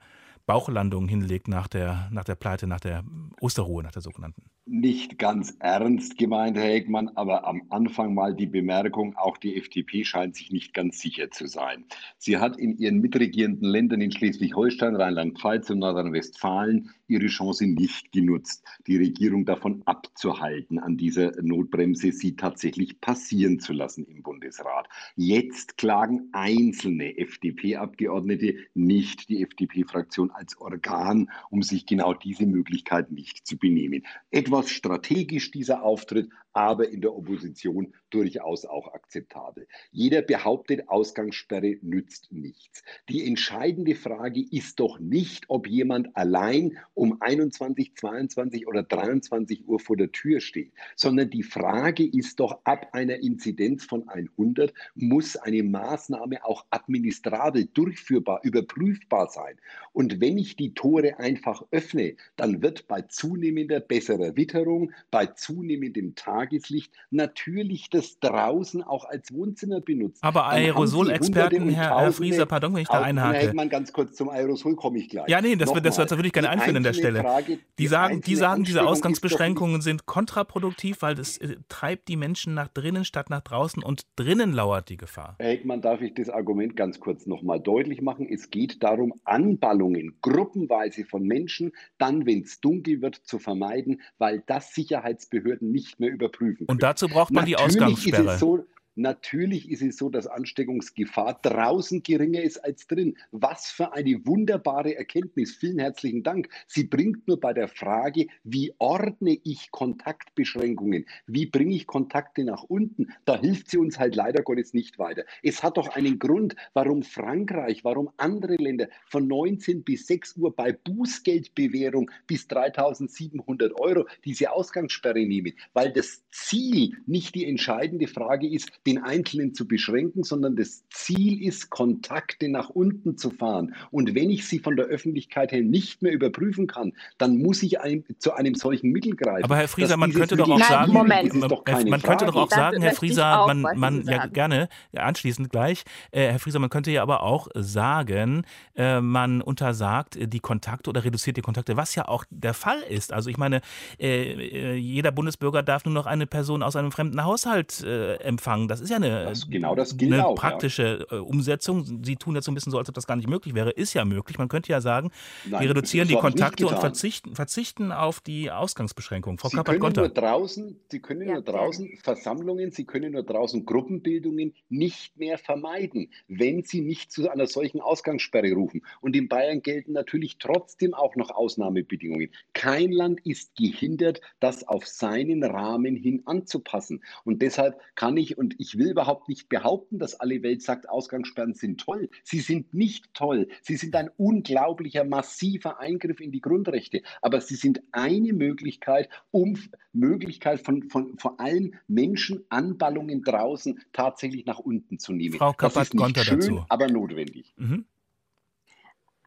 Bauchlandung 0.46 1.08
hinlegt 1.08 1.48
nach 1.48 1.68
der, 1.68 2.08
nach 2.10 2.24
der 2.24 2.34
Pleite, 2.34 2.66
nach 2.66 2.80
der 2.80 3.04
Osterruhe, 3.40 3.82
nach 3.82 3.92
der 3.92 4.02
sogenannten? 4.02 4.50
Nicht 4.64 5.18
ganz 5.18 5.56
ernst 5.58 6.18
gemeint, 6.18 6.56
Herr 6.56 6.70
Heckmann, 6.70 7.08
aber 7.16 7.46
am 7.46 7.62
Anfang 7.70 8.14
mal 8.14 8.34
die 8.34 8.46
Bemerkung, 8.46 9.16
auch 9.16 9.36
die 9.36 9.56
FDP 9.56 10.04
scheint 10.04 10.36
sich 10.36 10.52
nicht 10.52 10.72
ganz 10.72 11.00
sicher 11.00 11.30
zu 11.30 11.48
sein. 11.48 11.84
Sie 12.16 12.38
hat 12.38 12.56
in 12.58 12.78
ihren 12.78 13.00
mitregierenden 13.00 13.68
Ländern 13.68 14.00
in 14.00 14.12
Schleswig-Holstein, 14.12 14.94
Rheinland-Pfalz 14.94 15.70
und 15.70 15.80
Nordrhein-Westfalen 15.80 16.90
ihre 17.08 17.26
Chance 17.26 17.66
nicht 17.66 18.12
genutzt, 18.12 18.64
die 18.86 18.96
Regierung 18.96 19.44
davon 19.44 19.82
abzuhalten, 19.84 20.78
an 20.78 20.96
dieser 20.96 21.32
Notbremse 21.42 22.12
sie 22.12 22.36
tatsächlich 22.36 23.00
passieren 23.00 23.58
zu 23.58 23.72
lassen 23.72 24.04
im 24.06 24.22
Bundesrat. 24.22 24.88
Jetzt 25.16 25.76
klagen 25.76 26.28
einzelne 26.32 27.18
FDP-Abgeordnete, 27.18 28.56
nicht 28.74 29.28
die 29.28 29.42
FDP-Fraktion 29.42 30.30
als 30.30 30.58
Organ, 30.58 31.30
um 31.50 31.62
sich 31.62 31.84
genau 31.84 32.14
diese 32.14 32.46
Möglichkeit 32.46 33.10
nicht 33.10 33.46
zu 33.46 33.58
benehmen. 33.58 34.04
Etwas 34.52 34.70
strategisch 34.70 35.50
dieser 35.50 35.82
Auftritt, 35.82 36.28
aber 36.52 36.90
in 36.90 37.00
der 37.00 37.14
Opposition 37.14 37.94
durchaus 38.10 38.66
auch 38.66 38.92
akzeptabel. 38.92 39.66
Jeder 39.90 40.20
behauptet, 40.20 40.88
Ausgangssperre 40.88 41.78
nützt 41.80 42.30
nichts. 42.30 42.82
Die 43.08 43.26
entscheidende 43.26 43.94
Frage 43.94 44.44
ist 44.50 44.78
doch 44.78 44.98
nicht, 44.98 45.44
ob 45.48 45.66
jemand 45.66 46.14
allein 46.14 46.76
um 46.92 47.16
21, 47.20 47.96
22 47.96 48.66
oder 48.66 48.82
23 48.82 49.66
Uhr 49.66 49.80
vor 49.80 49.96
der 49.96 50.12
Tür 50.12 50.40
steht, 50.40 50.72
sondern 50.94 51.30
die 51.30 51.42
Frage 51.42 52.06
ist 52.06 52.38
doch, 52.38 52.60
ab 52.64 52.88
einer 52.92 53.16
Inzidenz 53.16 53.84
von 53.84 54.08
100 54.08 54.74
muss 54.94 55.36
eine 55.36 55.62
Maßnahme 55.62 56.44
auch 56.44 56.66
administrabel, 56.70 57.66
durchführbar, 57.72 58.40
überprüfbar 58.42 59.30
sein. 59.30 59.56
Und 59.92 60.20
wenn 60.20 60.36
ich 60.36 60.56
die 60.56 60.74
Tore 60.74 61.18
einfach 61.18 61.64
öffne, 61.70 62.16
dann 62.36 62.62
wird 62.62 62.86
bei 62.88 63.02
zunehmender 63.02 63.80
besserer 63.80 64.36
Witterung, 64.42 64.92
bei 65.10 65.26
zunehmendem 65.26 66.16
Tageslicht 66.16 66.92
natürlich 67.10 67.90
das 67.90 68.18
draußen 68.18 68.82
auch 68.82 69.04
als 69.04 69.32
Wohnzimmer 69.32 69.80
benutzt. 69.80 70.22
Aber 70.22 70.46
Aerosolexperten, 70.48 71.68
Herr, 71.68 72.00
Herr 72.00 72.12
Frieser, 72.12 72.46
pardon, 72.46 72.74
wenn 72.74 72.82
ich 72.82 72.88
da 72.88 73.02
einhake. 73.02 73.38
Herr 73.38 73.46
Heckmann, 73.48 73.68
ganz 73.68 73.92
kurz 73.92 74.16
zum 74.16 74.28
Aerosol 74.28 74.74
komme 74.74 74.98
ich 74.98 75.08
gleich. 75.08 75.28
Ja, 75.28 75.40
nee, 75.40 75.54
das, 75.54 75.72
das, 75.72 75.96
das, 75.96 76.10
würde 76.10 76.26
ich 76.26 76.32
gerne 76.32 76.50
einführen 76.50 76.76
an 76.78 76.82
der 76.82 76.92
Stelle. 76.92 77.20
Frage, 77.20 77.56
die, 77.56 77.60
die, 77.78 77.86
sagen, 77.86 78.20
die 78.20 78.34
sagen, 78.34 78.64
diese 78.64 78.84
Ausgangsbeschränkungen 78.84 79.80
sind 79.80 80.06
kontraproduktiv, 80.06 81.02
weil 81.02 81.14
das 81.14 81.38
äh, 81.38 81.56
treibt 81.68 82.08
die 82.08 82.16
Menschen 82.16 82.54
nach 82.54 82.68
drinnen 82.68 83.04
statt 83.04 83.30
nach 83.30 83.42
draußen 83.42 83.82
und 83.82 84.02
drinnen 84.16 84.52
lauert 84.52 84.88
die 84.88 84.96
Gefahr. 84.96 85.36
Herr 85.38 85.50
Heckmann, 85.50 85.80
darf 85.80 86.00
ich 86.02 86.14
das 86.14 86.28
Argument 86.28 86.76
ganz 86.76 86.98
kurz 86.98 87.26
nochmal 87.26 87.60
deutlich 87.60 88.02
machen? 88.02 88.26
Es 88.28 88.50
geht 88.50 88.82
darum, 88.82 89.14
Anballungen 89.24 90.18
gruppenweise 90.20 91.04
von 91.04 91.22
Menschen, 91.22 91.72
dann, 91.98 92.26
wenn 92.26 92.42
es 92.42 92.60
dunkel 92.60 93.02
wird, 93.02 93.16
zu 93.16 93.38
vermeiden, 93.38 94.00
weil 94.18 94.31
das 94.38 94.74
Sicherheitsbehörden 94.74 95.70
nicht 95.70 96.00
mehr 96.00 96.10
überprüfen. 96.10 96.66
Können. 96.66 96.68
Und 96.68 96.82
dazu 96.82 97.08
braucht 97.08 97.32
man 97.32 97.44
Natürlich 97.44 97.56
die 97.56 97.64
Ausgangssperre. 97.64 98.38
So, 98.38 98.66
Natürlich 98.94 99.70
ist 99.70 99.80
es 99.80 99.96
so, 99.96 100.10
dass 100.10 100.26
Ansteckungsgefahr 100.26 101.40
draußen 101.40 102.02
geringer 102.02 102.42
ist 102.42 102.58
als 102.58 102.86
drin. 102.86 103.16
Was 103.30 103.70
für 103.70 103.94
eine 103.94 104.26
wunderbare 104.26 104.94
Erkenntnis. 104.94 105.56
Vielen 105.56 105.78
herzlichen 105.78 106.22
Dank. 106.22 106.50
Sie 106.66 106.84
bringt 106.84 107.26
nur 107.26 107.40
bei 107.40 107.54
der 107.54 107.68
Frage, 107.68 108.26
wie 108.44 108.74
ordne 108.78 109.38
ich 109.44 109.70
Kontaktbeschränkungen? 109.70 111.06
Wie 111.26 111.46
bringe 111.46 111.74
ich 111.74 111.86
Kontakte 111.86 112.44
nach 112.44 112.64
unten? 112.64 113.08
Da 113.24 113.40
hilft 113.40 113.70
sie 113.70 113.78
uns 113.78 113.98
halt 113.98 114.14
leider 114.14 114.42
Gottes 114.42 114.74
nicht 114.74 114.98
weiter. 114.98 115.24
Es 115.42 115.62
hat 115.62 115.78
doch 115.78 115.88
einen 115.88 116.18
Grund, 116.18 116.54
warum 116.74 117.02
Frankreich, 117.02 117.84
warum 117.84 118.10
andere 118.18 118.56
Länder 118.56 118.88
von 119.06 119.26
19 119.26 119.84
bis 119.84 120.06
6 120.06 120.36
Uhr 120.36 120.54
bei 120.54 120.72
Bußgeldbewährung 120.72 122.10
bis 122.26 122.46
3700 122.46 123.72
Euro 123.80 124.06
diese 124.26 124.52
Ausgangssperre 124.52 125.24
nehmen. 125.24 125.54
Weil 125.72 125.92
das 125.94 126.24
Ziel 126.30 126.98
nicht 127.06 127.34
die 127.34 127.46
entscheidende 127.46 128.06
Frage 128.06 128.46
ist, 128.46 128.70
den 128.86 128.98
Einzelnen 128.98 129.54
zu 129.54 129.66
beschränken, 129.66 130.24
sondern 130.24 130.56
das 130.56 130.84
Ziel 130.88 131.42
ist, 131.42 131.70
Kontakte 131.70 132.48
nach 132.48 132.68
unten 132.68 133.16
zu 133.16 133.30
fahren. 133.30 133.74
Und 133.90 134.14
wenn 134.14 134.30
ich 134.30 134.48
sie 134.48 134.58
von 134.58 134.76
der 134.76 134.86
Öffentlichkeit 134.86 135.52
her 135.52 135.62
nicht 135.62 136.02
mehr 136.02 136.12
überprüfen 136.12 136.66
kann, 136.66 136.92
dann 137.18 137.38
muss 137.38 137.62
ich 137.62 137.80
ein, 137.80 138.04
zu 138.18 138.32
einem 138.32 138.54
solchen 138.54 138.90
Mittel 138.90 139.14
greifen. 139.14 139.44
Aber 139.44 139.56
Herr 139.56 139.68
Frieser, 139.68 139.96
man 139.96 140.12
könnte 140.12 140.36
doch 140.36 140.48
auch 140.48 140.58
sagen, 140.58 140.92
Moment. 140.92 141.34
man 141.34 142.02
könnte 142.02 142.26
doch 142.26 142.36
auch 142.36 142.50
sagen, 142.50 142.82
Herr 142.82 142.94
Frieser, 142.94 143.46
man, 143.46 143.78
man 143.78 144.02
ja 144.04 144.26
gerne 144.26 144.68
ja, 144.92 145.02
anschließend 145.02 145.50
gleich, 145.50 145.84
äh, 146.10 146.28
Herr 146.28 146.38
Frieser, 146.38 146.58
man 146.58 146.70
könnte 146.70 146.90
ja 146.90 147.02
aber 147.02 147.22
auch 147.22 147.48
sagen, 147.54 148.44
äh, 148.74 149.00
man 149.00 149.42
untersagt 149.42 150.18
die 150.20 150.40
Kontakte 150.40 150.90
oder 150.90 151.04
reduziert 151.04 151.36
die 151.36 151.42
Kontakte, 151.42 151.76
was 151.76 151.94
ja 151.94 152.08
auch 152.08 152.24
der 152.30 152.54
Fall 152.54 152.80
ist. 152.88 153.12
Also 153.12 153.30
ich 153.30 153.36
meine, 153.36 153.60
äh, 153.98 154.32
äh 154.32 154.74
jeder 154.74 155.12
Bundesbürger 155.12 155.62
darf 155.62 155.84
nur 155.84 155.94
noch 155.94 156.06
eine 156.06 156.26
Person 156.26 156.62
aus 156.62 156.74
einem 156.74 156.90
fremden 156.90 157.22
Haushalt 157.24 157.82
äh, 157.84 158.14
empfangen 158.16 158.71
das 158.72 158.80
ist 158.80 158.90
ja 158.90 158.96
eine, 158.96 159.24
das, 159.24 159.48
genau 159.48 159.74
das 159.74 159.98
eine 159.98 160.26
auch, 160.26 160.34
praktische 160.34 161.06
ja. 161.10 161.18
Äh, 161.18 161.20
Umsetzung. 161.20 162.02
Sie 162.02 162.16
tun 162.16 162.34
jetzt 162.34 162.46
so 162.46 162.52
ein 162.52 162.54
bisschen 162.54 162.72
so, 162.72 162.78
als 162.78 162.88
ob 162.88 162.94
das 162.94 163.06
gar 163.06 163.16
nicht 163.16 163.28
möglich 163.28 163.54
wäre. 163.54 163.70
Ist 163.70 163.92
ja 163.94 164.04
möglich. 164.04 164.38
Man 164.38 164.48
könnte 164.48 164.72
ja 164.72 164.80
sagen, 164.80 165.10
Nein, 165.44 165.60
wir 165.60 165.70
reduzieren 165.70 166.08
die 166.08 166.14
Kontakte 166.14 166.66
und 166.66 166.78
verzichten, 166.78 167.34
verzichten 167.34 167.92
auf 167.92 168.20
die 168.20 168.50
Ausgangsbeschränkung. 168.50 169.38
Frau 169.38 169.50
Sie 169.50 169.56
können 169.58 169.92
nur 169.94 170.08
draußen, 170.08 170.80
Sie 170.90 171.00
können 171.00 171.28
ja, 171.28 171.34
nur 171.34 171.42
draußen. 171.42 171.98
Versammlungen, 172.02 172.70
Sie 172.70 172.84
können 172.84 173.12
nur 173.12 173.22
draußen 173.22 173.66
Gruppenbildungen 173.66 174.54
nicht 174.68 175.16
mehr 175.18 175.38
vermeiden, 175.38 176.10
wenn 176.28 176.62
Sie 176.62 176.80
nicht 176.80 177.12
zu 177.12 177.30
einer 177.30 177.46
solchen 177.46 177.80
Ausgangssperre 177.80 178.52
rufen. 178.52 178.82
Und 179.00 179.14
in 179.14 179.28
Bayern 179.28 179.62
gelten 179.62 179.92
natürlich 179.92 180.38
trotzdem 180.38 180.94
auch 180.94 181.14
noch 181.16 181.30
Ausnahmebedingungen. 181.30 182.30
Kein 182.54 182.92
Land 182.92 183.20
ist 183.26 183.54
gehindert, 183.56 184.20
das 184.40 184.66
auf 184.66 184.86
seinen 184.86 185.44
Rahmen 185.44 185.96
hin 185.96 186.22
anzupassen. 186.24 187.02
Und 187.24 187.42
deshalb 187.42 187.78
kann 187.94 188.16
ich, 188.16 188.38
und 188.38 188.54
ich 188.62 188.78
will 188.78 188.90
überhaupt 188.90 189.28
nicht 189.28 189.48
behaupten, 189.48 189.98
dass 189.98 190.14
alle 190.14 190.42
Welt 190.42 190.62
sagt, 190.62 190.88
Ausgangssperren 190.88 191.54
sind 191.54 191.80
toll. 191.80 192.08
Sie 192.22 192.38
sind 192.38 192.72
nicht 192.72 193.12
toll. 193.12 193.48
Sie 193.60 193.76
sind 193.76 193.96
ein 193.96 194.08
unglaublicher, 194.16 195.04
massiver 195.04 195.80
Eingriff 195.80 196.20
in 196.20 196.30
die 196.30 196.40
Grundrechte. 196.40 197.02
Aber 197.20 197.40
sie 197.40 197.56
sind 197.56 197.82
eine 197.90 198.32
Möglichkeit, 198.32 199.08
um 199.32 199.58
Möglichkeit 199.92 200.60
von, 200.60 200.88
von 200.88 201.18
vor 201.18 201.40
allem 201.40 201.74
Menschen 201.88 202.44
Anballungen 202.50 203.22
draußen 203.22 203.80
tatsächlich 203.92 204.46
nach 204.46 204.60
unten 204.60 205.00
zu 205.00 205.12
nehmen. 205.12 205.36
Frau 205.38 205.52
Kappert, 205.52 205.76
das 205.76 205.88
ist 205.88 205.94
nicht 205.94 206.24
schön, 206.24 206.40
dazu. 206.40 206.64
aber 206.68 206.86
notwendig. 206.86 207.52
Mhm. 207.56 207.84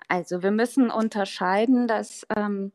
Also 0.08 0.44
wir 0.44 0.52
müssen 0.52 0.90
unterscheiden, 0.92 1.88
dass 1.88 2.26
ähm, 2.36 2.72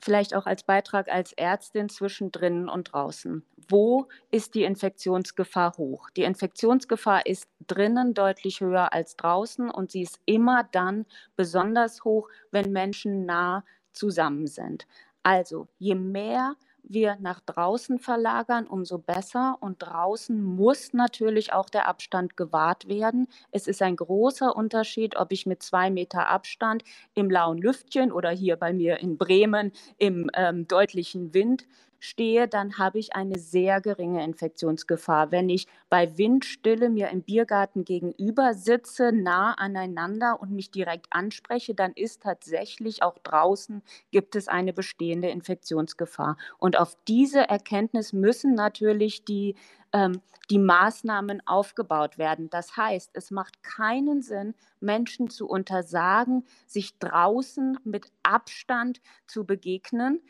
vielleicht 0.00 0.34
auch 0.34 0.46
als 0.46 0.62
Beitrag 0.62 1.08
als 1.08 1.32
Ärztin 1.32 1.88
zwischen 1.88 2.32
drinnen 2.32 2.68
und 2.68 2.92
draußen. 2.92 3.44
Wo 3.68 4.08
ist 4.30 4.54
die 4.54 4.64
Infektionsgefahr 4.64 5.74
hoch? 5.76 6.10
Die 6.10 6.22
Infektionsgefahr 6.22 7.26
ist 7.26 7.48
drinnen 7.66 8.14
deutlich 8.14 8.60
höher 8.60 8.92
als 8.92 9.16
draußen 9.16 9.70
und 9.70 9.92
sie 9.92 10.02
ist 10.02 10.20
immer 10.24 10.68
dann 10.72 11.06
besonders 11.36 12.04
hoch, 12.04 12.28
wenn 12.50 12.72
Menschen 12.72 13.26
nah 13.26 13.64
zusammen 13.92 14.46
sind. 14.46 14.86
Also 15.22 15.68
je 15.78 15.94
mehr 15.94 16.56
wir 16.82 17.16
nach 17.20 17.40
draußen 17.40 17.98
verlagern, 17.98 18.66
umso 18.66 18.98
besser. 18.98 19.56
Und 19.60 19.82
draußen 19.82 20.42
muss 20.42 20.92
natürlich 20.92 21.52
auch 21.52 21.68
der 21.68 21.88
Abstand 21.88 22.36
gewahrt 22.36 22.88
werden. 22.88 23.26
Es 23.50 23.66
ist 23.66 23.82
ein 23.82 23.96
großer 23.96 24.54
Unterschied, 24.54 25.16
ob 25.16 25.32
ich 25.32 25.46
mit 25.46 25.62
zwei 25.62 25.90
Meter 25.90 26.28
Abstand 26.28 26.84
im 27.14 27.30
lauen 27.30 27.58
Lüftchen 27.58 28.12
oder 28.12 28.30
hier 28.30 28.56
bei 28.56 28.72
mir 28.72 28.98
in 28.98 29.18
Bremen 29.18 29.72
im 29.98 30.30
ähm, 30.34 30.66
deutlichen 30.66 31.34
Wind 31.34 31.66
stehe, 32.00 32.48
dann 32.48 32.78
habe 32.78 32.98
ich 32.98 33.14
eine 33.14 33.38
sehr 33.38 33.80
geringe 33.80 34.24
Infektionsgefahr. 34.24 35.30
Wenn 35.30 35.48
ich 35.48 35.68
bei 35.88 36.18
Windstille 36.18 36.90
mir 36.90 37.10
im 37.10 37.22
Biergarten 37.22 37.84
gegenüber 37.84 38.54
sitze, 38.54 39.12
nah 39.12 39.52
aneinander 39.52 40.40
und 40.40 40.50
mich 40.50 40.70
direkt 40.70 41.06
anspreche, 41.10 41.74
dann 41.74 41.92
ist 41.92 42.22
tatsächlich 42.22 43.02
auch 43.02 43.18
draußen 43.18 43.82
gibt 44.10 44.34
es 44.34 44.48
eine 44.48 44.72
bestehende 44.72 45.28
Infektionsgefahr. 45.28 46.36
Und 46.58 46.78
auf 46.78 46.96
diese 47.06 47.48
Erkenntnis 47.48 48.12
müssen 48.12 48.54
natürlich 48.54 49.24
die 49.24 49.54
ähm, 49.92 50.20
die 50.50 50.58
Maßnahmen 50.58 51.42
aufgebaut 51.46 52.18
werden. 52.18 52.50
Das 52.50 52.76
heißt, 52.76 53.10
es 53.14 53.30
macht 53.30 53.62
keinen 53.62 54.22
Sinn, 54.22 54.54
Menschen 54.80 55.30
zu 55.30 55.48
untersagen, 55.48 56.44
sich 56.66 56.98
draußen 56.98 57.78
mit 57.84 58.10
Abstand 58.22 59.00
zu 59.26 59.44
begegnen, 59.44 60.20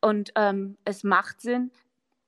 und 0.00 0.32
ähm, 0.36 0.76
es 0.84 1.04
macht 1.04 1.40
Sinn, 1.40 1.70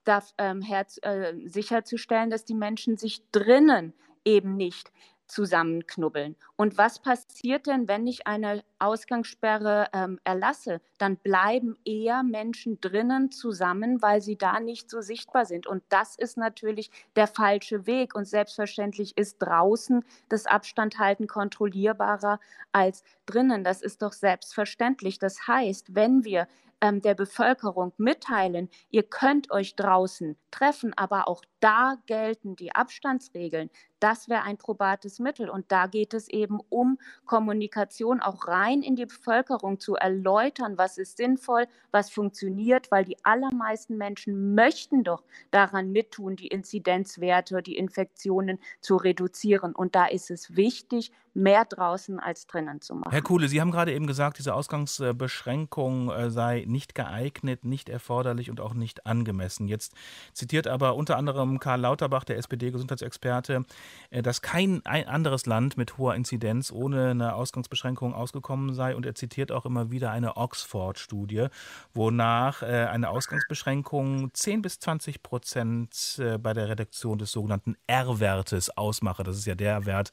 das, 0.03 0.33
ähm, 0.37 0.61
herz, 0.61 0.99
äh, 1.03 1.33
sicherzustellen, 1.45 2.29
dass 2.29 2.45
die 2.45 2.55
Menschen 2.55 2.97
sich 2.97 3.21
drinnen 3.31 3.93
eben 4.25 4.55
nicht 4.55 4.91
zusammenknubbeln. 5.29 6.35
Und 6.55 6.77
was 6.77 6.99
passiert 6.99 7.67
denn, 7.67 7.87
wenn 7.87 8.07
ich 8.07 8.25
eine 8.25 8.63
Ausgangssperre 8.79 9.87
ähm, 9.93 10.19
erlasse? 10.23 10.81
Dann 10.97 11.17
bleiben 11.17 11.77
eher 11.85 12.23
Menschen 12.23 12.81
drinnen 12.81 13.31
zusammen, 13.31 14.01
weil 14.01 14.21
sie 14.21 14.37
da 14.37 14.59
nicht 14.59 14.89
so 14.89 15.01
sichtbar 15.01 15.45
sind. 15.45 15.67
Und 15.67 15.83
das 15.89 16.15
ist 16.15 16.35
natürlich 16.37 16.89
der 17.15 17.27
falsche 17.27 17.85
Weg. 17.85 18.15
Und 18.15 18.25
selbstverständlich 18.25 19.15
ist 19.17 19.37
draußen 19.37 20.03
das 20.29 20.47
Abstandhalten 20.47 21.27
kontrollierbarer 21.27 22.39
als 22.71 23.03
drinnen. 23.27 23.63
Das 23.63 23.81
ist 23.81 24.01
doch 24.01 24.13
selbstverständlich. 24.13 25.19
Das 25.19 25.47
heißt, 25.47 25.93
wenn 25.93 26.23
wir 26.25 26.47
ähm, 26.81 27.01
der 27.01 27.15
Bevölkerung 27.15 27.93
mitteilen, 27.97 28.69
ihr 28.89 29.03
könnt 29.03 29.51
euch 29.51 29.75
draußen 29.75 30.37
treffen, 30.51 30.93
aber 30.95 31.27
auch 31.27 31.43
da 31.59 31.95
gelten 32.05 32.55
die 32.55 32.73
Abstandsregeln. 32.73 33.69
Das 33.99 34.29
wäre 34.29 34.43
ein 34.43 34.57
probates 34.57 35.19
Mittel. 35.19 35.49
Und 35.49 35.71
da 35.71 35.87
geht 35.87 36.13
es 36.13 36.29
eben 36.29 36.59
um 36.69 36.97
Kommunikation 37.25 38.21
auch 38.21 38.47
rein 38.47 38.81
in 38.81 38.95
die 38.95 39.05
Bevölkerung 39.05 39.79
zu 39.79 39.95
erläutern, 39.95 40.77
was 40.77 40.97
ist 40.97 41.17
sinnvoll, 41.17 41.67
was 41.91 42.09
funktioniert, 42.09 42.91
weil 42.91 43.05
die 43.05 43.17
allermeisten 43.23 43.97
Menschen 43.97 44.55
möchten 44.55 45.03
doch 45.03 45.23
daran 45.51 45.91
mittun, 45.91 46.35
die 46.35 46.47
Inzidenzwerte, 46.47 47.61
die 47.61 47.77
Infektionen 47.77 48.59
zu 48.79 48.95
reduzieren. 48.95 49.75
Und 49.75 49.95
da 49.95 50.05
ist 50.05 50.31
es 50.31 50.55
wichtig, 50.55 51.11
mehr 51.33 51.65
draußen 51.65 52.19
als 52.19 52.47
drinnen 52.47 52.81
zu 52.81 52.95
machen. 52.95 53.11
Herr 53.11 53.21
Kuhle, 53.21 53.47
Sie 53.47 53.61
haben 53.61 53.71
gerade 53.71 53.93
eben 53.93 54.07
gesagt, 54.07 54.39
diese 54.39 54.53
Ausgangsbeschränkung 54.53 56.11
äh, 56.11 56.29
sei 56.29 56.65
nicht 56.67 56.95
geeignet, 56.95 57.65
nicht 57.65 57.89
erforderlich 57.89 58.49
und 58.49 58.59
auch 58.59 58.73
nicht 58.73 59.05
angemessen. 59.05 59.67
Jetzt 59.67 59.93
zitiert 60.33 60.67
aber 60.67 60.95
unter 60.95 61.17
anderem 61.17 61.48
Karl 61.57 61.81
Lauterbach, 61.81 62.23
der 62.25 62.37
SPD-Gesundheitsexperte, 62.37 63.65
äh, 64.11 64.21
dass 64.21 64.43
kein 64.43 64.85
anderes 64.85 65.47
Land 65.47 65.77
mit 65.77 65.97
hoher 65.97 66.13
Inzidenz 66.13 66.71
ohne 66.71 67.09
eine 67.09 67.33
Ausgangsbeschränkung 67.33 68.13
ausgekommen 68.13 68.75
sei. 68.75 68.95
Und 68.95 69.07
er 69.07 69.15
zitiert 69.15 69.51
auch 69.51 69.65
immer 69.65 69.89
wieder 69.89 70.11
eine 70.11 70.37
Oxford-Studie, 70.37 71.47
wonach 71.93 72.61
äh, 72.61 72.85
eine 72.85 73.09
Ausgangsbeschränkung 73.09 74.31
10 74.33 74.61
bis 74.61 74.79
20 74.79 75.23
Prozent 75.23 76.21
bei 76.41 76.53
der 76.53 76.69
Reduktion 76.69 77.17
des 77.17 77.31
sogenannten 77.31 77.75
R-Wertes 77.87 78.75
ausmache. 78.77 79.23
Das 79.23 79.37
ist 79.37 79.45
ja 79.45 79.55
der 79.55 79.85
Wert, 79.85 80.11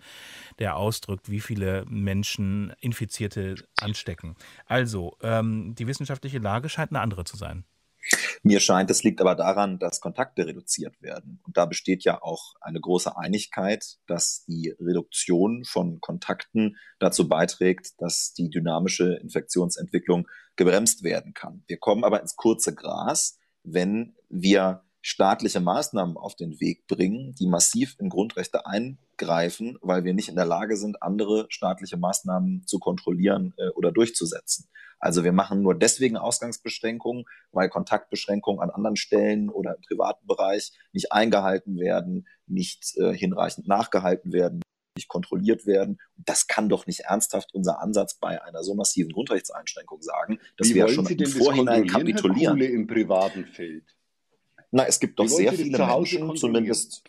der 0.58 0.76
ausdrückt, 0.76 1.16
ausdrückt, 1.16 1.30
wie 1.30 1.40
viele 1.40 1.84
Menschen 1.88 2.72
Infizierte 2.80 3.56
anstecken. 3.80 4.36
Also, 4.66 5.16
ähm, 5.20 5.74
die 5.74 5.86
wissenschaftliche 5.86 6.38
Lage 6.38 6.68
scheint 6.68 6.92
eine 6.92 7.00
andere 7.00 7.24
zu 7.24 7.36
sein. 7.36 7.64
Mir 8.42 8.60
scheint, 8.60 8.90
es 8.90 9.02
liegt 9.02 9.20
aber 9.20 9.34
daran, 9.34 9.78
dass 9.78 10.00
Kontakte 10.00 10.46
reduziert 10.46 11.00
werden. 11.02 11.40
Und 11.44 11.56
da 11.56 11.66
besteht 11.66 12.04
ja 12.04 12.22
auch 12.22 12.54
eine 12.60 12.80
große 12.80 13.16
Einigkeit, 13.16 13.96
dass 14.06 14.44
die 14.46 14.74
Reduktion 14.80 15.64
von 15.64 16.00
Kontakten 16.00 16.76
dazu 16.98 17.28
beiträgt, 17.28 18.00
dass 18.00 18.32
die 18.32 18.50
dynamische 18.50 19.14
Infektionsentwicklung 19.14 20.28
gebremst 20.56 21.02
werden 21.02 21.34
kann. 21.34 21.64
Wir 21.66 21.78
kommen 21.78 22.04
aber 22.04 22.20
ins 22.20 22.36
kurze 22.36 22.74
Gras, 22.74 23.38
wenn 23.62 24.14
wir 24.28 24.85
staatliche 25.06 25.60
Maßnahmen 25.60 26.16
auf 26.16 26.34
den 26.34 26.58
Weg 26.58 26.88
bringen, 26.88 27.32
die 27.38 27.46
massiv 27.46 27.94
in 28.00 28.08
Grundrechte 28.08 28.66
eingreifen, 28.66 29.78
weil 29.80 30.02
wir 30.02 30.14
nicht 30.14 30.28
in 30.28 30.34
der 30.34 30.46
Lage 30.46 30.76
sind, 30.76 31.00
andere 31.00 31.46
staatliche 31.48 31.96
Maßnahmen 31.96 32.64
zu 32.66 32.80
kontrollieren 32.80 33.54
äh, 33.56 33.68
oder 33.76 33.92
durchzusetzen. 33.92 34.68
Also 34.98 35.22
wir 35.22 35.30
machen 35.30 35.62
nur 35.62 35.78
deswegen 35.78 36.16
Ausgangsbeschränkungen, 36.16 37.24
weil 37.52 37.68
Kontaktbeschränkungen 37.68 38.60
an 38.60 38.70
anderen 38.70 38.96
Stellen 38.96 39.48
oder 39.48 39.76
im 39.76 39.82
privaten 39.82 40.26
Bereich 40.26 40.72
nicht 40.92 41.12
eingehalten 41.12 41.78
werden, 41.78 42.26
nicht 42.48 42.96
äh, 42.96 43.14
hinreichend 43.14 43.68
nachgehalten 43.68 44.32
werden, 44.32 44.60
nicht 44.96 45.06
kontrolliert 45.06 45.66
werden. 45.66 46.00
Und 46.16 46.28
das 46.28 46.48
kann 46.48 46.68
doch 46.68 46.88
nicht 46.88 47.00
ernsthaft 47.00 47.54
unser 47.54 47.80
Ansatz 47.80 48.18
bei 48.18 48.42
einer 48.42 48.64
so 48.64 48.74
massiven 48.74 49.12
Grundrechtseinschränkung 49.12 50.02
sagen, 50.02 50.40
dass 50.56 50.70
Wie 50.70 50.74
wir 50.74 50.86
wollen 50.86 50.94
schon 50.94 51.06
Sie 51.06 51.14
im 51.14 51.26
Vorhinein 51.26 51.86
kapitulieren. 51.86 52.60
Im 52.60 52.88
privaten 52.88 53.44
Feld? 53.44 53.95
Na, 54.76 54.84
es 54.86 55.00
gibt 55.00 55.18
doch 55.18 55.26
sehr 55.26 55.54
viele 55.54 55.78
Menschen, 55.78 56.36
zumindest, 56.36 57.02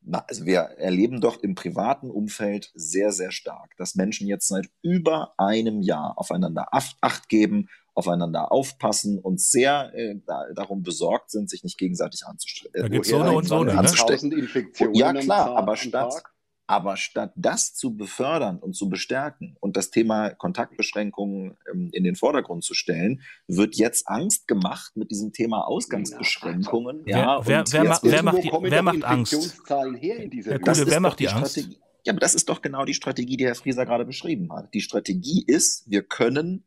na, 0.00 0.24
also 0.26 0.44
wir 0.44 0.58
erleben 0.58 1.20
doch 1.20 1.40
im 1.40 1.54
privaten 1.54 2.10
Umfeld 2.10 2.72
sehr, 2.74 3.12
sehr 3.12 3.30
stark, 3.30 3.76
dass 3.76 3.94
Menschen 3.94 4.26
jetzt 4.26 4.48
seit 4.48 4.68
über 4.82 5.32
einem 5.38 5.82
Jahr 5.82 6.18
aufeinander 6.18 6.66
Acht 6.72 7.28
geben, 7.28 7.68
aufeinander 7.94 8.50
aufpassen 8.50 9.20
und 9.20 9.40
sehr 9.40 9.92
äh, 9.94 10.16
da, 10.26 10.46
darum 10.52 10.82
besorgt 10.82 11.30
sind, 11.30 11.48
sich 11.48 11.62
nicht 11.62 11.78
gegenseitig 11.78 12.26
anzustrengen. 12.26 12.72
Da 12.74 12.88
gibt's 12.88 13.10
so 13.10 13.20
eine 13.20 13.30
und 13.30 13.44
so 13.46 13.60
eine, 13.60 13.72
ne? 13.72 13.82
Tausend 13.82 14.34
Infektionen 14.34 14.94
Ja, 14.96 15.12
klar, 15.12 15.56
aber 15.56 15.76
statt, 15.76 16.14
Tag? 16.14 16.31
Aber 16.66 16.96
statt 16.96 17.32
das 17.36 17.74
zu 17.74 17.96
befördern 17.96 18.58
und 18.58 18.74
zu 18.74 18.88
bestärken 18.88 19.56
und 19.60 19.76
das 19.76 19.90
Thema 19.90 20.30
Kontaktbeschränkungen 20.30 21.56
ähm, 21.70 21.90
in 21.92 22.04
den 22.04 22.14
Vordergrund 22.16 22.64
zu 22.64 22.74
stellen, 22.74 23.20
wird 23.46 23.74
jetzt 23.76 24.08
Angst 24.08 24.48
gemacht 24.48 24.92
mit 24.96 25.10
diesem 25.10 25.32
Thema 25.32 25.66
Ausgangsbeschränkungen. 25.66 27.02
Wer- 27.04 27.16
ja, 27.18 27.46
wer- 27.46 27.64
wer 27.70 27.84
ma- 27.84 27.98
wer 28.02 28.22
macht 28.22 28.44
die- 28.44 28.50
wer 28.70 28.82
macht 28.82 29.04
Angst? 29.04 29.32
Herr? 30.50 30.58
Kuhle, 30.58 30.64
das 30.66 30.86
wer 30.90 31.00
macht 31.00 31.12
doch 31.12 31.16
die 31.16 31.28
Angst? 31.28 31.52
Strategie. 31.52 31.78
Ja, 32.04 32.12
aber 32.12 32.20
das 32.20 32.34
ist 32.34 32.48
doch 32.48 32.62
genau 32.62 32.84
die 32.84 32.94
Strategie, 32.94 33.36
die 33.36 33.44
Herr 33.46 33.54
Frieser 33.54 33.86
gerade 33.86 34.04
beschrieben 34.04 34.52
hat. 34.52 34.72
Die 34.74 34.80
Strategie 34.80 35.44
ist, 35.46 35.88
wir 35.88 36.02
können 36.02 36.64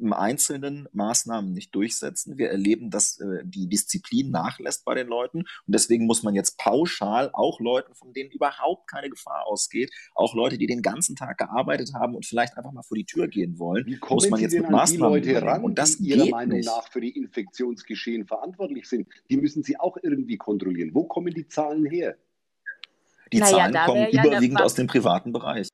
im 0.00 0.12
Einzelnen 0.12 0.88
Maßnahmen 0.92 1.52
nicht 1.52 1.74
durchsetzen. 1.74 2.38
Wir 2.38 2.50
erleben, 2.50 2.90
dass 2.90 3.18
äh, 3.18 3.42
die 3.44 3.68
Disziplin 3.68 4.30
nachlässt 4.30 4.84
bei 4.84 4.94
den 4.94 5.06
Leuten. 5.08 5.38
Und 5.38 5.48
deswegen 5.66 6.06
muss 6.06 6.22
man 6.22 6.34
jetzt 6.34 6.58
pauschal 6.58 7.30
auch 7.32 7.60
Leuten, 7.60 7.94
von 7.94 8.12
denen 8.12 8.30
überhaupt 8.30 8.88
keine 8.88 9.10
Gefahr 9.10 9.46
ausgeht, 9.46 9.92
auch 10.14 10.34
Leute, 10.34 10.58
die 10.58 10.66
den 10.66 10.82
ganzen 10.82 11.16
Tag 11.16 11.38
gearbeitet 11.38 11.92
haben 11.94 12.14
und 12.14 12.26
vielleicht 12.26 12.56
einfach 12.56 12.72
mal 12.72 12.82
vor 12.82 12.96
die 12.96 13.04
Tür 13.04 13.28
gehen 13.28 13.58
wollen, 13.58 13.86
Wie 13.86 13.98
muss 14.10 14.30
man 14.30 14.38
Sie 14.38 14.44
jetzt 14.44 14.52
mit 14.54 14.64
an 14.64 14.68
die 14.70 14.74
Maßnahmen 14.76 15.22
Leute 15.24 15.42
ran, 15.42 15.64
Und 15.64 15.78
das 15.78 15.98
die 15.98 16.08
Ihrer 16.08 16.28
Meinung 16.28 16.58
nicht. 16.58 16.66
nach 16.66 16.90
für 16.90 17.00
die 17.00 17.10
Infektionsgeschehen 17.16 18.26
verantwortlich 18.26 18.88
sind? 18.88 19.08
Die 19.30 19.36
müssen 19.36 19.62
Sie 19.62 19.78
auch 19.78 19.96
irgendwie 20.02 20.36
kontrollieren. 20.36 20.90
Wo 20.94 21.04
kommen 21.04 21.32
die 21.34 21.46
Zahlen 21.48 21.86
her? 21.86 22.16
Die 23.32 23.38
Naja, 23.38 23.70
Zahlen 23.70 23.74
kommen 23.86 24.06
ja 24.10 24.24
überwiegend 24.24 24.62
aus 24.62 24.74
dem 24.74 24.86
privaten 24.86 25.32
Bereich. 25.32 25.68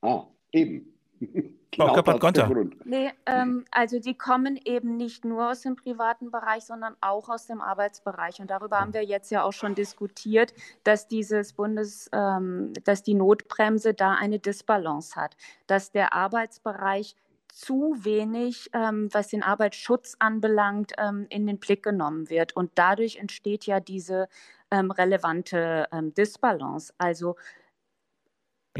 Ah, 0.00 0.24
eben. 0.52 0.94
Frau 1.74 1.84
Genau 1.84 1.94
Kappert-Gonter. 1.94 2.48
Grund. 2.48 2.84
Nee, 2.84 3.12
ähm, 3.26 3.64
also 3.70 4.00
die 4.00 4.14
kommen 4.14 4.58
eben 4.64 4.96
nicht 4.96 5.24
nur 5.24 5.50
aus 5.50 5.60
dem 5.60 5.76
privaten 5.76 6.30
Bereich, 6.30 6.64
sondern 6.64 6.96
auch 7.00 7.28
aus 7.28 7.46
dem 7.46 7.60
Arbeitsbereich. 7.60 8.40
Und 8.40 8.50
darüber 8.50 8.80
haben 8.80 8.92
wir 8.92 9.04
jetzt 9.04 9.30
ja 9.30 9.44
auch 9.44 9.52
schon 9.52 9.74
diskutiert, 9.74 10.52
dass 10.82 11.06
dieses 11.06 11.52
Bundes, 11.52 12.10
ähm, 12.12 12.72
dass 12.84 13.02
die 13.02 13.14
Notbremse 13.14 13.94
da 13.94 14.14
eine 14.14 14.40
Disbalance 14.40 15.14
hat, 15.14 15.36
dass 15.68 15.92
der 15.92 16.12
Arbeitsbereich 16.12 17.14
zu 17.52 17.94
wenig, 17.98 18.70
ähm, 18.72 19.08
was 19.12 19.28
den 19.28 19.42
Arbeitsschutz 19.42 20.16
anbelangt, 20.18 20.92
ähm, 20.98 21.26
in 21.30 21.46
den 21.46 21.58
Blick 21.58 21.82
genommen 21.82 22.30
wird. 22.30 22.56
Und 22.56 22.72
dadurch 22.74 23.16
entsteht 23.16 23.66
ja 23.66 23.80
diese 23.80 24.28
ähm, 24.70 24.90
relevante 24.90 25.86
ähm, 25.92 26.14
Disbalance. 26.14 26.92
Also 26.98 27.36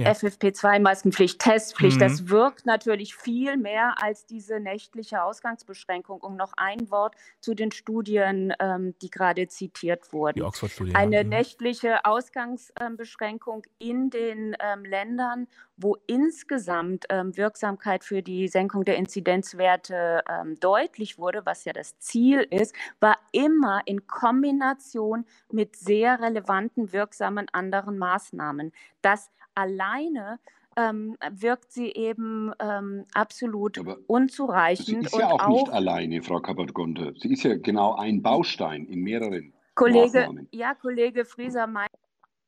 Ja. 0.00 0.10
FFP2-Maskenpflicht, 0.12 1.38
Testpflicht, 1.38 1.96
Mhm. 1.96 2.00
das 2.00 2.28
wirkt 2.28 2.66
natürlich 2.66 3.14
viel 3.14 3.56
mehr 3.56 3.94
als 4.02 4.26
diese 4.26 4.60
nächtliche 4.60 5.22
Ausgangsbeschränkung. 5.22 6.20
Und 6.20 6.36
noch 6.36 6.52
ein 6.56 6.90
Wort 6.90 7.14
zu 7.40 7.54
den 7.54 7.70
Studien, 7.72 8.52
ähm, 8.60 8.94
die 9.02 9.10
gerade 9.10 9.46
zitiert 9.48 10.06
Die 10.08 10.12
wurden. 10.12 10.42
Oxford-Studie. 10.42 10.94
Eine 10.94 11.16
ja. 11.16 11.22
Mhm. 11.24 11.28
nächtliche 11.30 12.04
Ausgangsbeschränkung 12.04 13.62
in 13.78 14.10
den 14.10 14.56
ähm, 14.60 14.84
Ländern, 14.84 15.46
wo 15.76 15.96
insgesamt 16.06 17.06
ähm, 17.08 17.36
Wirksamkeit 17.36 18.04
für 18.04 18.22
die 18.22 18.48
Senkung 18.48 18.84
der 18.84 18.96
Inzidenzwerte 18.96 20.22
ähm, 20.28 20.58
deutlich 20.60 21.18
wurde, 21.18 21.44
was 21.46 21.64
ja 21.64 21.72
das 21.72 21.98
Ziel 21.98 22.46
ist, 22.50 22.74
war 23.00 23.16
immer 23.32 23.80
in 23.86 24.06
Kombination 24.06 25.24
mit 25.50 25.76
sehr 25.76 26.20
relevanten, 26.20 26.92
wirksamen 26.92 27.46
anderen 27.52 27.98
Maßnahmen. 27.98 28.72
Das 29.02 29.30
alleine 29.60 30.38
ähm, 30.76 31.16
wirkt 31.30 31.72
sie 31.72 31.92
eben 31.92 32.52
ähm, 32.58 33.04
absolut 33.14 33.78
Aber 33.78 33.96
Sie 33.96 34.04
unzureichend 34.06 35.06
ist 35.06 35.14
und 35.14 35.20
ja 35.20 35.30
auch, 35.30 35.40
auch 35.40 35.48
nicht 35.48 35.70
alleine, 35.70 36.22
Frau 36.22 36.40
Kappert-Gonter. 36.40 37.12
Sie 37.16 37.32
ist 37.32 37.42
ja 37.42 37.56
genau 37.56 37.96
ein 37.96 38.22
Baustein 38.22 38.86
in 38.86 39.02
mehreren 39.02 39.52
Kollege, 39.74 40.20
Maßnahmen. 40.20 40.48
ja, 40.52 40.74
Kollege 40.74 41.24
Frieser, 41.24 41.66
meine 41.66 41.88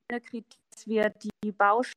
Kritik, 0.09 0.47
dass 0.71 0.87
wir 0.87 1.11
die 1.43 1.53
Bausteine 1.53 1.95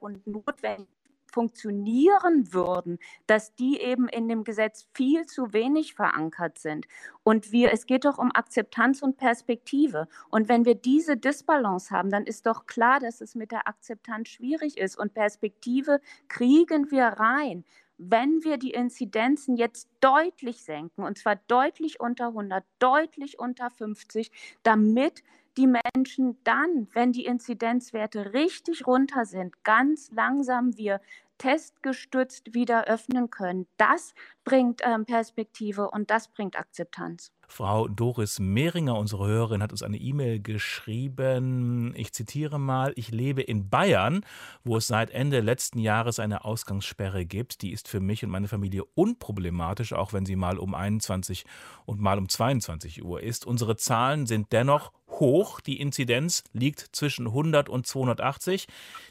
und 0.00 0.26
notwendig 0.26 0.88
funktionieren 1.34 2.52
würden, 2.52 2.98
dass 3.26 3.54
die 3.56 3.80
eben 3.80 4.08
in 4.08 4.28
dem 4.28 4.44
Gesetz 4.44 4.86
viel 4.94 5.26
zu 5.26 5.52
wenig 5.52 5.94
verankert 5.94 6.58
sind. 6.58 6.86
Und 7.24 7.50
wir, 7.50 7.72
es 7.72 7.86
geht 7.86 8.04
doch 8.04 8.18
um 8.18 8.30
Akzeptanz 8.32 9.02
und 9.02 9.16
Perspektive. 9.16 10.06
Und 10.30 10.48
wenn 10.48 10.64
wir 10.64 10.76
diese 10.76 11.16
Disbalance 11.16 11.90
haben, 11.90 12.10
dann 12.10 12.24
ist 12.24 12.46
doch 12.46 12.66
klar, 12.66 13.00
dass 13.00 13.20
es 13.20 13.34
mit 13.34 13.50
der 13.50 13.66
Akzeptanz 13.66 14.28
schwierig 14.28 14.78
ist. 14.78 14.96
Und 14.96 15.12
Perspektive 15.12 16.00
kriegen 16.28 16.92
wir 16.92 17.04
rein, 17.04 17.64
wenn 17.98 18.44
wir 18.44 18.56
die 18.56 18.70
Inzidenzen 18.70 19.56
jetzt 19.56 19.88
deutlich 20.00 20.62
senken, 20.62 21.02
und 21.02 21.18
zwar 21.18 21.36
deutlich 21.48 22.00
unter 22.00 22.28
100, 22.28 22.64
deutlich 22.78 23.38
unter 23.38 23.70
50, 23.70 24.30
damit 24.62 25.22
die 25.56 25.68
Menschen 25.68 26.36
dann, 26.44 26.88
wenn 26.92 27.12
die 27.12 27.26
Inzidenzwerte 27.26 28.32
richtig 28.32 28.86
runter 28.86 29.24
sind, 29.24 29.62
ganz 29.62 30.10
langsam 30.10 30.76
wir 30.76 31.00
testgestützt 31.38 32.54
wieder 32.54 32.86
öffnen 32.86 33.30
können. 33.30 33.66
Das 33.76 34.14
bringt 34.44 34.80
ähm, 34.84 35.04
Perspektive 35.04 35.90
und 35.90 36.10
das 36.10 36.28
bringt 36.28 36.58
Akzeptanz. 36.58 37.32
Frau 37.48 37.88
Doris 37.88 38.38
Mehringer, 38.38 38.98
unsere 38.98 39.26
Hörerin, 39.26 39.62
hat 39.62 39.72
uns 39.72 39.82
eine 39.82 39.98
E-Mail 39.98 40.40
geschrieben. 40.40 41.92
Ich 41.96 42.12
zitiere 42.12 42.58
mal, 42.58 42.92
ich 42.96 43.10
lebe 43.10 43.42
in 43.42 43.68
Bayern, 43.68 44.24
wo 44.64 44.76
es 44.76 44.86
seit 44.86 45.10
Ende 45.10 45.40
letzten 45.40 45.78
Jahres 45.78 46.18
eine 46.18 46.44
Ausgangssperre 46.44 47.26
gibt. 47.26 47.62
Die 47.62 47.72
ist 47.72 47.88
für 47.88 48.00
mich 48.00 48.24
und 48.24 48.30
meine 48.30 48.48
Familie 48.48 48.84
unproblematisch, 48.94 49.92
auch 49.92 50.12
wenn 50.12 50.26
sie 50.26 50.36
mal 50.36 50.58
um 50.58 50.74
21 50.74 51.44
und 51.84 52.00
mal 52.00 52.18
um 52.18 52.28
22 52.28 53.04
Uhr 53.04 53.22
ist. 53.22 53.46
Unsere 53.46 53.76
Zahlen 53.76 54.26
sind 54.26 54.52
dennoch 54.52 54.92
hoch. 55.08 55.60
Die 55.60 55.80
Inzidenz 55.80 56.44
liegt 56.52 56.80
zwischen 56.92 57.26
100 57.26 57.68
und 57.68 57.86
280. 57.86 58.66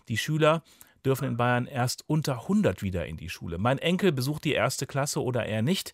Die 0.08 0.18
Schüler 0.18 0.64
dürfen 1.06 1.28
in 1.28 1.38
Bayern 1.38 1.66
erst 1.66 2.04
unter 2.08 2.42
100 2.42 2.82
wieder 2.82 3.06
in 3.06 3.18
die 3.18 3.30
Schule. 3.30 3.58
Mein 3.58 3.78
Enkel 3.78 4.12
besucht 4.12 4.44
die 4.44 4.54
erste 4.54 4.86
Klasse 4.88 5.22
oder 5.22 5.46
er 5.46 5.62
nicht. 5.62 5.94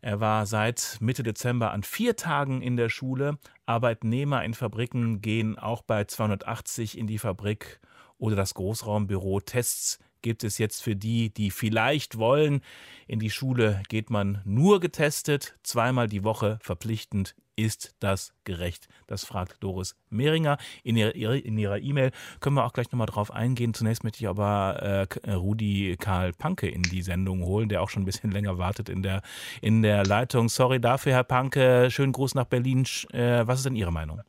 Er 0.00 0.20
war 0.20 0.46
seit 0.46 0.98
Mitte 1.00 1.22
Dezember 1.22 1.72
an 1.72 1.82
vier 1.82 2.16
Tagen 2.16 2.62
in 2.62 2.76
der 2.76 2.88
Schule. 2.88 3.38
Arbeitnehmer 3.64 4.44
in 4.44 4.54
Fabriken 4.54 5.20
gehen 5.20 5.58
auch 5.58 5.82
bei 5.82 6.04
280 6.04 6.98
in 6.98 7.06
die 7.06 7.18
Fabrik 7.18 7.80
oder 8.18 8.36
das 8.36 8.54
Großraumbüro. 8.54 9.40
Tests 9.40 9.98
gibt 10.22 10.44
es 10.44 10.58
jetzt 10.58 10.82
für 10.82 10.96
die, 10.96 11.32
die 11.32 11.50
vielleicht 11.50 12.18
wollen. 12.18 12.60
In 13.06 13.18
die 13.18 13.30
Schule 13.30 13.82
geht 13.88 14.10
man 14.10 14.42
nur 14.44 14.80
getestet, 14.80 15.58
zweimal 15.62 16.08
die 16.08 16.24
Woche 16.24 16.58
verpflichtend 16.62 17.34
ist 17.56 17.96
das 18.00 18.32
gerecht? 18.44 18.88
Das 19.06 19.24
fragt 19.24 19.62
Doris 19.62 19.96
Mehringer 20.10 20.58
in 20.84 20.96
ihrer 20.96 21.78
E-Mail. 21.78 22.10
Können 22.40 22.56
wir 22.56 22.64
auch 22.64 22.72
gleich 22.72 22.92
nochmal 22.92 23.06
drauf 23.06 23.32
eingehen. 23.32 23.74
Zunächst 23.74 24.04
möchte 24.04 24.20
ich 24.20 24.28
aber 24.28 25.06
äh, 25.24 25.32
Rudi 25.32 25.96
Karl 25.98 26.32
Panke 26.32 26.68
in 26.68 26.82
die 26.82 27.02
Sendung 27.02 27.44
holen, 27.44 27.68
der 27.68 27.82
auch 27.82 27.88
schon 27.88 28.02
ein 28.02 28.06
bisschen 28.06 28.30
länger 28.36 28.58
wartet 28.58 28.88
in 28.88 29.02
der, 29.02 29.22
in 29.62 29.82
der 29.82 30.04
Leitung. 30.04 30.48
Sorry 30.48 30.80
dafür, 30.80 31.12
Herr 31.12 31.24
Panke. 31.24 31.90
Schönen 31.90 32.12
Gruß 32.12 32.34
nach 32.34 32.46
Berlin. 32.46 32.84
Äh, 33.12 33.46
was 33.46 33.58
ist 33.58 33.66
denn 33.66 33.76
Ihre 33.76 33.92
Meinung? 33.92 34.20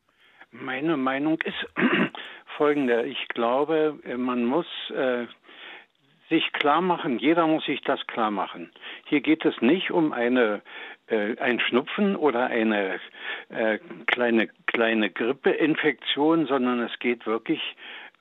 Meine 0.52 0.98
Meinung 0.98 1.40
ist 1.42 1.68
folgende. 2.58 3.06
Ich 3.06 3.28
glaube, 3.28 4.00
man 4.18 4.46
muss 4.46 4.66
äh, 4.96 5.28
sich 6.30 6.52
klar 6.54 6.82
machen, 6.82 7.20
jeder 7.20 7.48
muss 7.48 7.66
sich 7.66 7.82
das 7.82 8.06
klar 8.08 8.32
machen. 8.32 8.72
Hier 9.06 9.22
geht 9.22 9.46
es 9.46 9.62
nicht 9.62 9.92
um 9.92 10.14
eine 10.14 10.56
äh, 10.56 10.60
ein 11.16 11.60
Schnupfen 11.60 12.16
oder 12.16 12.48
eine 12.48 13.00
äh, 13.50 13.80
kleine, 14.08 14.48
kleine 14.66 15.10
Grippeinfektion, 15.10 16.48
sondern 16.48 16.82
es 16.82 17.00
geht 17.00 17.26
wirklich 17.26 17.62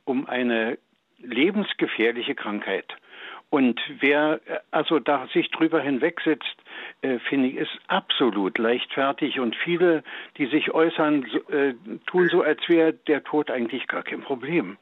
um 0.04 0.26
eine 0.26 0.78
lebensgefährliche 1.18 2.34
Krankheit. 2.34 2.86
Und 3.48 3.80
wer 4.00 4.40
also 4.70 4.98
da 4.98 5.28
sich 5.32 5.50
drüber 5.50 5.80
hinwegsetzt, 5.80 6.56
äh, 7.02 7.18
finde 7.20 7.48
ich, 7.48 7.56
ist 7.56 7.78
absolut 7.86 8.58
leichtfertig. 8.58 9.38
Und 9.38 9.54
viele, 9.54 10.02
die 10.36 10.46
sich 10.46 10.72
äußern, 10.72 11.26
so, 11.30 11.38
äh, 11.52 11.74
tun 12.06 12.28
so, 12.28 12.42
als 12.42 12.68
wäre 12.68 12.92
der 12.92 13.22
Tod 13.22 13.50
eigentlich 13.50 13.86
gar 13.86 14.02
kein 14.02 14.20
Problem. 14.20 14.78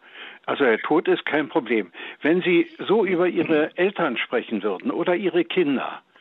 Also 0.46 0.64
der 0.64 0.78
Tod 0.78 1.08
ist 1.08 1.26
kein 1.26 1.48
Problem. 1.48 1.92
Wenn 2.22 2.40
Sie 2.42 2.68
so 2.78 3.04
über 3.04 3.28
Ihre 3.28 3.76
Eltern 3.76 4.16
sprechen 4.16 4.62
würden 4.62 4.90
oder 4.90 5.14
Ihre 5.14 5.44
Kinder, 5.44 6.02
äh, 6.02 6.13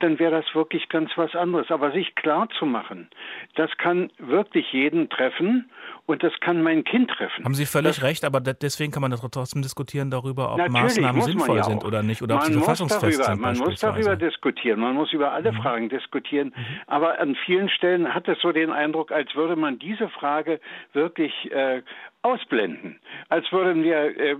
dann 0.00 0.18
wäre 0.18 0.30
das 0.30 0.54
wirklich 0.54 0.88
ganz 0.88 1.10
was 1.16 1.34
anderes. 1.34 1.70
Aber 1.70 1.92
sich 1.92 2.14
klar 2.14 2.48
zu 2.58 2.66
machen, 2.66 3.08
das 3.54 3.70
kann 3.78 4.10
wirklich 4.18 4.72
jeden 4.72 5.08
treffen 5.08 5.70
und 6.06 6.22
das 6.22 6.32
kann 6.40 6.62
mein 6.62 6.84
Kind 6.84 7.10
treffen. 7.10 7.44
Haben 7.44 7.54
Sie 7.54 7.66
völlig 7.66 7.96
das, 7.96 8.02
recht, 8.02 8.24
aber 8.24 8.40
deswegen 8.40 8.92
kann 8.92 9.02
man 9.02 9.10
trotzdem 9.10 9.62
diskutieren 9.62 10.10
darüber, 10.10 10.52
ob 10.52 10.68
Maßnahmen 10.68 11.22
sinnvoll 11.22 11.58
ja 11.58 11.64
sind 11.64 11.84
oder 11.84 12.02
nicht 12.02 12.22
oder 12.22 12.36
man 12.36 12.44
ob 12.44 12.48
sie 12.48 12.58
verfassungsfest 12.58 13.20
darüber, 13.20 13.24
sind. 13.24 13.40
Man 13.40 13.58
muss 13.58 13.80
darüber 13.80 14.16
diskutieren, 14.16 14.80
man 14.80 14.94
muss 14.94 15.12
über 15.12 15.32
alle 15.32 15.52
mhm. 15.52 15.56
Fragen 15.56 15.88
diskutieren, 15.88 16.52
mhm. 16.56 16.80
aber 16.86 17.18
an 17.18 17.36
vielen 17.44 17.68
Stellen 17.68 18.14
hat 18.14 18.28
es 18.28 18.38
so 18.40 18.52
den 18.52 18.70
Eindruck, 18.70 19.10
als 19.10 19.34
würde 19.34 19.56
man 19.56 19.78
diese 19.78 20.08
Frage 20.08 20.60
wirklich 20.92 21.32
äh, 21.50 21.82
ausblenden, 22.26 22.98
als 23.28 23.50
würden 23.52 23.84
wir 23.84 24.18
äh, 24.18 24.36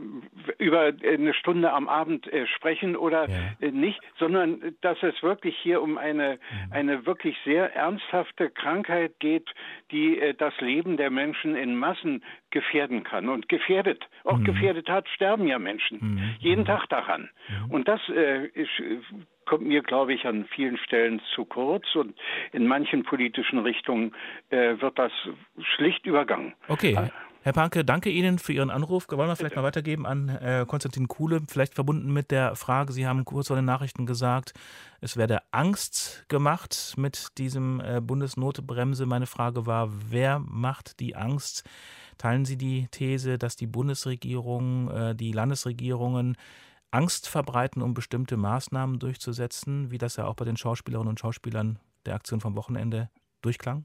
über 0.59 0.93
eine 1.09 1.35
Stunde 1.35 1.73
am 1.73 1.89
Abend 1.89 2.27
äh, 2.33 2.47
sprechen 2.49 2.97
oder 2.97 3.29
ja. 3.29 3.37
äh, 3.61 3.71
nicht, 3.71 4.01
sondern 4.19 4.75
dass 4.81 5.01
es 5.03 5.23
wirklich 5.23 5.57
hier 5.63 5.81
um 5.81 5.97
eine, 5.97 6.33
mhm. 6.35 6.73
eine 6.73 7.07
wirklich 7.07 7.37
sehr 7.45 7.75
ernsthafte 7.77 8.51
Krankheit 8.51 9.21
geht, 9.21 9.49
die 9.93 10.19
äh, 10.19 10.35
das 10.35 10.53
Leben 10.61 10.97
der 10.97 11.11
Menschen 11.11 11.55
in 11.55 11.77
Massen 11.77 12.25
gefährden 12.51 13.05
kann 13.05 13.29
und 13.29 13.49
gefährdet. 13.49 14.05
Auch 14.25 14.39
mhm. 14.39 14.45
gefährdet 14.45 14.89
hat, 14.89 15.09
sterben 15.11 15.47
ja 15.47 15.61
Menschen 15.61 15.99
mhm. 16.01 16.35
jeden 16.41 16.65
Tag 16.65 16.89
daran. 16.89 17.31
Mhm. 17.49 17.71
Und 17.71 17.87
das 17.87 18.01
äh, 18.09 18.47
ist, 18.47 18.71
kommt 19.45 19.65
mir, 19.65 19.83
glaube 19.83 20.13
ich, 20.13 20.27
an 20.27 20.47
vielen 20.47 20.77
Stellen 20.79 21.21
zu 21.37 21.45
kurz 21.45 21.95
und 21.95 22.19
in 22.53 22.67
manchen 22.67 23.05
politischen 23.05 23.61
Richtungen 23.61 24.13
äh, 24.51 24.81
wird 24.81 24.99
das 24.99 25.13
schlicht 25.77 26.05
übergangen. 26.05 26.55
Okay. 26.67 26.97
Herr 27.47 27.53
Panke, 27.53 27.85
danke 27.85 28.11
Ihnen 28.11 28.41
für 28.41 28.53
Ihren 28.53 28.71
Anruf. 28.71 29.07
Wollen 29.09 29.29
wir 29.29 29.37
vielleicht 29.37 29.55
mal 29.55 29.63
weitergeben 29.63 30.05
an 30.05 30.31
äh, 30.31 30.65
Konstantin 30.67 31.07
Kuhle, 31.07 31.43
vielleicht 31.47 31.77
verbunden 31.77 32.13
mit 32.13 32.33
der 32.33 32.57
Frage, 32.57 32.93
Sie 32.93 33.07
haben 33.07 33.25
kurz 33.25 33.47
vor 33.47 33.55
den 33.55 33.65
Nachrichten 33.65 34.05
gesagt, 34.05 34.53
es 35.01 35.17
werde 35.17 35.43
Angst 35.53 36.25
gemacht 36.27 36.95
mit 36.97 37.39
diesem 37.39 37.79
äh, 37.79 38.01
Bundesnotbremse. 38.01 39.07
Meine 39.07 39.27
Frage 39.29 39.65
war, 39.65 39.91
wer 40.11 40.41
macht 40.41 40.99
die 40.99 41.15
Angst? 41.15 41.63
Teilen 42.19 42.45
Sie 42.45 42.57
die 42.57 42.89
These, 42.91 43.39
dass 43.39 43.55
die 43.55 43.69
Bundesregierung, 43.69 44.91
äh, 44.91 45.15
die 45.15 45.31
Landesregierungen 45.31 46.37
Angst 46.91 47.29
verbreiten, 47.29 47.81
um 47.81 47.95
bestimmte 47.95 48.37
Maßnahmen 48.37 48.99
durchzusetzen, 48.99 49.93
wie 49.93 49.99
das 49.99 50.17
ja 50.17 50.25
auch 50.25 50.35
bei 50.35 50.45
den 50.45 50.57
Schauspielerinnen 50.57 51.11
und 51.11 51.21
Schauspielern 51.21 51.79
der 52.07 52.17
Aktion 52.17 52.41
vom 52.41 52.57
Wochenende 52.57 53.09
durchklang? 53.41 53.85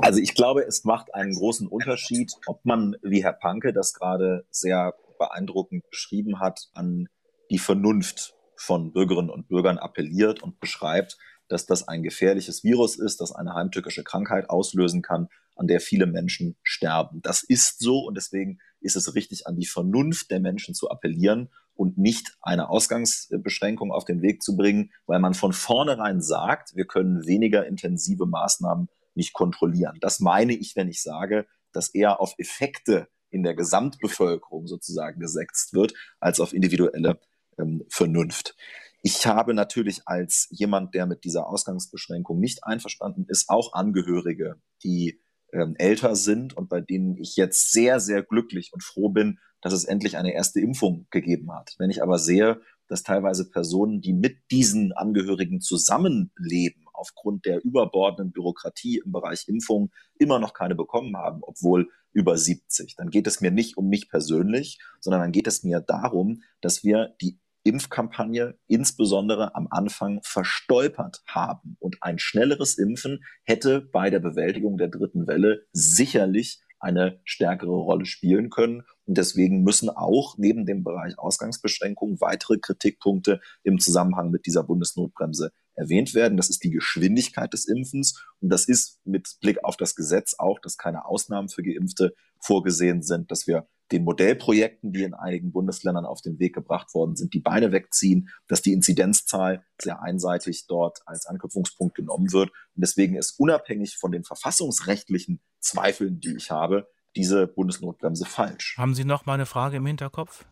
Also 0.00 0.20
ich 0.20 0.34
glaube, 0.34 0.64
es 0.64 0.84
macht 0.84 1.14
einen 1.14 1.34
großen 1.34 1.66
Unterschied, 1.66 2.32
ob 2.46 2.64
man, 2.64 2.96
wie 3.02 3.22
Herr 3.22 3.32
Panke 3.32 3.72
das 3.72 3.94
gerade 3.94 4.46
sehr 4.50 4.94
beeindruckend 5.18 5.88
beschrieben 5.90 6.40
hat, 6.40 6.68
an 6.74 7.08
die 7.50 7.58
Vernunft 7.58 8.34
von 8.56 8.92
Bürgerinnen 8.92 9.30
und 9.30 9.48
Bürgern 9.48 9.78
appelliert 9.78 10.42
und 10.42 10.60
beschreibt, 10.60 11.16
dass 11.48 11.66
das 11.66 11.88
ein 11.88 12.02
gefährliches 12.02 12.62
Virus 12.62 12.98
ist, 12.98 13.20
das 13.20 13.32
eine 13.32 13.54
heimtückische 13.54 14.04
Krankheit 14.04 14.50
auslösen 14.50 15.02
kann, 15.02 15.28
an 15.56 15.66
der 15.66 15.80
viele 15.80 16.06
Menschen 16.06 16.56
sterben. 16.62 17.20
Das 17.22 17.42
ist 17.42 17.80
so 17.80 18.00
und 18.00 18.16
deswegen 18.16 18.58
ist 18.80 18.96
es 18.96 19.14
richtig, 19.14 19.46
an 19.46 19.56
die 19.56 19.66
Vernunft 19.66 20.30
der 20.30 20.40
Menschen 20.40 20.74
zu 20.74 20.90
appellieren 20.90 21.50
und 21.74 21.98
nicht 21.98 22.36
eine 22.42 22.68
Ausgangsbeschränkung 22.68 23.90
auf 23.92 24.04
den 24.04 24.22
Weg 24.22 24.42
zu 24.42 24.56
bringen, 24.56 24.92
weil 25.06 25.20
man 25.20 25.34
von 25.34 25.52
vornherein 25.52 26.20
sagt, 26.20 26.76
wir 26.76 26.86
können 26.86 27.26
weniger 27.26 27.66
intensive 27.66 28.26
Maßnahmen 28.26 28.88
nicht 29.18 29.34
kontrollieren. 29.34 29.98
Das 30.00 30.20
meine 30.20 30.54
ich, 30.54 30.76
wenn 30.76 30.88
ich 30.88 31.02
sage, 31.02 31.46
dass 31.72 31.92
eher 31.94 32.20
auf 32.20 32.34
Effekte 32.38 33.08
in 33.30 33.42
der 33.42 33.54
Gesamtbevölkerung 33.54 34.66
sozusagen 34.66 35.20
gesetzt 35.20 35.74
wird, 35.74 35.92
als 36.18 36.40
auf 36.40 36.54
individuelle 36.54 37.20
ähm, 37.58 37.84
Vernunft. 37.90 38.56
Ich 39.02 39.26
habe 39.26 39.52
natürlich 39.54 40.02
als 40.06 40.48
jemand, 40.50 40.94
der 40.94 41.06
mit 41.06 41.24
dieser 41.24 41.46
Ausgangsbeschränkung 41.46 42.40
nicht 42.40 42.64
einverstanden 42.64 43.26
ist, 43.28 43.48
auch 43.48 43.74
Angehörige, 43.74 44.56
die 44.82 45.20
ähm, 45.52 45.74
älter 45.78 46.16
sind 46.16 46.56
und 46.56 46.68
bei 46.68 46.80
denen 46.80 47.16
ich 47.16 47.36
jetzt 47.36 47.70
sehr, 47.70 48.00
sehr 48.00 48.22
glücklich 48.22 48.72
und 48.72 48.82
froh 48.82 49.10
bin, 49.10 49.38
dass 49.60 49.72
es 49.72 49.84
endlich 49.84 50.16
eine 50.16 50.34
erste 50.34 50.60
Impfung 50.60 51.06
gegeben 51.10 51.52
hat. 51.52 51.74
Wenn 51.78 51.90
ich 51.90 52.02
aber 52.02 52.18
sehe, 52.18 52.60
dass 52.88 53.02
teilweise 53.02 53.48
Personen, 53.50 54.00
die 54.00 54.14
mit 54.14 54.38
diesen 54.50 54.92
Angehörigen 54.92 55.60
zusammenleben, 55.60 56.87
aufgrund 56.98 57.46
der 57.46 57.64
überbordenden 57.64 58.32
Bürokratie 58.32 59.00
im 59.04 59.12
Bereich 59.12 59.48
Impfung 59.48 59.90
immer 60.18 60.38
noch 60.38 60.52
keine 60.52 60.74
bekommen 60.74 61.16
haben, 61.16 61.40
obwohl 61.42 61.88
über 62.12 62.36
70. 62.36 62.96
Dann 62.96 63.10
geht 63.10 63.26
es 63.26 63.40
mir 63.40 63.50
nicht 63.50 63.76
um 63.76 63.88
mich 63.88 64.08
persönlich, 64.08 64.80
sondern 65.00 65.22
dann 65.22 65.32
geht 65.32 65.46
es 65.46 65.62
mir 65.62 65.80
darum, 65.80 66.42
dass 66.60 66.82
wir 66.82 67.14
die 67.20 67.38
Impfkampagne 67.64 68.58
insbesondere 68.66 69.54
am 69.54 69.68
Anfang 69.70 70.20
verstolpert 70.22 71.22
haben. 71.26 71.76
Und 71.80 71.98
ein 72.00 72.18
schnelleres 72.18 72.78
Impfen 72.78 73.24
hätte 73.44 73.80
bei 73.80 74.10
der 74.10 74.20
Bewältigung 74.20 74.78
der 74.78 74.88
dritten 74.88 75.26
Welle 75.26 75.66
sicherlich 75.72 76.60
eine 76.80 77.20
stärkere 77.24 77.76
Rolle 77.76 78.06
spielen 78.06 78.50
können. 78.50 78.84
Und 79.04 79.18
deswegen 79.18 79.62
müssen 79.62 79.90
auch 79.90 80.36
neben 80.38 80.64
dem 80.64 80.84
Bereich 80.84 81.18
Ausgangsbeschränkungen 81.18 82.20
weitere 82.20 82.58
Kritikpunkte 82.58 83.40
im 83.64 83.78
Zusammenhang 83.78 84.30
mit 84.30 84.46
dieser 84.46 84.62
Bundesnotbremse 84.62 85.52
erwähnt 85.78 86.14
werden. 86.14 86.36
Das 86.36 86.50
ist 86.50 86.64
die 86.64 86.70
Geschwindigkeit 86.70 87.52
des 87.52 87.66
Impfens. 87.66 88.22
Und 88.40 88.50
das 88.50 88.66
ist 88.66 88.98
mit 89.04 89.36
Blick 89.40 89.64
auf 89.64 89.76
das 89.76 89.94
Gesetz 89.94 90.34
auch, 90.38 90.58
dass 90.60 90.76
keine 90.76 91.06
Ausnahmen 91.06 91.48
für 91.48 91.62
Geimpfte 91.62 92.14
vorgesehen 92.40 93.02
sind, 93.02 93.30
dass 93.30 93.46
wir 93.46 93.66
den 93.90 94.04
Modellprojekten, 94.04 94.92
die 94.92 95.02
in 95.02 95.14
einigen 95.14 95.50
Bundesländern 95.50 96.04
auf 96.04 96.20
den 96.20 96.38
Weg 96.38 96.54
gebracht 96.54 96.92
worden 96.94 97.16
sind, 97.16 97.32
die 97.32 97.40
Beine 97.40 97.72
wegziehen, 97.72 98.28
dass 98.46 98.60
die 98.60 98.72
Inzidenzzahl 98.72 99.64
sehr 99.80 100.02
einseitig 100.02 100.66
dort 100.66 101.00
als 101.06 101.26
Anknüpfungspunkt 101.26 101.94
genommen 101.94 102.32
wird. 102.32 102.50
Und 102.50 102.82
deswegen 102.82 103.16
ist 103.16 103.38
unabhängig 103.38 103.96
von 103.96 104.12
den 104.12 104.24
verfassungsrechtlichen 104.24 105.40
Zweifeln, 105.60 106.20
die 106.20 106.36
ich 106.36 106.50
habe, 106.50 106.88
diese 107.16 107.46
Bundesnotbremse 107.46 108.26
falsch. 108.26 108.76
Haben 108.76 108.94
Sie 108.94 109.04
noch 109.04 109.24
mal 109.24 109.34
eine 109.34 109.46
Frage 109.46 109.78
im 109.78 109.86
Hinterkopf? 109.86 110.44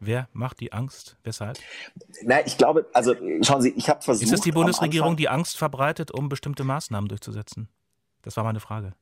Wer 0.00 0.28
macht 0.32 0.60
die 0.60 0.72
Angst? 0.72 1.18
Weshalb? 1.24 1.58
Na, 2.22 2.44
ich 2.46 2.56
glaube, 2.56 2.88
also 2.94 3.14
schauen 3.42 3.60
Sie, 3.60 3.74
ich 3.76 3.90
habe 3.90 4.00
versucht. 4.00 4.24
Ist 4.24 4.32
es 4.32 4.40
die 4.40 4.50
Bundesregierung, 4.50 5.16
die 5.16 5.28
Angst 5.28 5.58
verbreitet, 5.58 6.10
um 6.10 6.30
bestimmte 6.30 6.64
Maßnahmen 6.64 7.08
durchzusetzen? 7.08 7.68
Das 8.22 8.36
war 8.38 8.44
meine 8.44 8.60
Frage. 8.60 8.94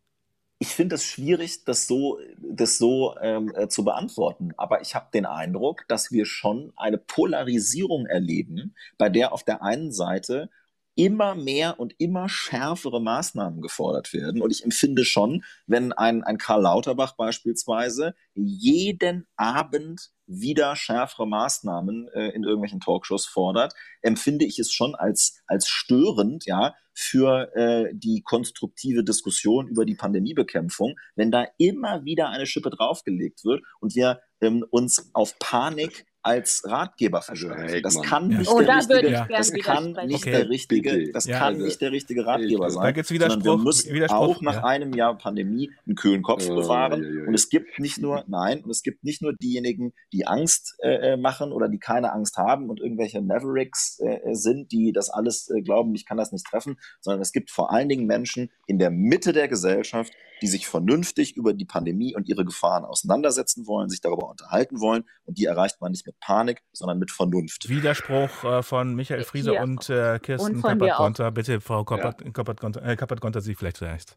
Ich 0.58 0.68
finde 0.68 0.96
es 0.96 1.04
schwierig, 1.04 1.64
das 1.64 1.86
so, 1.86 2.18
das 2.36 2.78
so 2.78 3.16
ähm, 3.20 3.52
äh, 3.54 3.68
zu 3.68 3.84
beantworten. 3.84 4.52
Aber 4.56 4.80
ich 4.80 4.96
habe 4.96 5.06
den 5.14 5.24
Eindruck, 5.24 5.84
dass 5.86 6.10
wir 6.10 6.26
schon 6.26 6.72
eine 6.76 6.98
Polarisierung 6.98 8.06
erleben, 8.06 8.74
bei 8.98 9.08
der 9.08 9.32
auf 9.32 9.44
der 9.44 9.62
einen 9.62 9.92
Seite 9.92 10.50
immer 10.96 11.36
mehr 11.36 11.78
und 11.78 11.94
immer 11.98 12.28
schärfere 12.28 13.00
Maßnahmen 13.00 13.60
gefordert 13.60 14.12
werden. 14.12 14.42
Und 14.42 14.50
ich 14.50 14.64
empfinde 14.64 15.04
schon, 15.04 15.44
wenn 15.68 15.92
ein, 15.92 16.24
ein 16.24 16.38
Karl 16.38 16.62
Lauterbach 16.62 17.14
beispielsweise 17.14 18.16
jeden 18.34 19.28
Abend 19.36 20.10
wieder 20.28 20.76
schärfere 20.76 21.26
Maßnahmen 21.26 22.08
äh, 22.14 22.28
in 22.28 22.44
irgendwelchen 22.44 22.80
Talkshows 22.80 23.26
fordert, 23.26 23.74
empfinde 24.02 24.44
ich 24.44 24.58
es 24.58 24.72
schon 24.72 24.94
als, 24.94 25.42
als 25.46 25.68
störend, 25.68 26.44
ja, 26.46 26.74
für 26.92 27.54
äh, 27.54 27.94
die 27.94 28.22
konstruktive 28.22 29.04
Diskussion 29.04 29.68
über 29.68 29.84
die 29.84 29.94
Pandemiebekämpfung, 29.94 30.96
wenn 31.14 31.30
da 31.30 31.46
immer 31.56 32.04
wieder 32.04 32.28
eine 32.28 32.44
Schippe 32.44 32.70
draufgelegt 32.70 33.44
wird 33.44 33.62
und 33.80 33.94
wir 33.94 34.20
ähm, 34.40 34.64
uns 34.70 35.10
auf 35.14 35.38
Panik 35.38 36.06
als 36.28 36.62
Ratgeber 36.64 37.22
verstanden. 37.22 37.82
das 37.82 38.00
kann 38.02 38.28
nicht 38.28 38.50
der 38.54 38.64
da 38.66 38.74
richtige, 38.74 39.26
das 39.28 39.52
kann 39.52 39.92
nicht 40.06 40.24
der 40.26 40.48
richtige, 40.48 41.12
das 41.12 41.26
kann 41.26 41.56
nicht 41.58 41.80
der 41.80 41.92
richtige 41.92 42.26
Ratgeber 42.26 42.64
Da 42.66 42.70
sein. 42.70 42.94
gibt's 42.94 43.08
sondern 43.08 43.30
Widerspruch- 43.40 43.44
wir 43.58 43.64
müssen 43.64 43.94
Widerspruch, 43.94 44.18
auch 44.18 44.40
nach 44.42 44.54
ja. 44.56 44.64
einem 44.64 44.92
Jahr 44.92 45.16
Pandemie 45.16 45.70
einen 45.86 45.96
kühlen 45.96 46.22
Kopf 46.22 46.46
Oh, 46.48 46.54
bewahren. 46.56 47.02
ja, 47.02 47.08
ja, 47.08 47.20
ja. 47.22 47.26
Und 47.28 47.34
es 47.34 47.48
gibt 47.48 47.78
nicht 47.78 47.98
nur, 47.98 48.24
nein, 48.28 48.62
und 48.62 48.70
es 48.70 48.82
gibt 48.82 49.04
nicht 49.04 49.22
nur 49.22 49.32
diejenigen, 49.34 49.92
die 50.12 50.26
Angst 50.26 50.76
äh, 50.82 51.12
äh, 51.12 51.16
machen 51.16 51.52
oder 51.52 51.68
die 51.68 51.78
keine 51.78 52.12
Angst 52.12 52.36
haben 52.36 52.68
und 52.70 52.80
irgendwelche 52.80 53.20
Mavericks 53.22 53.98
äh, 54.00 54.18
sind, 54.34 54.70
die 54.72 54.92
das 54.92 55.10
alles 55.10 55.48
äh, 55.50 55.62
glauben, 55.62 55.94
ich 55.94 56.06
kann 56.06 56.16
das 56.18 56.32
nicht 56.32 56.46
treffen, 56.46 56.76
sondern 57.00 57.22
es 57.22 57.32
gibt 57.32 57.50
vor 57.50 57.72
allen 57.72 57.88
Dingen 57.88 58.06
Menschen 58.06 58.50
in 58.66 58.78
der 58.78 58.90
Mitte 58.90 59.32
der 59.32 59.48
Gesellschaft, 59.48 60.12
die 60.42 60.46
sich 60.46 60.66
vernünftig 60.66 61.36
über 61.36 61.52
die 61.52 61.64
Pandemie 61.64 62.14
und 62.14 62.28
ihre 62.28 62.44
Gefahren 62.44 62.84
auseinandersetzen 62.84 63.66
wollen, 63.66 63.88
sich 63.88 64.00
darüber 64.00 64.28
unterhalten 64.28 64.80
wollen. 64.80 65.04
Und 65.24 65.38
die 65.38 65.44
erreicht 65.44 65.80
man 65.80 65.92
nicht 65.92 66.06
mit 66.06 66.18
Panik, 66.20 66.62
sondern 66.72 66.98
mit 66.98 67.10
Vernunft. 67.10 67.68
Widerspruch 67.68 68.44
äh, 68.44 68.62
von 68.62 68.94
Michael 68.94 69.24
Friese 69.24 69.52
Hier. 69.52 69.62
und 69.62 69.88
äh, 69.90 70.18
Kirsten. 70.18 70.62
Kappert-Gonter. 70.62 71.30
Bitte, 71.30 71.60
Frau 71.60 71.84
Kappert- 71.84 72.32
Kappert-Gonter, 72.32 72.84
äh, 72.84 72.96
Kappert-Gonter, 72.96 73.40
Sie 73.40 73.54
vielleicht 73.54 73.78
zuerst. 73.78 74.16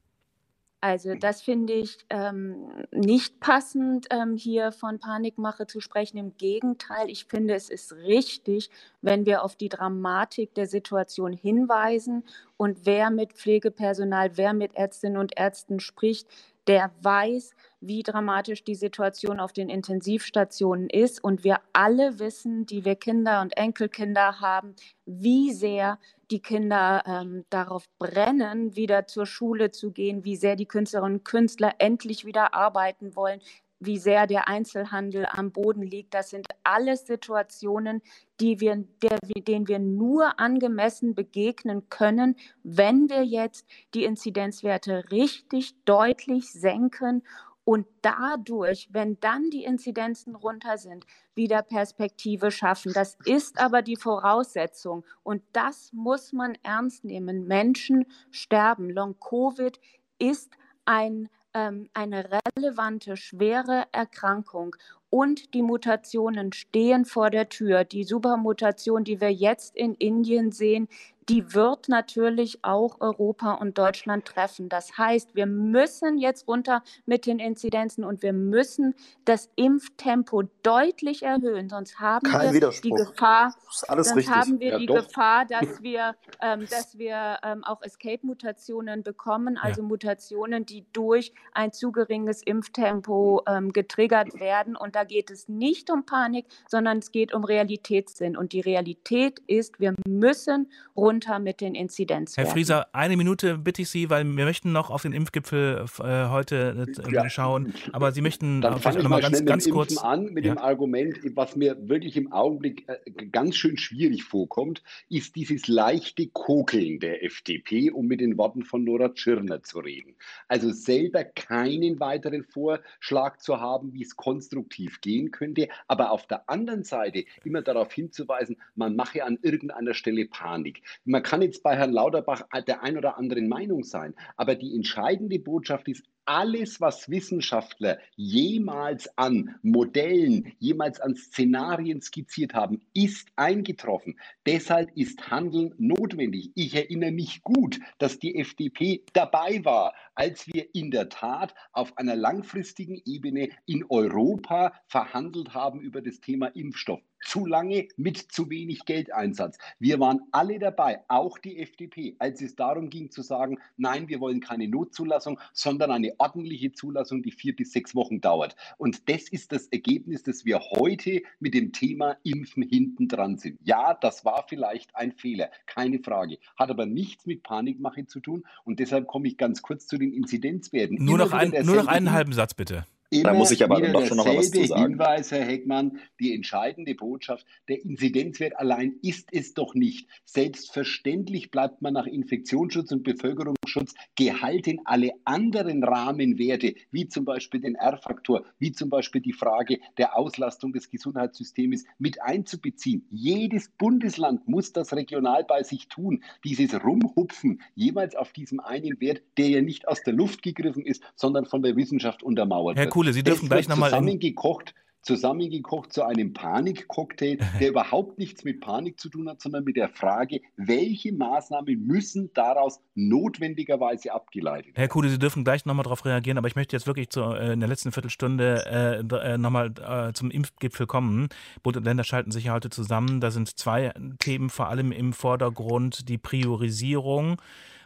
Also 0.83 1.13
das 1.13 1.43
finde 1.43 1.73
ich 1.73 1.99
ähm, 2.09 2.85
nicht 2.91 3.39
passend, 3.39 4.07
ähm, 4.09 4.35
hier 4.35 4.71
von 4.71 4.97
Panikmache 4.97 5.67
zu 5.67 5.79
sprechen. 5.79 6.17
Im 6.17 6.35
Gegenteil, 6.37 7.07
ich 7.07 7.25
finde, 7.25 7.53
es 7.53 7.69
ist 7.69 7.93
richtig, 7.93 8.71
wenn 8.99 9.27
wir 9.27 9.43
auf 9.43 9.55
die 9.55 9.69
Dramatik 9.69 10.55
der 10.55 10.65
Situation 10.65 11.33
hinweisen. 11.33 12.23
Und 12.57 12.87
wer 12.87 13.11
mit 13.11 13.33
Pflegepersonal, 13.33 14.37
wer 14.37 14.53
mit 14.53 14.73
Ärztinnen 14.73 15.17
und 15.17 15.37
Ärzten 15.37 15.79
spricht, 15.79 16.27
der 16.65 16.91
weiß, 17.01 17.53
wie 17.79 18.01
dramatisch 18.01 18.63
die 18.63 18.75
Situation 18.75 19.39
auf 19.39 19.53
den 19.53 19.69
Intensivstationen 19.69 20.89
ist. 20.89 21.23
Und 21.23 21.43
wir 21.43 21.59
alle 21.73 22.17
wissen, 22.17 22.65
die 22.65 22.85
wir 22.85 22.95
Kinder 22.95 23.41
und 23.41 23.55
Enkelkinder 23.55 24.39
haben, 24.39 24.75
wie 25.05 25.53
sehr 25.53 25.99
die 26.31 26.41
Kinder 26.41 27.03
ähm, 27.05 27.45
darauf 27.49 27.85
brennen, 27.99 28.75
wieder 28.75 29.05
zur 29.05 29.25
Schule 29.25 29.71
zu 29.71 29.91
gehen, 29.91 30.23
wie 30.23 30.37
sehr 30.37 30.55
die 30.55 30.65
Künstlerinnen 30.65 31.19
und 31.19 31.25
Künstler 31.25 31.75
endlich 31.79 32.25
wieder 32.25 32.53
arbeiten 32.53 33.15
wollen, 33.15 33.41
wie 33.81 33.97
sehr 33.97 34.27
der 34.27 34.47
Einzelhandel 34.47 35.25
am 35.29 35.51
Boden 35.51 35.81
liegt. 35.81 36.13
Das 36.13 36.29
sind 36.29 36.47
alles 36.63 37.07
Situationen, 37.07 38.01
die 38.39 38.59
wir, 38.59 38.85
der, 39.01 39.17
denen 39.47 39.67
wir 39.67 39.79
nur 39.79 40.39
angemessen 40.39 41.15
begegnen 41.15 41.89
können, 41.89 42.35
wenn 42.63 43.09
wir 43.09 43.23
jetzt 43.23 43.65
die 43.93 44.05
Inzidenzwerte 44.05 45.11
richtig 45.11 45.75
deutlich 45.85 46.51
senken 46.51 47.23
und 47.63 47.85
dadurch, 48.01 48.89
wenn 48.91 49.19
dann 49.19 49.49
die 49.51 49.63
Inzidenzen 49.63 50.35
runter 50.35 50.77
sind, 50.77 51.05
wieder 51.35 51.61
Perspektive 51.61 52.51
schaffen. 52.51 52.91
Das 52.93 53.17
ist 53.25 53.59
aber 53.59 53.81
die 53.81 53.97
Voraussetzung 53.97 55.05
und 55.23 55.43
das 55.53 55.93
muss 55.93 56.33
man 56.33 56.57
ernst 56.63 57.03
nehmen. 57.05 57.47
Menschen 57.47 58.05
sterben. 58.31 58.89
Long-Covid 58.89 59.79
ist 60.17 60.51
ein, 60.85 61.29
ähm, 61.53 61.89
eine 61.93 62.29
relevante, 62.57 63.15
schwere 63.15 63.85
Erkrankung. 63.91 64.75
Und 65.09 65.53
die 65.53 65.61
Mutationen 65.61 66.53
stehen 66.53 67.03
vor 67.03 67.29
der 67.29 67.49
Tür. 67.49 67.83
Die 67.83 68.05
Supermutation, 68.05 69.03
die 69.03 69.19
wir 69.19 69.31
jetzt 69.31 69.75
in 69.75 69.93
Indien 69.95 70.51
sehen, 70.53 70.87
die 71.29 71.53
wird 71.53 71.87
natürlich 71.87 72.63
auch 72.63 72.99
Europa 72.99 73.53
und 73.53 73.77
Deutschland 73.77 74.25
treffen. 74.25 74.69
Das 74.69 74.97
heißt, 74.97 75.35
wir 75.35 75.45
müssen 75.45 76.17
jetzt 76.17 76.47
runter 76.47 76.83
mit 77.05 77.25
den 77.25 77.39
Inzidenzen 77.39 78.03
und 78.03 78.23
wir 78.23 78.33
müssen 78.33 78.95
das 79.25 79.49
Impftempo 79.55 80.43
deutlich 80.63 81.23
erhöhen, 81.23 81.69
sonst 81.69 81.99
haben 81.99 82.27
Kein 82.29 82.47
wir 82.47 82.53
Widerspruch. 82.53 82.81
die 82.97 83.03
Gefahr, 83.03 83.55
sonst 83.69 84.15
richtig. 84.15 84.35
haben 84.35 84.59
wir 84.59 84.71
Ja, 84.71 84.79
die 84.79 84.85
doch. 84.87 84.95
Gefahr, 84.95 85.45
dass 85.45 85.61
wir, 85.83 86.15
ähm, 86.41 86.67
dass 86.69 86.97
wir 86.97 87.37
ähm, 87.43 87.63
auch 87.63 87.81
Escape-Mutationen 87.83 89.03
bekommen, 89.03 89.57
also 89.57 89.83
Mutationen, 89.83 90.65
die 90.65 90.85
durch 90.91 91.33
ein 91.53 91.71
zu 91.71 91.91
geringes 91.91 92.41
Impftempo 92.41 93.43
ähm, 93.47 93.71
getriggert 93.71 94.39
werden. 94.39 94.75
Und 94.75 94.95
da 94.95 95.03
geht 95.03 95.29
es 95.29 95.47
nicht 95.47 95.91
um 95.91 96.05
Panik, 96.05 96.47
sondern 96.67 96.97
es 96.97 97.11
geht 97.11 97.33
um 97.33 97.43
Realitätssinn. 97.43 98.35
Und 98.35 98.53
die 98.53 98.61
Realität 98.61 99.39
ist, 99.47 99.79
wir 99.79 99.93
müssen 100.07 100.71
runter 100.95 101.10
mit 101.19 101.61
den 101.61 101.75
Herr 101.75 101.81
Inzidenzwerten. 101.83 102.51
Frieser, 102.51 102.87
eine 102.93 103.17
Minute 103.17 103.57
bitte 103.57 103.81
ich 103.81 103.89
Sie, 103.89 104.09
weil 104.09 104.23
wir 104.23 104.45
möchten 104.45 104.71
noch 104.71 104.89
auf 104.89 105.01
den 105.01 105.13
Impfgipfel 105.13 105.85
äh, 105.99 106.29
heute 106.29 106.87
äh, 107.05 107.13
Ja. 107.13 107.29
schauen. 107.29 107.73
Aber 107.91 108.11
Sie 108.11 108.21
möchten 108.21 108.61
Dann 108.61 108.79
fange 108.79 108.99
ich 108.99 109.07
mal 109.07 109.19
ganz, 109.21 109.27
schnell 109.29 109.41
mit 109.41 109.47
ganz 109.49 109.63
dem 109.65 109.73
kurz. 109.73 109.91
Impfen 109.91 110.05
an, 110.07 110.25
mit 110.33 110.45
Ja. 110.45 110.53
dem 110.53 110.57
Argument, 110.57 111.17
was 111.35 111.55
mir 111.55 111.77
wirklich 111.89 112.15
im 112.15 112.31
Augenblick 112.31 112.87
äh, 112.87 112.97
ganz 113.31 113.55
schön 113.55 113.77
schwierig 113.77 114.23
vorkommt, 114.23 114.83
ist 115.09 115.35
dieses 115.35 115.67
leichte 115.67 116.27
Kokeln 116.27 116.99
der 116.99 117.23
FDP, 117.23 117.91
um 117.91 118.07
mit 118.07 118.21
den 118.21 118.37
Worten 118.37 118.63
von 118.63 118.83
Nora 118.83 119.09
Tschirner 119.09 119.63
zu 119.63 119.79
reden. 119.79 120.15
Also 120.47 120.71
selber 120.71 121.23
keinen 121.23 121.99
weiteren 121.99 122.43
Vorschlag 122.43 123.37
zu 123.37 123.59
haben, 123.59 123.93
wie 123.93 124.03
es 124.03 124.15
konstruktiv 124.15 125.01
gehen 125.01 125.31
könnte, 125.31 125.67
aber 125.87 126.11
auf 126.11 126.27
der 126.27 126.49
anderen 126.49 126.83
Seite 126.83 127.25
immer 127.43 127.61
darauf 127.61 127.91
hinzuweisen, 127.91 128.57
man 128.75 128.95
mache 128.95 129.23
an 129.23 129.37
irgendeiner 129.41 129.93
Stelle 129.93 130.25
Panik. 130.25 130.81
Man 131.03 131.23
kann 131.23 131.41
jetzt 131.41 131.63
bei 131.63 131.75
Herrn 131.75 131.93
Lauterbach 131.93 132.43
der 132.67 132.83
ein 132.83 132.97
oder 132.97 133.17
anderen 133.17 133.47
Meinung 133.49 133.83
sein, 133.83 134.13
aber 134.37 134.55
die 134.55 134.75
entscheidende 134.75 135.39
Botschaft 135.39 135.87
ist, 135.87 136.05
alles, 136.25 136.79
was 136.81 137.09
Wissenschaftler 137.09 137.99
jemals 138.15 139.09
an 139.17 139.55
Modellen, 139.61 140.53
jemals 140.59 140.99
an 140.99 141.15
Szenarien 141.15 142.01
skizziert 142.01 142.53
haben, 142.53 142.81
ist 142.93 143.29
eingetroffen. 143.35 144.19
Deshalb 144.45 144.95
ist 144.95 145.29
Handeln 145.29 145.73
notwendig. 145.77 146.51
Ich 146.55 146.75
erinnere 146.75 147.11
mich 147.11 147.41
gut, 147.43 147.79
dass 147.97 148.19
die 148.19 148.35
FDP 148.35 149.03
dabei 149.13 149.63
war, 149.63 149.93
als 150.15 150.47
wir 150.47 150.73
in 150.73 150.91
der 150.91 151.09
Tat 151.09 151.53
auf 151.71 151.97
einer 151.97 152.15
langfristigen 152.15 153.01
Ebene 153.05 153.49
in 153.65 153.85
Europa 153.89 154.73
verhandelt 154.87 155.53
haben 155.53 155.81
über 155.81 156.01
das 156.01 156.19
Thema 156.19 156.47
Impfstoff. 156.47 157.01
Zu 157.23 157.45
lange 157.45 157.87
mit 157.97 158.17
zu 158.17 158.49
wenig 158.49 158.83
Geldeinsatz. 158.85 159.57
Wir 159.77 159.99
waren 159.99 160.21
alle 160.31 160.57
dabei, 160.57 161.03
auch 161.07 161.37
die 161.37 161.59
FDP, 161.59 162.15
als 162.17 162.41
es 162.41 162.55
darum 162.55 162.89
ging 162.89 163.11
zu 163.11 163.21
sagen, 163.21 163.59
nein, 163.77 164.07
wir 164.09 164.19
wollen 164.19 164.39
keine 164.39 164.67
Notzulassung, 164.67 165.39
sondern 165.53 165.91
eine 165.91 166.10
ordentliche 166.19 166.71
Zulassung, 166.71 167.21
die 167.21 167.31
vier 167.31 167.55
bis 167.55 167.71
sechs 167.71 167.95
Wochen 167.95 168.21
dauert. 168.21 168.55
Und 168.77 169.09
das 169.09 169.29
ist 169.29 169.51
das 169.51 169.67
Ergebnis, 169.67 170.23
dass 170.23 170.45
wir 170.45 170.59
heute 170.59 171.21
mit 171.39 171.53
dem 171.53 171.71
Thema 171.71 172.17
Impfen 172.23 172.63
hinten 172.63 173.07
dran 173.07 173.37
sind. 173.37 173.59
Ja, 173.63 173.93
das 173.93 174.25
war 174.25 174.45
vielleicht 174.47 174.95
ein 174.95 175.11
Fehler, 175.11 175.49
keine 175.65 175.99
Frage. 175.99 176.37
Hat 176.57 176.69
aber 176.69 176.85
nichts 176.85 177.25
mit 177.25 177.43
Panikmache 177.43 178.05
zu 178.05 178.19
tun. 178.19 178.43
Und 178.63 178.79
deshalb 178.79 179.07
komme 179.07 179.27
ich 179.27 179.37
ganz 179.37 179.61
kurz 179.61 179.87
zu 179.87 179.97
den 179.97 180.13
Inzidenzwerten. 180.13 180.97
Nur 180.97 181.15
Immer 181.15 181.25
noch, 181.25 181.33
ein, 181.33 181.51
nur 181.65 181.75
noch 181.75 181.87
einen 181.87 182.11
halben 182.11 182.33
Satz, 182.33 182.53
bitte. 182.53 182.85
Da 183.11 183.33
muss 183.33 183.51
ich 183.51 183.61
aber 183.63 183.81
doch 183.81 184.05
schon 184.05 184.17
noch 184.17 184.25
mal 184.25 184.37
was 184.37 184.51
zu 184.51 184.65
sagen. 184.65 184.91
Hinweis, 184.91 185.31
Herr 185.31 185.43
Heckmann, 185.43 185.99
die 186.21 186.33
entscheidende 186.33 186.95
Botschaft, 186.95 187.45
der 187.67 187.83
Inzidenzwert 187.83 188.57
allein 188.57 188.95
ist 189.01 189.27
es 189.33 189.53
doch 189.53 189.75
nicht. 189.75 190.07
Selbstverständlich 190.23 191.51
bleibt 191.51 191.81
man 191.81 191.93
nach 191.93 192.05
Infektionsschutz 192.05 192.91
und 192.93 193.03
Bevölkerungsschutz 193.03 193.95
gehalten, 194.15 194.79
alle 194.85 195.11
anderen 195.25 195.83
Rahmenwerte, 195.83 196.75
wie 196.91 197.09
zum 197.09 197.25
Beispiel 197.25 197.59
den 197.59 197.75
R-Faktor, 197.75 198.45
wie 198.59 198.71
zum 198.71 198.89
Beispiel 198.89 199.19
die 199.19 199.33
Frage 199.33 199.79
der 199.97 200.17
Auslastung 200.17 200.71
des 200.71 200.89
Gesundheitssystems 200.89 201.83
mit 201.99 202.21
einzubeziehen. 202.21 203.05
Jedes 203.09 203.69
Bundesland 203.77 204.47
muss 204.47 204.71
das 204.71 204.93
regional 204.93 205.43
bei 205.43 205.63
sich 205.63 205.89
tun. 205.89 206.23
Dieses 206.45 206.81
Rumhupfen 206.81 207.61
jeweils 207.75 208.15
auf 208.15 208.31
diesem 208.31 208.61
einen 208.61 209.01
Wert, 209.01 209.21
der 209.37 209.49
ja 209.49 209.61
nicht 209.61 209.89
aus 209.89 210.01
der 210.01 210.13
Luft 210.13 210.43
gegriffen 210.43 210.85
ist, 210.85 211.03
sondern 211.15 211.45
von 211.45 211.61
der 211.61 211.75
Wissenschaft 211.75 212.23
untermauert 212.23 212.77
Herr 212.77 212.85
wird. 212.85 212.93
Kuhle, 213.01 213.13
Sie 213.13 213.23
dürfen 213.23 213.49
gleich 213.49 213.67
wird 213.67 213.69
noch 213.69 213.77
mal 213.77 213.87
in- 213.87 213.91
zusammengekocht. 213.93 214.75
zusammengekocht 215.01 215.91
zu 215.91 216.03
einem 216.03 216.33
Panikcocktail, 216.33 217.39
der 217.59 217.69
überhaupt 217.69 218.19
nichts 218.19 218.43
mit 218.43 218.61
Panik 218.61 218.99
zu 218.99 219.09
tun 219.09 219.27
hat, 219.27 219.41
sondern 219.41 219.63
mit 219.63 219.75
der 219.75 219.89
Frage, 219.89 220.41
welche 220.57 221.11
Maßnahmen 221.11 221.87
müssen 221.87 222.29
daraus 222.35 222.79
notwendigerweise 222.93 224.13
abgeleitet 224.13 224.67
werden. 224.67 224.75
Herr 224.75 224.87
Kude, 224.87 225.09
Sie 225.09 225.17
dürfen 225.17 225.43
gleich 225.43 225.65
nochmal 225.65 225.83
darauf 225.83 226.05
reagieren, 226.05 226.37
aber 226.37 226.47
ich 226.47 226.55
möchte 226.55 226.75
jetzt 226.75 226.85
wirklich 226.85 227.09
zu, 227.09 227.21
äh, 227.21 227.53
in 227.53 227.59
der 227.59 227.69
letzten 227.69 227.91
Viertelstunde 227.91 229.03
äh, 229.11 229.31
äh 229.31 229.37
nochmal 229.39 229.73
äh, 229.83 230.13
zum 230.13 230.29
Impfgipfel 230.29 230.85
kommen. 230.85 231.29
Bund 231.63 231.77
und 231.77 231.83
Länder 231.83 232.03
schalten 232.03 232.29
sich 232.29 232.43
ja 232.43 232.53
heute 232.53 232.69
zusammen. 232.69 233.19
Da 233.19 233.31
sind 233.31 233.57
zwei 233.57 233.93
Themen 234.19 234.51
vor 234.51 234.69
allem 234.69 234.91
im 234.91 235.13
Vordergrund. 235.13 236.09
Die 236.09 236.19
Priorisierung 236.19 237.41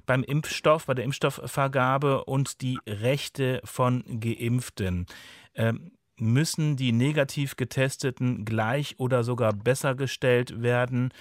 beim 0.05 0.23
Impfstoff, 0.23 0.85
bei 0.85 0.93
der 0.93 1.05
Impfstoffvergabe 1.05 2.25
und 2.25 2.61
die 2.61 2.77
Rechte 2.87 3.61
von 3.63 4.03
Geimpften. 4.19 5.05
Ähm, 5.55 5.91
müssen 6.17 6.75
die 6.75 6.91
negativ 6.91 7.55
getesteten 7.55 8.45
gleich 8.45 8.95
oder 8.99 9.23
sogar 9.23 9.53
besser 9.53 9.95
gestellt 9.95 10.61
werden? 10.61 11.11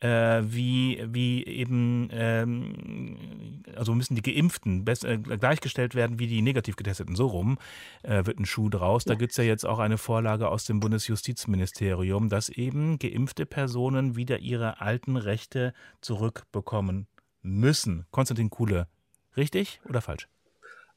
Äh, 0.00 0.42
wie, 0.44 1.02
wie 1.06 1.46
eben, 1.46 2.10
ähm, 2.12 3.62
also 3.74 3.94
müssen 3.94 4.14
die 4.14 4.22
Geimpften 4.22 4.84
äh, 4.86 5.18
gleichgestellt 5.18 5.94
werden 5.94 6.18
wie 6.18 6.26
die 6.26 6.42
negativ 6.42 6.76
getesteten. 6.76 7.16
So 7.16 7.26
rum 7.26 7.56
äh, 8.02 8.26
wird 8.26 8.38
ein 8.38 8.44
Schuh 8.44 8.68
draus. 8.68 9.04
Da 9.04 9.14
gibt 9.14 9.30
es 9.30 9.38
ja 9.38 9.44
jetzt 9.44 9.64
auch 9.64 9.78
eine 9.78 9.96
Vorlage 9.96 10.48
aus 10.48 10.66
dem 10.66 10.80
Bundesjustizministerium, 10.80 12.28
dass 12.28 12.50
eben 12.50 12.98
geimpfte 12.98 13.46
Personen 13.46 14.14
wieder 14.14 14.40
ihre 14.40 14.80
alten 14.82 15.16
Rechte 15.16 15.72
zurückbekommen 16.02 17.06
müssen. 17.44 18.06
Konstantin 18.10 18.50
Kuhle, 18.50 18.88
richtig 19.36 19.80
oder 19.88 20.00
falsch? 20.00 20.28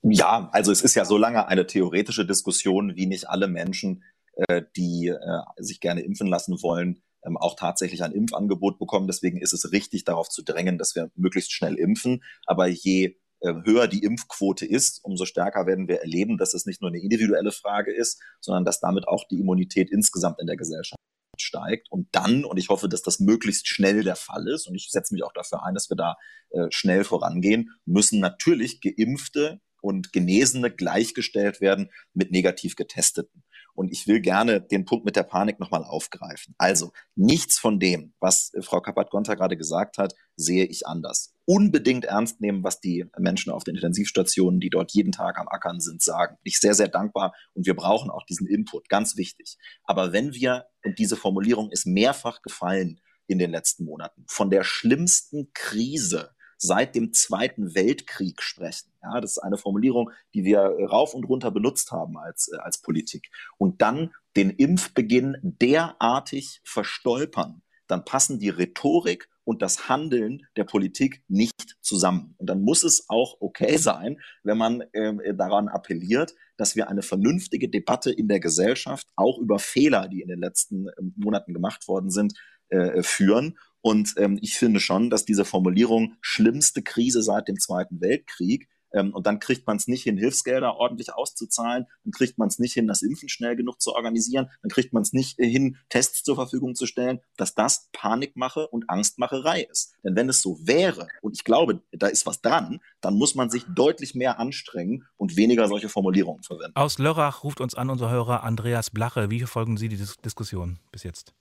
Ja, 0.01 0.49
also 0.51 0.71
es 0.71 0.81
ist 0.81 0.95
ja 0.95 1.05
so 1.05 1.17
lange 1.17 1.47
eine 1.47 1.67
theoretische 1.67 2.25
Diskussion, 2.25 2.95
wie 2.95 3.05
nicht 3.05 3.29
alle 3.29 3.47
Menschen, 3.47 4.03
äh, 4.35 4.63
die 4.75 5.07
äh, 5.07 5.41
sich 5.57 5.79
gerne 5.79 6.01
impfen 6.01 6.27
lassen 6.27 6.61
wollen, 6.61 7.01
ähm, 7.25 7.37
auch 7.37 7.55
tatsächlich 7.55 8.03
ein 8.03 8.11
Impfangebot 8.11 8.79
bekommen. 8.79 9.07
Deswegen 9.07 9.41
ist 9.41 9.53
es 9.53 9.71
richtig, 9.71 10.05
darauf 10.05 10.29
zu 10.29 10.43
drängen, 10.43 10.77
dass 10.77 10.95
wir 10.95 11.11
möglichst 11.15 11.51
schnell 11.51 11.75
impfen. 11.75 12.23
Aber 12.45 12.67
je 12.67 13.17
äh, 13.41 13.53
höher 13.65 13.87
die 13.87 14.03
Impfquote 14.03 14.65
ist, 14.65 15.03
umso 15.03 15.25
stärker 15.25 15.65
werden 15.65 15.87
wir 15.87 16.01
erleben, 16.01 16.37
dass 16.37 16.53
es 16.53 16.65
nicht 16.65 16.81
nur 16.81 16.91
eine 16.91 17.01
individuelle 17.01 17.51
Frage 17.51 17.93
ist, 17.93 18.21
sondern 18.39 18.65
dass 18.65 18.79
damit 18.79 19.07
auch 19.07 19.27
die 19.27 19.39
Immunität 19.39 19.89
insgesamt 19.91 20.39
in 20.39 20.47
der 20.47 20.57
Gesellschaft 20.57 20.97
steigt. 21.41 21.91
Und 21.91 22.07
dann, 22.11 22.45
und 22.45 22.57
ich 22.57 22.69
hoffe, 22.69 22.89
dass 22.89 23.01
das 23.01 23.19
möglichst 23.19 23.67
schnell 23.67 24.03
der 24.03 24.15
Fall 24.15 24.47
ist, 24.47 24.67
und 24.67 24.75
ich 24.75 24.89
setze 24.89 25.13
mich 25.13 25.23
auch 25.23 25.33
dafür 25.33 25.63
ein, 25.63 25.73
dass 25.73 25.89
wir 25.89 25.97
da 25.97 26.15
äh, 26.49 26.67
schnell 26.69 27.03
vorangehen, 27.03 27.71
müssen 27.85 28.19
natürlich 28.19 28.81
geimpfte 28.81 29.61
und 29.81 30.11
Genesene 30.11 30.71
gleichgestellt 30.71 31.61
werden 31.61 31.91
mit 32.13 32.31
negativ 32.31 32.75
getesteten. 32.75 33.43
Und 33.77 33.91
ich 33.91 34.07
will 34.07 34.21
gerne 34.21 34.59
den 34.59 34.85
Punkt 34.85 35.05
mit 35.05 35.15
der 35.15 35.21
Panik 35.21 35.59
nochmal 35.59 35.83
aufgreifen. 35.83 36.55
Also 36.57 36.93
nichts 37.15 37.59
von 37.59 37.79
dem, 37.79 38.15
was 38.19 38.51
Frau 38.61 38.81
Kappert-Gonter 38.81 39.35
gerade 39.35 39.55
gesagt 39.55 39.99
hat, 39.99 40.15
sehe 40.35 40.65
ich 40.65 40.87
anders. 40.87 41.35
Unbedingt 41.45 42.05
ernst 42.05 42.41
nehmen, 42.41 42.63
was 42.63 42.79
die 42.79 43.05
Menschen 43.19 43.51
auf 43.51 43.63
den 43.63 43.75
Intensivstationen, 43.75 44.59
die 44.59 44.71
dort 44.71 44.93
jeden 44.93 45.11
Tag 45.11 45.37
am 45.37 45.47
Ackern 45.47 45.79
sind, 45.79 46.01
sagen. 46.01 46.37
Bin 46.41 46.49
ich 46.49 46.59
sehr, 46.59 46.73
sehr 46.73 46.87
dankbar 46.87 47.35
und 47.53 47.67
wir 47.67 47.75
brauchen 47.75 48.09
auch 48.09 48.25
diesen 48.25 48.47
Input, 48.47 48.89
ganz 48.89 49.15
wichtig. 49.15 49.59
Aber 49.83 50.11
wenn 50.11 50.33
wir, 50.33 50.65
und 50.83 50.97
diese 50.97 51.15
Formulierung 51.15 51.69
ist 51.69 51.85
mehrfach 51.85 52.41
gefallen 52.41 52.99
in 53.27 53.37
den 53.37 53.51
letzten 53.51 53.85
Monaten, 53.85 54.25
von 54.27 54.49
der 54.49 54.63
schlimmsten 54.63 55.51
Krise 55.53 56.31
seit 56.57 56.95
dem 56.95 57.13
Zweiten 57.13 57.75
Weltkrieg 57.75 58.41
sprechen. 58.41 58.91
Ja, 59.01 59.21
das 59.21 59.31
ist 59.31 59.37
eine 59.39 59.57
Formulierung, 59.57 60.11
die 60.33 60.43
wir 60.43 60.59
rauf 60.59 61.13
und 61.13 61.23
runter 61.23 61.51
benutzt 61.51 61.91
haben 61.91 62.17
als, 62.17 62.51
äh, 62.51 62.57
als 62.57 62.81
Politik. 62.81 63.29
Und 63.57 63.81
dann 63.81 64.11
den 64.35 64.49
Impfbeginn 64.49 65.37
derartig 65.41 66.61
verstolpern, 66.63 67.61
dann 67.87 68.05
passen 68.05 68.39
die 68.39 68.49
Rhetorik 68.49 69.29
und 69.43 69.61
das 69.61 69.87
Handeln 69.87 70.45
der 70.57 70.65
Politik 70.65 71.23
nicht 71.29 71.77
zusammen. 71.81 72.35
Und 72.37 72.49
dann 72.49 72.61
muss 72.61 72.83
es 72.83 73.05
auch 73.07 73.37
okay 73.39 73.77
sein, 73.77 74.19
wenn 74.43 74.57
man 74.57 74.81
äh, 74.91 75.33
daran 75.33 75.69
appelliert, 75.69 76.35
dass 76.57 76.75
wir 76.75 76.89
eine 76.89 77.01
vernünftige 77.01 77.69
Debatte 77.69 78.11
in 78.11 78.27
der 78.27 78.41
Gesellschaft 78.41 79.07
auch 79.15 79.37
über 79.39 79.57
Fehler, 79.57 80.09
die 80.09 80.21
in 80.21 80.27
den 80.27 80.39
letzten 80.39 80.87
äh, 80.87 80.91
Monaten 81.15 81.53
gemacht 81.53 81.87
worden 81.87 82.09
sind, 82.11 82.33
äh, 82.69 83.01
führen 83.01 83.57
und 83.87 84.15
ähm, 84.17 84.37
ich 84.41 84.57
finde 84.57 84.81
schon, 84.81 85.09
dass 85.09 85.23
diese 85.23 85.45
Formulierung 85.45 86.17
schlimmste 86.19 86.81
Krise 86.81 87.23
seit 87.23 87.47
dem 87.47 87.57
Zweiten 87.57 88.01
Weltkrieg 88.01 88.67
ähm, 88.91 89.13
und 89.13 89.25
dann 89.25 89.39
kriegt 89.39 89.65
man 89.65 89.77
es 89.77 89.87
nicht 89.87 90.03
hin, 90.03 90.17
Hilfsgelder 90.17 90.75
ordentlich 90.75 91.13
auszuzahlen, 91.13 91.85
dann 92.03 92.11
kriegt 92.11 92.37
man 92.37 92.49
es 92.49 92.59
nicht 92.59 92.73
hin, 92.73 92.85
das 92.85 93.01
Impfen 93.01 93.29
schnell 93.29 93.55
genug 93.55 93.79
zu 93.79 93.93
organisieren, 93.95 94.49
dann 94.61 94.69
kriegt 94.69 94.91
man 94.91 95.03
es 95.03 95.13
nicht 95.13 95.37
hin, 95.37 95.77
Tests 95.87 96.23
zur 96.23 96.35
Verfügung 96.35 96.75
zu 96.75 96.85
stellen, 96.85 97.21
dass 97.37 97.55
das 97.55 97.87
Panikmache 97.93 98.67
und 98.67 98.89
Angstmacherei 98.89 99.61
ist. 99.71 99.93
Denn 100.03 100.17
wenn 100.17 100.27
es 100.27 100.41
so 100.41 100.57
wäre, 100.61 101.07
und 101.21 101.37
ich 101.37 101.45
glaube, 101.45 101.81
da 101.93 102.07
ist 102.07 102.25
was 102.25 102.41
dran, 102.41 102.81
dann 102.99 103.15
muss 103.15 103.35
man 103.35 103.49
sich 103.49 103.63
deutlich 103.73 104.15
mehr 104.15 104.37
anstrengen 104.37 105.05
und 105.15 105.37
weniger 105.37 105.69
solche 105.69 105.87
Formulierungen 105.87 106.43
verwenden. 106.43 106.75
Aus 106.75 106.97
Lörrach 106.97 107.45
ruft 107.45 107.61
uns 107.61 107.73
an 107.73 107.89
unser 107.89 108.09
Hörer 108.09 108.43
Andreas 108.43 108.89
Blache. 108.89 109.31
Wie 109.31 109.39
verfolgen 109.39 109.77
Sie 109.77 109.87
die 109.87 109.95
Dis 109.95 110.17
Diskussion 110.17 110.79
bis 110.91 111.03
jetzt? 111.03 111.33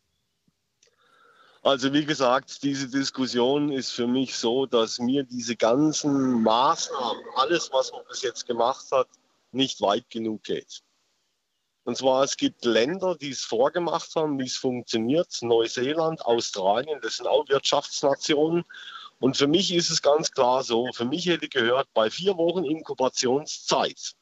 Also 1.66 1.92
wie 1.92 2.04
gesagt, 2.04 2.62
diese 2.62 2.86
Diskussion 2.86 3.72
ist 3.72 3.90
für 3.90 4.06
mich 4.06 4.36
so, 4.36 4.66
dass 4.66 5.00
mir 5.00 5.24
diese 5.24 5.56
ganzen 5.56 6.44
Maßnahmen, 6.44 7.24
alles, 7.34 7.72
was 7.72 7.90
man 7.90 8.02
bis 8.08 8.22
jetzt 8.22 8.46
gemacht 8.46 8.86
hat, 8.92 9.08
nicht 9.50 9.80
weit 9.80 10.08
genug 10.08 10.44
geht. 10.44 10.84
Und 11.82 11.96
zwar, 11.96 12.22
es 12.22 12.36
gibt 12.36 12.64
Länder, 12.64 13.16
die 13.16 13.30
es 13.30 13.40
vorgemacht 13.40 14.14
haben, 14.14 14.38
wie 14.38 14.44
es 14.44 14.56
funktioniert. 14.56 15.26
Neuseeland, 15.40 16.24
Australien, 16.24 17.00
das 17.02 17.16
sind 17.16 17.26
auch 17.26 17.48
Wirtschaftsnationen. 17.48 18.64
Und 19.18 19.36
für 19.36 19.48
mich 19.48 19.74
ist 19.74 19.90
es 19.90 20.00
ganz 20.00 20.30
klar 20.30 20.62
so, 20.62 20.86
für 20.92 21.04
mich 21.04 21.26
hätte 21.26 21.48
gehört, 21.48 21.88
bei 21.94 22.10
vier 22.10 22.36
Wochen 22.36 22.62
Inkubationszeit 22.62 24.12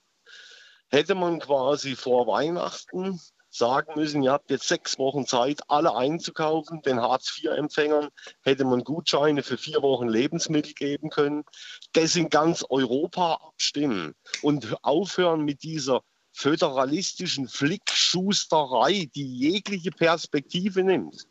hätte 0.88 1.14
man 1.14 1.40
quasi 1.40 1.94
vor 1.94 2.26
Weihnachten 2.26 3.20
sagen 3.56 3.92
müssen, 3.94 4.22
ihr 4.22 4.32
habt 4.32 4.50
jetzt 4.50 4.68
sechs 4.68 4.98
Wochen 4.98 5.26
Zeit, 5.26 5.60
alle 5.68 5.94
einzukaufen. 5.94 6.82
Den 6.82 7.00
Hartz-IV-Empfängern 7.00 8.08
hätte 8.42 8.64
man 8.64 8.82
Gutscheine 8.82 9.42
für 9.42 9.56
vier 9.56 9.82
Wochen 9.82 10.08
Lebensmittel 10.08 10.74
geben 10.74 11.10
können. 11.10 11.44
Das 11.92 12.16
in 12.16 12.28
ganz 12.30 12.64
Europa 12.68 13.34
abstimmen 13.34 14.14
und 14.42 14.76
aufhören 14.82 15.44
mit 15.44 15.62
dieser 15.62 16.02
föderalistischen 16.32 17.48
Flickschusterei, 17.48 19.08
die 19.14 19.38
jegliche 19.38 19.92
Perspektive 19.92 20.82
nimmt. 20.82 21.28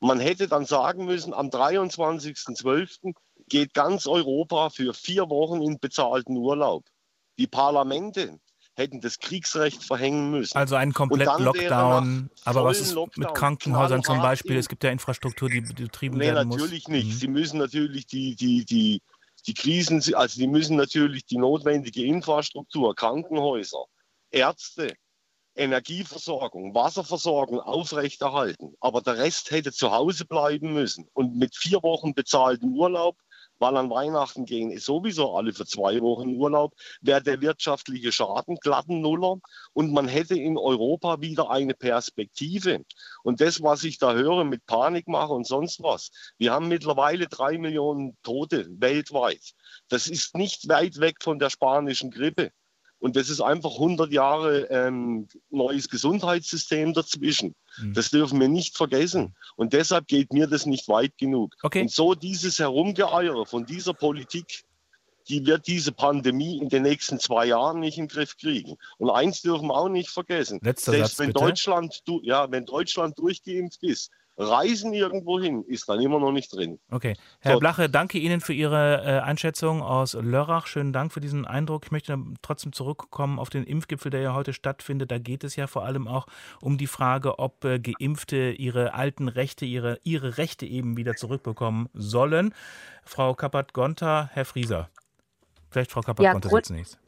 Man 0.00 0.18
hätte 0.18 0.48
dann 0.48 0.66
sagen 0.66 1.04
müssen, 1.04 1.32
am 1.32 1.50
23.12. 1.50 3.14
geht 3.48 3.74
ganz 3.74 4.08
Europa 4.08 4.70
für 4.70 4.92
vier 4.92 5.30
Wochen 5.30 5.62
in 5.62 5.78
bezahlten 5.78 6.36
Urlaub. 6.36 6.84
Die 7.38 7.46
Parlamente, 7.46 8.40
hätten 8.80 9.00
das 9.00 9.18
Kriegsrecht 9.18 9.84
verhängen 9.84 10.30
müssen. 10.30 10.56
Also 10.56 10.74
einen 10.74 10.92
kompletten 10.92 11.44
Lockdown. 11.44 12.30
Aber 12.44 12.64
was 12.64 12.80
ist 12.80 12.94
Lockdown, 12.94 13.24
mit 13.24 13.34
Krankenhäusern 13.34 14.02
zum 14.02 14.20
Beispiel? 14.20 14.56
Es 14.56 14.68
gibt 14.68 14.82
ja 14.82 14.90
Infrastruktur, 14.90 15.48
die 15.48 15.60
betrieben 15.60 16.18
nee, 16.18 16.26
werden 16.26 16.48
muss. 16.48 16.56
natürlich 16.58 16.88
nicht. 16.88 17.06
Mhm. 17.06 17.12
Sie 17.12 17.28
müssen 17.28 17.58
natürlich 17.58 18.06
die, 18.06 18.34
die, 18.34 18.64
die, 18.64 19.02
die 19.46 19.54
Krisen, 19.54 20.02
also 20.14 20.40
die 20.40 20.46
müssen 20.48 20.76
natürlich 20.76 21.24
die 21.26 21.38
notwendige 21.38 22.04
Infrastruktur, 22.04 22.94
Krankenhäuser, 22.94 23.84
Ärzte, 24.30 24.94
Energieversorgung, 25.54 26.74
Wasserversorgung 26.74 27.60
aufrechterhalten. 27.60 28.74
Aber 28.80 29.02
der 29.02 29.18
Rest 29.18 29.50
hätte 29.50 29.72
zu 29.72 29.90
Hause 29.90 30.24
bleiben 30.24 30.72
müssen. 30.72 31.08
Und 31.12 31.36
mit 31.36 31.56
vier 31.56 31.82
Wochen 31.82 32.14
bezahltem 32.14 32.74
Urlaub 32.74 33.16
weil 33.60 33.76
an 33.76 33.90
Weihnachten 33.90 34.44
gehen 34.46 34.76
sowieso 34.78 35.36
alle 35.36 35.52
für 35.52 35.66
zwei 35.66 36.00
Wochen 36.00 36.34
Urlaub, 36.34 36.74
wäre 37.00 37.22
der 37.22 37.40
wirtschaftliche 37.40 38.10
Schaden 38.10 38.56
glatten 38.56 39.00
Nuller 39.00 39.38
und 39.72 39.92
man 39.92 40.08
hätte 40.08 40.34
in 40.34 40.58
Europa 40.58 41.20
wieder 41.20 41.50
eine 41.50 41.74
Perspektive. 41.74 42.84
Und 43.22 43.40
das, 43.40 43.62
was 43.62 43.84
ich 43.84 43.98
da 43.98 44.14
höre 44.14 44.44
mit 44.44 44.66
Panikmache 44.66 45.32
und 45.32 45.46
sonst 45.46 45.82
was, 45.82 46.10
wir 46.38 46.52
haben 46.52 46.68
mittlerweile 46.68 47.28
drei 47.28 47.58
Millionen 47.58 48.16
Tote 48.22 48.66
weltweit. 48.80 49.52
Das 49.88 50.08
ist 50.08 50.34
nicht 50.36 50.68
weit 50.68 50.98
weg 50.98 51.22
von 51.22 51.38
der 51.38 51.50
spanischen 51.50 52.10
Grippe. 52.10 52.50
Und 53.00 53.16
das 53.16 53.30
ist 53.30 53.40
einfach 53.40 53.72
100 53.72 54.12
Jahre 54.12 54.64
ähm, 54.70 55.26
neues 55.50 55.88
Gesundheitssystem 55.88 56.92
dazwischen. 56.92 57.54
Mhm. 57.78 57.94
Das 57.94 58.10
dürfen 58.10 58.38
wir 58.38 58.48
nicht 58.48 58.76
vergessen. 58.76 59.34
Und 59.56 59.72
deshalb 59.72 60.06
geht 60.06 60.32
mir 60.32 60.46
das 60.46 60.66
nicht 60.66 60.86
weit 60.88 61.16
genug. 61.18 61.56
Okay. 61.62 61.82
Und 61.82 61.90
so 61.90 62.14
dieses 62.14 62.58
Herumgeeiere 62.58 63.46
von 63.46 63.64
dieser 63.64 63.94
Politik, 63.94 64.64
die 65.28 65.46
wird 65.46 65.66
diese 65.66 65.92
Pandemie 65.92 66.58
in 66.58 66.68
den 66.68 66.82
nächsten 66.82 67.18
zwei 67.18 67.46
Jahren 67.46 67.80
nicht 67.80 67.96
in 67.96 68.04
den 68.04 68.08
Griff 68.08 68.36
kriegen. 68.36 68.76
Und 68.98 69.10
eins 69.10 69.40
dürfen 69.40 69.68
wir 69.68 69.76
auch 69.76 69.88
nicht 69.88 70.10
vergessen. 70.10 70.60
Letzter 70.62 70.92
Selbst 70.92 71.10
Satz, 71.12 71.18
wenn 71.20 71.32
bitte. 71.32 71.44
Deutschland, 71.46 72.02
ja, 72.22 72.50
wenn 72.50 72.66
Deutschland 72.66 73.18
durchgeimpft 73.18 73.82
ist, 73.82 74.10
Reisen 74.40 74.94
irgendwo 74.94 75.38
hin 75.38 75.62
ist 75.64 75.88
dann 75.88 76.00
immer 76.00 76.18
noch 76.18 76.32
nicht 76.32 76.54
drin. 76.54 76.78
Okay. 76.90 77.14
Herr 77.40 77.54
So. 77.54 77.58
Blache, 77.58 77.90
danke 77.90 78.18
Ihnen 78.18 78.40
für 78.40 78.54
Ihre 78.54 79.02
äh, 79.04 79.20
Einschätzung 79.20 79.82
aus 79.82 80.14
Lörrach. 80.14 80.66
Schönen 80.66 80.92
Dank 80.92 81.12
für 81.12 81.20
diesen 81.20 81.44
Eindruck. 81.44 81.84
Ich 81.84 81.90
möchte 81.90 82.18
trotzdem 82.40 82.72
zurückkommen 82.72 83.38
auf 83.38 83.50
den 83.50 83.64
Impfgipfel, 83.64 84.10
der 84.10 84.22
ja 84.22 84.34
heute 84.34 84.52
stattfindet. 84.54 85.10
Da 85.10 85.18
geht 85.18 85.44
es 85.44 85.56
ja 85.56 85.66
vor 85.66 85.84
allem 85.84 86.08
auch 86.08 86.26
um 86.62 86.78
die 86.78 86.86
Frage, 86.86 87.38
ob 87.38 87.64
äh, 87.64 87.78
Geimpfte 87.78 88.50
ihre 88.52 88.94
alten 88.94 89.28
Rechte, 89.28 89.66
ihre, 89.66 89.98
ihre 90.04 90.38
Rechte 90.38 90.64
eben 90.64 90.96
wieder 90.96 91.16
zurückbekommen 91.16 91.90
sollen. 91.92 92.54
Frau 93.04 93.34
Kappert-Gonter, 93.34 94.30
Herr 94.32 94.44
Frieser. 94.46 94.88
Vielleicht 95.70 95.92
Frau 95.92 96.00
Kappert-Gonter 96.00 96.48
Grund- 96.48 96.66
zunächst. 96.66 96.98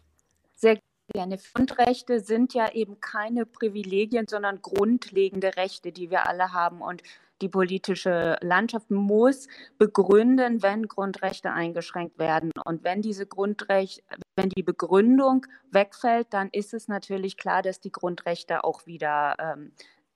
Sehr 0.54 0.78
gerne. 1.12 1.38
Grundrechte 1.54 2.20
sind 2.20 2.54
ja 2.54 2.72
eben 2.72 3.00
keine 3.00 3.46
Privilegien, 3.46 4.26
sondern 4.28 4.62
grundlegende 4.62 5.56
Rechte, 5.56 5.92
die 5.92 6.10
wir 6.10 6.28
alle 6.28 6.52
haben. 6.52 6.80
Und 6.80 7.02
die 7.40 7.48
politische 7.48 8.36
Landschaft 8.40 8.90
muss 8.90 9.48
begründen, 9.76 10.62
wenn 10.62 10.86
Grundrechte 10.86 11.50
eingeschränkt 11.50 12.18
werden. 12.18 12.50
Und 12.64 12.84
wenn 12.84 13.02
diese 13.02 13.26
Grundrechte, 13.26 14.02
wenn 14.36 14.48
die 14.48 14.62
Begründung 14.62 15.46
wegfällt, 15.70 16.28
dann 16.30 16.48
ist 16.52 16.72
es 16.72 16.88
natürlich 16.88 17.36
klar, 17.36 17.62
dass 17.62 17.80
die 17.80 17.92
Grundrechte 17.92 18.64
auch 18.64 18.86
wieder 18.86 19.34
ähm, 19.38 19.72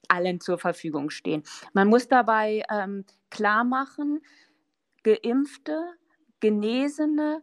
allen 0.09 0.41
zur 0.41 0.59
Verfügung 0.59 1.11
stehen. 1.11 1.43
Man 1.73 1.89
muss 1.89 2.07
dabei 2.07 2.63
ähm, 2.71 3.05
klar 3.29 3.65
machen, 3.65 4.23
Geimpfte, 5.03 5.95
Genesene 6.41 7.43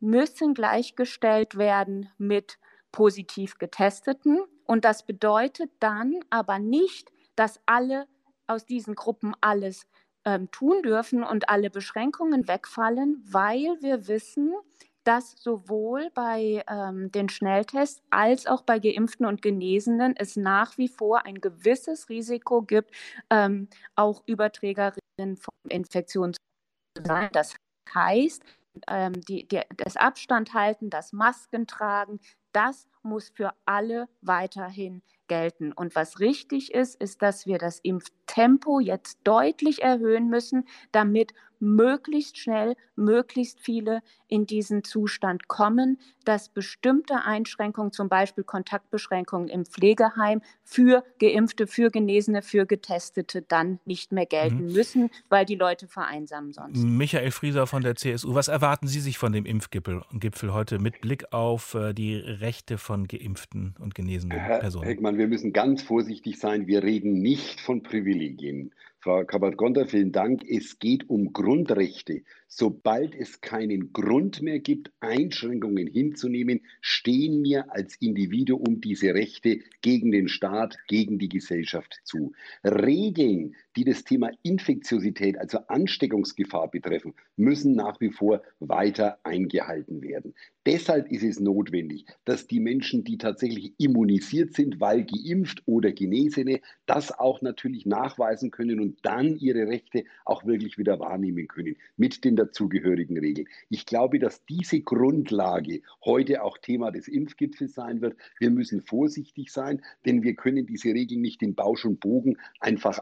müssen 0.00 0.52
gleichgestellt 0.52 1.56
werden 1.56 2.10
mit 2.18 2.58
positiv 2.94 3.58
Getesteten. 3.58 4.40
Und 4.66 4.84
das 4.84 5.04
bedeutet 5.04 5.70
dann 5.80 6.20
aber 6.30 6.60
nicht, 6.60 7.10
dass 7.34 7.60
alle 7.66 8.06
aus 8.46 8.64
diesen 8.66 8.94
Gruppen 8.94 9.34
alles 9.40 9.88
ähm, 10.24 10.48
tun 10.52 10.80
dürfen 10.82 11.24
und 11.24 11.48
alle 11.48 11.70
Beschränkungen 11.70 12.46
wegfallen, 12.46 13.20
weil 13.26 13.76
wir 13.80 14.06
wissen, 14.06 14.54
dass 15.02 15.32
sowohl 15.42 16.10
bei 16.14 16.64
ähm, 16.68 17.10
den 17.10 17.28
Schnelltests 17.28 18.00
als 18.10 18.46
auch 18.46 18.62
bei 18.62 18.78
Geimpften 18.78 19.26
und 19.26 19.42
Genesenen 19.42 20.14
es 20.16 20.36
nach 20.36 20.78
wie 20.78 20.88
vor 20.88 21.26
ein 21.26 21.40
gewisses 21.40 22.08
Risiko 22.08 22.62
gibt, 22.62 22.94
ähm, 23.28 23.68
auch 23.96 24.22
Überträgerinnen 24.26 25.36
von 25.36 25.52
Infektionen 25.68 26.34
zu 26.34 27.02
sein. 27.04 27.28
Das 27.32 27.56
heißt, 27.92 28.44
ähm, 28.86 29.14
die, 29.20 29.48
die, 29.48 29.62
das 29.76 29.96
Abstand 29.96 30.54
halten, 30.54 30.90
das 30.90 31.12
Masken 31.12 31.66
tragen, 31.66 32.20
das 32.54 32.88
muss 33.02 33.28
für 33.28 33.52
alle 33.66 34.08
weiterhin 34.22 35.02
gelten. 35.28 35.72
Und 35.72 35.94
was 35.94 36.20
richtig 36.20 36.72
ist, 36.72 36.94
ist, 37.00 37.22
dass 37.22 37.46
wir 37.46 37.58
das 37.58 37.78
Impftempo 37.80 38.80
jetzt 38.80 39.18
deutlich 39.24 39.82
erhöhen 39.82 40.28
müssen, 40.28 40.64
damit 40.92 41.32
möglichst 41.60 42.36
schnell 42.38 42.76
möglichst 42.94 43.60
viele 43.60 44.00
in 44.28 44.46
diesen 44.46 44.84
Zustand 44.84 45.48
kommen, 45.48 45.98
dass 46.24 46.48
bestimmte 46.50 47.24
Einschränkungen, 47.24 47.90
zum 47.92 48.08
Beispiel 48.08 48.44
Kontaktbeschränkungen 48.44 49.48
im 49.48 49.64
Pflegeheim 49.64 50.42
für 50.62 51.04
Geimpfte, 51.20 51.66
für 51.66 51.90
Genesene, 51.90 52.42
für 52.42 52.66
Getestete 52.66 53.42
dann 53.42 53.80
nicht 53.86 54.12
mehr 54.12 54.26
gelten 54.26 54.66
Mhm. 54.66 54.72
müssen, 54.72 55.10
weil 55.30 55.46
die 55.46 55.54
Leute 55.54 55.88
vereinsamen 55.88 56.52
sonst. 56.52 56.82
Michael 56.82 57.30
Frieser 57.30 57.66
von 57.66 57.82
der 57.82 57.96
CSU, 57.96 58.34
was 58.34 58.48
erwarten 58.48 58.86
Sie 58.86 59.00
sich 59.00 59.16
von 59.16 59.32
dem 59.32 59.46
Impfgipfel 59.46 60.02
Gipfel 60.12 60.52
heute 60.52 60.78
mit 60.78 61.00
Blick 61.00 61.32
auf 61.32 61.74
äh, 61.74 61.94
die 61.94 62.16
Rechte 62.44 62.76
von 62.76 63.08
geimpften 63.08 63.74
und 63.80 63.94
genesenen 63.94 64.38
Herr 64.38 64.58
Personen? 64.58 64.84
Heckmann, 64.84 65.16
wir 65.16 65.28
müssen 65.28 65.54
ganz 65.54 65.80
vorsichtig 65.80 66.38
sein. 66.38 66.66
Wir 66.66 66.82
reden 66.82 67.14
nicht 67.14 67.58
von 67.58 67.82
Privilegien. 67.82 68.74
Frau 69.00 69.24
Kappert-Gonter, 69.24 69.86
vielen 69.86 70.12
Dank. 70.12 70.42
Es 70.46 70.78
geht 70.78 71.08
um 71.08 71.32
Grundrechte. 71.32 72.22
Sobald 72.46 73.14
es 73.14 73.40
keinen 73.40 73.92
Grund 73.92 74.42
mehr 74.42 74.60
gibt, 74.60 74.92
Einschränkungen 75.00 75.86
hinzunehmen, 75.86 76.60
stehen 76.82 77.40
mir 77.40 77.72
als 77.72 77.96
Individuum 77.96 78.80
diese 78.80 79.14
Rechte 79.14 79.60
gegen 79.80 80.10
den 80.10 80.28
Staat, 80.28 80.76
gegen 80.86 81.18
die 81.18 81.28
Gesellschaft 81.28 82.00
zu. 82.04 82.32
Regeln, 82.62 83.54
die 83.76 83.84
das 83.84 84.04
Thema 84.04 84.30
Infektiosität, 84.42 85.38
also 85.38 85.58
Ansteckungsgefahr 85.68 86.70
betreffen, 86.70 87.14
müssen 87.36 87.74
nach 87.74 88.00
wie 88.00 88.10
vor 88.10 88.42
weiter 88.60 89.18
eingehalten 89.22 90.02
werden. 90.02 90.34
Deshalb 90.66 91.12
ist 91.12 91.22
es 91.22 91.40
notwendig, 91.40 92.06
dass 92.24 92.46
die 92.46 92.58
Menschen, 92.58 93.04
die 93.04 93.18
tatsächlich 93.18 93.74
immunisiert 93.76 94.54
sind, 94.54 94.80
weil 94.80 95.04
geimpft 95.04 95.62
oder 95.66 95.92
Genesene, 95.92 96.60
das 96.86 97.12
auch 97.12 97.42
natürlich 97.42 97.84
nachweisen 97.84 98.50
können 98.50 98.80
und 98.80 98.98
dann 99.02 99.36
ihre 99.36 99.66
Rechte 99.66 100.04
auch 100.24 100.46
wirklich 100.46 100.78
wieder 100.78 100.98
wahrnehmen 101.00 101.48
können 101.48 101.76
mit 101.98 102.24
den 102.24 102.36
dazugehörigen 102.36 103.18
Regeln. 103.18 103.46
Ich 103.68 103.84
glaube, 103.84 104.18
dass 104.18 104.44
diese 104.46 104.80
Grundlage 104.80 105.82
heute 106.02 106.42
auch 106.42 106.56
Thema 106.56 106.90
des 106.90 107.08
Impfgipfels 107.08 107.74
sein 107.74 108.00
wird. 108.00 108.16
Wir 108.38 108.50
müssen 108.50 108.80
vorsichtig 108.80 109.52
sein, 109.52 109.82
denn 110.06 110.22
wir 110.22 110.34
können 110.34 110.66
diese 110.66 110.94
Regeln 110.94 111.20
nicht 111.20 111.42
in 111.42 111.54
Bausch 111.54 111.84
und 111.84 112.00
Bogen 112.00 112.38
einfach 112.60 113.00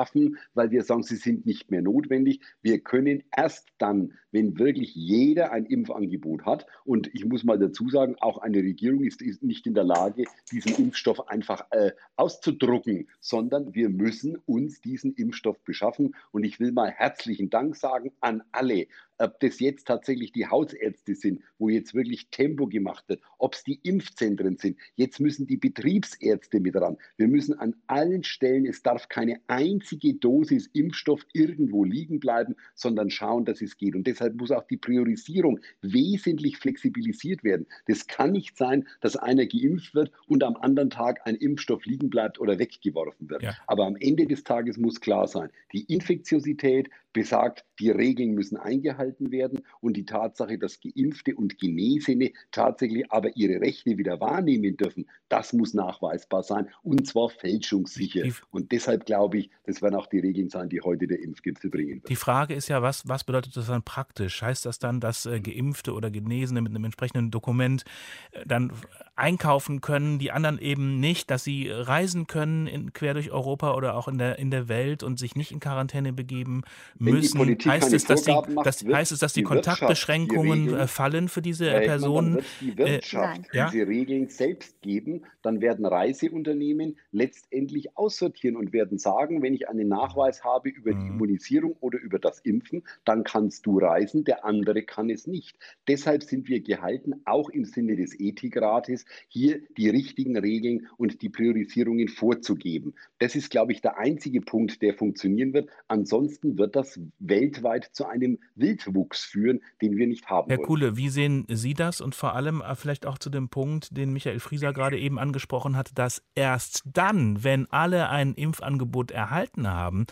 abschaffen, 0.00 0.38
weil 0.54 0.70
wir 0.70 0.82
sagen, 0.82 1.02
sie 1.02 1.16
sind 1.16 1.46
nicht 1.46 1.70
mehr 1.70 1.82
notwendig. 1.82 2.40
Wir 2.62 2.80
können 2.80 3.22
erst 3.36 3.68
dann, 3.78 4.14
wenn 4.32 4.58
wirklich 4.58 4.94
jeder 4.94 5.52
ein 5.52 5.66
Impfangebot 5.66 6.44
hat, 6.44 6.66
und 6.84 7.10
ich 7.14 7.24
muss 7.24 7.44
mal 7.44 7.58
dazu 7.58 7.88
sagen, 7.88 8.16
auch 8.20 8.38
eine 8.38 8.58
Regierung 8.58 9.02
ist, 9.02 9.22
ist 9.22 9.42
nicht 9.42 9.66
in 9.66 9.74
der 9.74 9.84
Lage, 9.84 10.24
diesen 10.50 10.74
Impfstoff 10.76 11.28
einfach 11.28 11.66
äh, 11.70 11.92
auszudrucken, 12.16 13.08
sondern 13.20 13.74
wir 13.74 13.88
müssen 13.88 14.36
uns 14.46 14.80
diesen 14.80 15.14
Impfstoff 15.14 15.62
beschaffen. 15.64 16.14
Und 16.32 16.44
ich 16.44 16.60
will 16.60 16.72
mal 16.72 16.90
herzlichen 16.90 17.50
Dank 17.50 17.76
sagen 17.76 18.12
an 18.20 18.42
alle, 18.52 18.86
ob 19.20 19.38
das 19.40 19.60
jetzt 19.60 19.86
tatsächlich 19.86 20.32
die 20.32 20.46
Hausärzte 20.46 21.14
sind, 21.14 21.42
wo 21.58 21.68
jetzt 21.68 21.94
wirklich 21.94 22.30
Tempo 22.30 22.66
gemacht 22.66 23.04
wird, 23.08 23.20
ob 23.38 23.54
es 23.54 23.62
die 23.64 23.78
Impfzentren 23.82 24.56
sind. 24.56 24.78
Jetzt 24.96 25.20
müssen 25.20 25.46
die 25.46 25.58
Betriebsärzte 25.58 26.58
mit 26.58 26.74
ran. 26.76 26.96
Wir 27.18 27.28
müssen 27.28 27.58
an 27.58 27.76
allen 27.86 28.24
Stellen, 28.24 28.64
es 28.64 28.82
darf 28.82 29.08
keine 29.08 29.40
einzige 29.46 29.89
Dosis 29.98 30.68
Impfstoff 30.72 31.26
irgendwo 31.32 31.84
liegen 31.84 32.20
bleiben, 32.20 32.56
sondern 32.74 33.10
schauen, 33.10 33.44
dass 33.44 33.62
es 33.62 33.76
geht. 33.76 33.94
Und 33.94 34.06
deshalb 34.06 34.36
muss 34.36 34.50
auch 34.50 34.64
die 34.64 34.76
Priorisierung 34.76 35.60
wesentlich 35.82 36.58
flexibilisiert 36.58 37.44
werden. 37.44 37.66
Das 37.86 38.06
kann 38.06 38.32
nicht 38.32 38.56
sein, 38.56 38.86
dass 39.00 39.16
einer 39.16 39.46
geimpft 39.46 39.94
wird 39.94 40.12
und 40.26 40.44
am 40.44 40.56
anderen 40.56 40.90
Tag 40.90 41.20
ein 41.24 41.34
Impfstoff 41.34 41.84
liegen 41.86 42.10
bleibt 42.10 42.40
oder 42.40 42.58
weggeworfen 42.58 43.28
wird. 43.30 43.42
Ja. 43.42 43.56
Aber 43.66 43.86
am 43.86 43.96
Ende 43.96 44.26
des 44.26 44.44
Tages 44.44 44.76
muss 44.76 45.00
klar 45.00 45.26
sein, 45.26 45.50
die 45.72 45.84
Infektiosität 45.84 46.88
besagt, 47.12 47.64
die 47.78 47.90
Regeln 47.90 48.32
müssen 48.34 48.56
eingehalten 48.56 49.30
werden 49.32 49.60
und 49.80 49.96
die 49.96 50.04
Tatsache, 50.04 50.58
dass 50.58 50.80
Geimpfte 50.80 51.34
und 51.34 51.58
Genesene 51.58 52.32
tatsächlich 52.52 53.10
aber 53.10 53.36
ihre 53.36 53.60
Rechte 53.60 53.98
wieder 53.98 54.20
wahrnehmen 54.20 54.76
dürfen, 54.76 55.06
das 55.28 55.52
muss 55.52 55.74
nachweisbar 55.74 56.42
sein 56.42 56.68
und 56.82 57.06
zwar 57.06 57.30
fälschungssicher. 57.30 58.22
Und 58.50 58.72
deshalb 58.72 59.06
glaube 59.06 59.38
ich, 59.38 59.50
das 59.64 59.79
werden 59.82 59.94
auch 59.94 60.06
die 60.06 60.18
Regeln 60.18 60.48
sein, 60.48 60.68
die 60.68 60.80
heute 60.80 61.06
der 61.06 61.22
Impfgipfel 61.22 61.70
bringen 61.70 61.96
wird. 61.96 62.08
Die 62.08 62.16
Frage 62.16 62.54
ist 62.54 62.68
ja, 62.68 62.82
was, 62.82 63.08
was 63.08 63.24
bedeutet 63.24 63.56
das 63.56 63.66
dann 63.66 63.82
praktisch? 63.82 64.42
Heißt 64.42 64.66
das 64.66 64.78
dann, 64.78 65.00
dass 65.00 65.26
äh, 65.26 65.40
Geimpfte 65.40 65.92
oder 65.92 66.10
Genesene 66.10 66.62
mit 66.62 66.70
einem 66.70 66.84
entsprechenden 66.84 67.30
Dokument 67.30 67.84
äh, 68.32 68.44
dann 68.46 68.72
einkaufen 69.16 69.80
können, 69.80 70.18
die 70.18 70.32
anderen 70.32 70.58
eben 70.58 70.98
nicht, 70.98 71.30
dass 71.30 71.44
sie 71.44 71.70
reisen 71.70 72.26
können 72.26 72.66
in, 72.66 72.92
quer 72.92 73.14
durch 73.14 73.30
Europa 73.30 73.74
oder 73.74 73.94
auch 73.94 74.08
in 74.08 74.18
der, 74.18 74.38
in 74.38 74.50
der 74.50 74.68
Welt 74.68 75.02
und 75.02 75.18
sich 75.18 75.36
nicht 75.36 75.52
in 75.52 75.60
Quarantäne 75.60 76.12
begeben 76.12 76.62
Wenn 76.98 77.14
müssen? 77.14 77.38
Heißt 77.38 77.92
es, 77.92 78.04
dass 78.04 78.22
die, 78.22 78.30
macht, 78.32 78.66
das, 78.66 78.84
heißt 78.84 79.12
es, 79.12 79.18
dass 79.18 79.32
die, 79.32 79.40
die 79.40 79.44
Kontaktbeschränkungen 79.44 80.64
die 80.64 80.68
Regeln- 80.70 80.80
äh, 80.80 80.86
fallen 80.86 81.28
für 81.28 81.42
diese 81.42 81.70
Heckmann, 81.70 81.86
Personen? 81.86 82.34
Wird 82.34 82.44
die 82.60 82.78
Wirtschaft 82.78 83.40
Äh, 83.52 83.56
ja? 83.56 83.70
diese 83.70 83.86
Regeln 83.86 84.28
selbst 84.28 84.80
geben. 84.82 85.22
Dann 85.42 85.60
werden 85.60 85.84
Reiseunternehmen 85.86 86.96
letztendlich 87.12 87.96
aussortieren 87.96 88.56
und 88.56 88.72
werden 88.72 88.98
sagen, 88.98 89.42
wenn 89.42 89.54
ich 89.54 89.68
einen 89.70 89.88
Nachweis 89.88 90.44
habe 90.44 90.68
über 90.68 90.92
Mhm. 90.92 91.00
die 91.00 91.06
Immunisierung 91.06 91.76
oder 91.80 91.98
über 91.98 92.18
das 92.18 92.40
Impfen, 92.40 92.82
dann 93.04 93.24
kannst 93.24 93.66
du 93.66 93.78
reisen, 93.78 94.24
der 94.24 94.44
andere 94.44 94.82
kann 94.82 95.08
es 95.10 95.26
nicht. 95.26 95.56
Deshalb 95.88 96.22
sind 96.22 96.48
wir 96.48 96.60
gehalten, 96.60 97.22
auch 97.24 97.48
im 97.48 97.64
Sinne 97.64 97.96
des 97.96 98.18
Ethikrates, 98.18 99.04
hier 99.28 99.60
die 99.76 99.88
richtigen 99.88 100.36
Regeln 100.36 100.88
und 100.96 101.22
die 101.22 101.28
Priorisierungen 101.28 102.08
vorzugeben. 102.08 102.94
Das 103.18 103.34
ist, 103.34 103.50
glaube 103.50 103.72
ich, 103.72 103.80
der 103.80 103.98
einzige 103.98 104.40
Punkt, 104.40 104.82
der 104.82 104.94
funktionieren 104.94 105.52
wird. 105.52 105.70
Ansonsten 105.88 106.58
wird 106.58 106.76
das 106.76 107.00
weltweit 107.18 107.90
zu 107.92 108.06
einem 108.06 108.38
Wildwuchs 108.54 109.24
führen, 109.24 109.60
den 109.80 109.96
wir 109.96 110.06
nicht 110.06 110.28
haben 110.28 110.48
Herr 110.48 110.58
wollen. 110.58 110.66
Kuhle, 110.66 110.96
wie 110.96 111.08
sehen 111.08 111.46
Sie 111.48 111.74
das 111.74 112.00
und 112.00 112.14
vor 112.14 112.34
allem 112.34 112.60
äh, 112.60 112.74
vielleicht 112.74 113.06
auch 113.06 113.18
zu 113.18 113.30
dem 113.30 113.48
Punkt, 113.48 113.96
den 113.96 114.12
Michael 114.12 114.40
Frieser 114.40 114.72
gerade 114.72 114.98
eben 114.98 115.18
angesprochen 115.18 115.76
hat, 115.76 115.90
dass 115.94 116.22
erst 116.34 116.82
dann, 116.92 117.44
wenn 117.44 117.66
alle 117.70 118.08
ein 118.08 118.34
Impfangebot 118.34 119.10
erhalten 119.10 119.59
haben, 119.68 120.06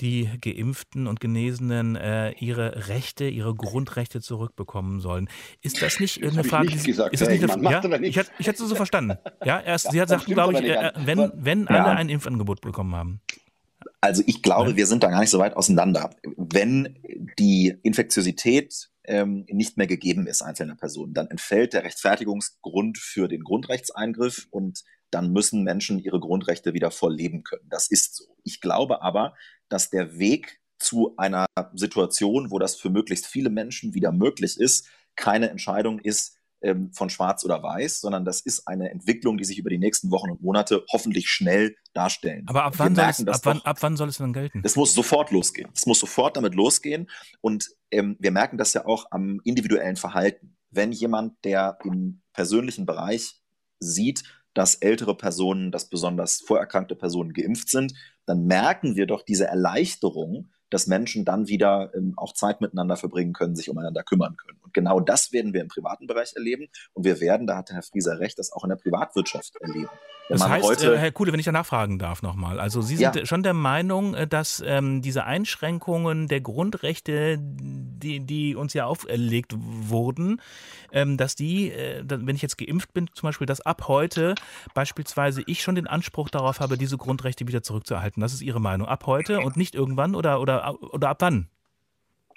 die 0.00 0.28
Geimpften 0.42 1.06
und 1.06 1.20
Genesenen 1.20 1.96
äh, 1.96 2.32
ihre 2.32 2.88
Rechte, 2.88 3.24
ihre 3.28 3.54
Grundrechte 3.54 4.20
zurückbekommen 4.20 5.00
sollen. 5.00 5.28
Ist 5.62 5.80
das 5.80 6.00
nicht 6.00 6.22
Das 6.22 6.32
eine 6.32 6.42
ich 6.42 6.46
Frage? 6.48 6.68
die- 6.68 6.76
gesagt, 6.82 7.14
ist 7.14 7.20
das 7.22 7.28
nicht 7.30 7.50
eine, 7.50 7.62
ja? 7.70 8.00
Ich, 8.02 8.16
hätte- 8.16 8.30
ich 8.38 8.46
hätte 8.46 8.62
es 8.62 8.68
so 8.68 8.74
verstanden. 8.74 9.16
Ja, 9.44 9.58
erst, 9.58 9.90
Sie 9.90 10.00
hat 10.00 10.08
stimmt 10.10 10.26
glaube 10.26 10.52
ich, 10.54 10.60
äh, 10.64 10.92
wenn, 11.04 11.30
wenn 11.34 11.62
Ja. 11.62 11.84
alle 11.84 11.96
ein 11.96 12.08
Impfangebot 12.10 12.60
bekommen 12.60 12.94
haben. 12.94 13.20
Also 14.02 14.22
ich 14.26 14.42
glaube, 14.42 14.70
ja. 14.72 14.76
wir 14.76 14.86
sind 14.86 15.02
da 15.02 15.08
gar 15.08 15.20
nicht 15.20 15.30
so 15.30 15.38
weit 15.38 15.56
auseinander. 15.56 16.10
Wenn 16.36 16.98
die 17.38 17.74
Infektiosität 17.82 18.90
ähm, 19.04 19.46
nicht 19.48 19.76
mehr 19.78 19.86
gegeben 19.86 20.26
ist 20.26 20.42
einzelner 20.42 20.74
Personen, 20.76 21.14
dann 21.14 21.28
entfällt 21.28 21.72
der 21.72 21.84
Rechtfertigungsgrund 21.84 22.98
für 22.98 23.28
den 23.28 23.42
Grundrechtseingriff 23.44 24.46
und 24.50 24.82
dann 25.10 25.32
müssen 25.32 25.62
Menschen 25.62 25.98
ihre 25.98 26.20
Grundrechte 26.20 26.74
wieder 26.74 26.90
voll 26.90 27.14
leben 27.14 27.42
können. 27.44 27.68
Das 27.68 27.88
ist 27.88 28.16
so. 28.16 28.24
Ich 28.42 28.60
glaube 28.60 29.02
aber, 29.02 29.34
dass 29.68 29.90
der 29.90 30.18
Weg 30.18 30.60
zu 30.78 31.14
einer 31.16 31.46
Situation, 31.72 32.50
wo 32.50 32.58
das 32.58 32.76
für 32.76 32.90
möglichst 32.90 33.26
viele 33.26 33.50
Menschen 33.50 33.94
wieder 33.94 34.12
möglich 34.12 34.58
ist, 34.58 34.88
keine 35.14 35.48
Entscheidung 35.48 35.98
ist, 36.00 36.36
ähm, 36.62 36.92
von 36.92 37.10
Schwarz 37.10 37.44
oder 37.44 37.62
Weiß, 37.62 38.00
sondern 38.00 38.24
das 38.24 38.40
ist 38.40 38.66
eine 38.66 38.90
Entwicklung, 38.90 39.36
die 39.36 39.44
sich 39.44 39.58
über 39.58 39.70
die 39.70 39.78
nächsten 39.78 40.10
Wochen 40.10 40.30
und 40.30 40.42
Monate 40.42 40.84
hoffentlich 40.90 41.28
schnell 41.28 41.76
darstellen. 41.92 42.44
Aber 42.48 42.64
ab 42.64 42.74
wann, 42.78 42.94
merken, 42.94 43.24
soll, 43.24 43.28
es, 43.28 43.36
ab, 43.36 43.40
wann, 43.44 43.60
ab 43.62 43.76
wann 43.80 43.96
soll 43.96 44.08
es 44.08 44.18
dann 44.18 44.32
gelten? 44.32 44.62
Es 44.64 44.76
muss 44.76 44.94
sofort 44.94 45.30
losgehen. 45.30 45.68
Es 45.74 45.86
muss 45.86 46.00
sofort 46.00 46.36
damit 46.36 46.54
losgehen. 46.54 47.08
Und 47.40 47.68
ähm, 47.90 48.16
wir 48.18 48.30
merken 48.30 48.58
das 48.58 48.72
ja 48.72 48.86
auch 48.86 49.06
am 49.10 49.40
individuellen 49.44 49.96
Verhalten. 49.96 50.56
Wenn 50.70 50.92
jemand, 50.92 51.34
der 51.44 51.78
im 51.84 52.22
persönlichen 52.32 52.86
Bereich 52.86 53.40
sieht, 53.78 54.24
dass 54.56 54.76
ältere 54.76 55.14
Personen, 55.14 55.70
dass 55.70 55.90
besonders 55.90 56.40
vorerkrankte 56.40 56.96
Personen 56.96 57.34
geimpft 57.34 57.68
sind, 57.68 57.92
dann 58.24 58.46
merken 58.46 58.96
wir 58.96 59.06
doch 59.06 59.22
diese 59.22 59.46
Erleichterung, 59.46 60.50
dass 60.70 60.86
Menschen 60.86 61.24
dann 61.24 61.48
wieder 61.48 61.92
ähm, 61.94 62.14
auch 62.16 62.32
Zeit 62.32 62.60
miteinander 62.60 62.96
verbringen 62.96 63.32
können, 63.32 63.56
sich 63.56 63.70
umeinander 63.70 64.02
kümmern 64.02 64.36
können. 64.36 64.58
Und 64.62 64.74
genau 64.74 65.00
das 65.00 65.32
werden 65.32 65.52
wir 65.52 65.60
im 65.60 65.68
privaten 65.68 66.06
Bereich 66.06 66.34
erleben. 66.34 66.68
Und 66.92 67.04
wir 67.04 67.20
werden, 67.20 67.46
da 67.46 67.56
hat 67.56 67.70
Herr 67.70 67.82
Frieser 67.82 68.18
recht, 68.18 68.38
das 68.38 68.52
auch 68.52 68.64
in 68.64 68.70
der 68.70 68.76
Privatwirtschaft 68.76 69.56
erleben. 69.60 69.88
Wenn 70.28 70.38
das 70.38 70.48
heißt, 70.48 70.64
heute, 70.64 70.94
äh, 70.94 70.98
Herr 70.98 71.12
Kuhle, 71.12 71.32
wenn 71.32 71.38
ich 71.38 71.46
da 71.46 71.52
nachfragen 71.52 72.00
darf 72.00 72.20
nochmal, 72.20 72.58
also 72.58 72.82
Sie 72.82 72.96
sind 72.96 73.14
ja. 73.14 73.26
schon 73.26 73.44
der 73.44 73.54
Meinung, 73.54 74.14
äh, 74.14 74.26
dass 74.26 74.62
ähm, 74.66 75.00
diese 75.00 75.24
Einschränkungen 75.24 76.26
der 76.26 76.40
Grundrechte, 76.40 77.38
die, 77.38 78.20
die 78.20 78.56
uns 78.56 78.74
ja 78.74 78.86
auferlegt 78.86 79.54
wurden, 79.56 80.40
ähm, 80.90 81.16
dass 81.16 81.36
die, 81.36 81.70
äh, 81.70 82.02
wenn 82.04 82.34
ich 82.34 82.42
jetzt 82.42 82.58
geimpft 82.58 82.92
bin 82.92 83.08
zum 83.12 83.28
Beispiel, 83.28 83.46
dass 83.46 83.60
ab 83.60 83.86
heute 83.86 84.34
beispielsweise 84.74 85.42
ich 85.46 85.62
schon 85.62 85.76
den 85.76 85.86
Anspruch 85.86 86.28
darauf 86.28 86.58
habe, 86.58 86.76
diese 86.76 86.96
Grundrechte 86.96 87.46
wieder 87.46 87.62
zurückzuerhalten. 87.62 88.20
Das 88.20 88.32
ist 88.32 88.42
Ihre 88.42 88.60
Meinung. 88.60 88.88
Ab 88.88 89.06
heute 89.06 89.40
und 89.40 89.56
nicht 89.56 89.76
irgendwann 89.76 90.16
oder, 90.16 90.40
oder, 90.40 90.55
oder 90.92 91.10
ab 91.10 91.18
wann? 91.20 91.50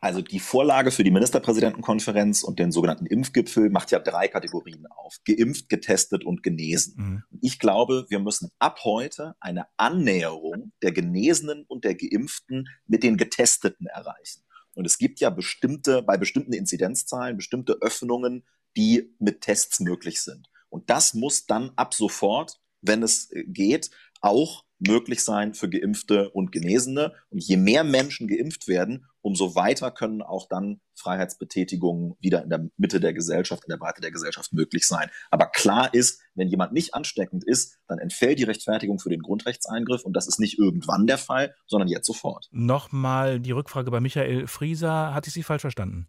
Also 0.01 0.21
die 0.21 0.39
Vorlage 0.39 0.91
für 0.91 1.03
die 1.03 1.11
Ministerpräsidentenkonferenz 1.11 2.43
und 2.43 2.57
den 2.57 2.71
sogenannten 2.71 3.05
Impfgipfel 3.05 3.69
macht 3.69 3.91
ja 3.91 3.99
drei 3.99 4.29
Kategorien 4.29 4.87
auf. 4.87 5.17
Geimpft, 5.25 5.67
getestet 5.67 6.23
und 6.23 6.41
genesen. 6.41 6.93
Mhm. 6.97 7.23
Ich 7.41 7.59
glaube, 7.59 8.05
wir 8.09 8.19
müssen 8.19 8.49
ab 8.59 8.79
heute 8.85 9.35
eine 9.41 9.65
Annäherung 9.75 10.71
der 10.81 10.93
Genesenen 10.93 11.65
und 11.67 11.83
der 11.83 11.95
Geimpften 11.95 12.69
mit 12.87 13.03
den 13.03 13.17
Getesteten 13.17 13.87
erreichen. 13.87 14.43
Und 14.73 14.85
es 14.85 14.97
gibt 14.97 15.19
ja 15.19 15.29
bestimmte, 15.29 16.01
bei 16.01 16.15
bestimmten 16.15 16.53
Inzidenzzahlen, 16.53 17.35
bestimmte 17.35 17.77
Öffnungen, 17.81 18.45
die 18.77 19.13
mit 19.19 19.41
Tests 19.41 19.81
möglich 19.81 20.21
sind. 20.21 20.49
Und 20.69 20.89
das 20.89 21.13
muss 21.13 21.45
dann 21.45 21.71
ab 21.75 21.93
sofort, 21.93 22.61
wenn 22.81 23.03
es 23.03 23.31
äh, 23.31 23.43
geht, 23.45 23.89
auch 24.21 24.63
möglich 24.79 25.23
sein 25.23 25.53
für 25.53 25.69
Geimpfte 25.69 26.29
und 26.29 26.51
Genesene. 26.51 27.13
Und 27.29 27.43
je 27.43 27.57
mehr 27.57 27.83
Menschen 27.83 28.27
geimpft 28.27 28.67
werden, 28.67 29.05
umso 29.21 29.55
weiter 29.55 29.91
können 29.91 30.21
auch 30.21 30.47
dann 30.47 30.79
Freiheitsbetätigungen 30.95 32.15
wieder 32.19 32.43
in 32.43 32.49
der 32.49 32.69
Mitte 32.77 32.99
der 32.99 33.13
Gesellschaft, 33.13 33.63
in 33.65 33.69
der 33.69 33.77
Breite 33.77 34.01
der 34.01 34.11
Gesellschaft 34.11 34.53
möglich 34.53 34.87
sein. 34.87 35.09
Aber 35.31 35.47
klar 35.47 35.93
ist, 35.93 36.21
wenn 36.35 36.47
jemand 36.47 36.73
nicht 36.73 36.93
ansteckend 36.93 37.43
ist, 37.43 37.77
dann 37.87 37.99
entfällt 37.99 38.39
die 38.39 38.43
Rechtfertigung 38.43 38.99
für 38.99 39.09
den 39.09 39.21
Grundrechtseingriff 39.21 40.03
und 40.03 40.13
das 40.13 40.27
ist 40.27 40.39
nicht 40.39 40.57
irgendwann 40.57 41.07
der 41.07 41.17
Fall, 41.17 41.53
sondern 41.67 41.89
jetzt 41.89 42.07
sofort. 42.07 42.47
Nochmal 42.51 43.39
die 43.39 43.51
Rückfrage 43.51 43.91
bei 43.91 43.99
Michael 43.99 44.47
Frieser. 44.47 45.13
Hatte 45.13 45.27
ich 45.27 45.33
Sie 45.33 45.43
falsch 45.43 45.61
verstanden? 45.61 46.07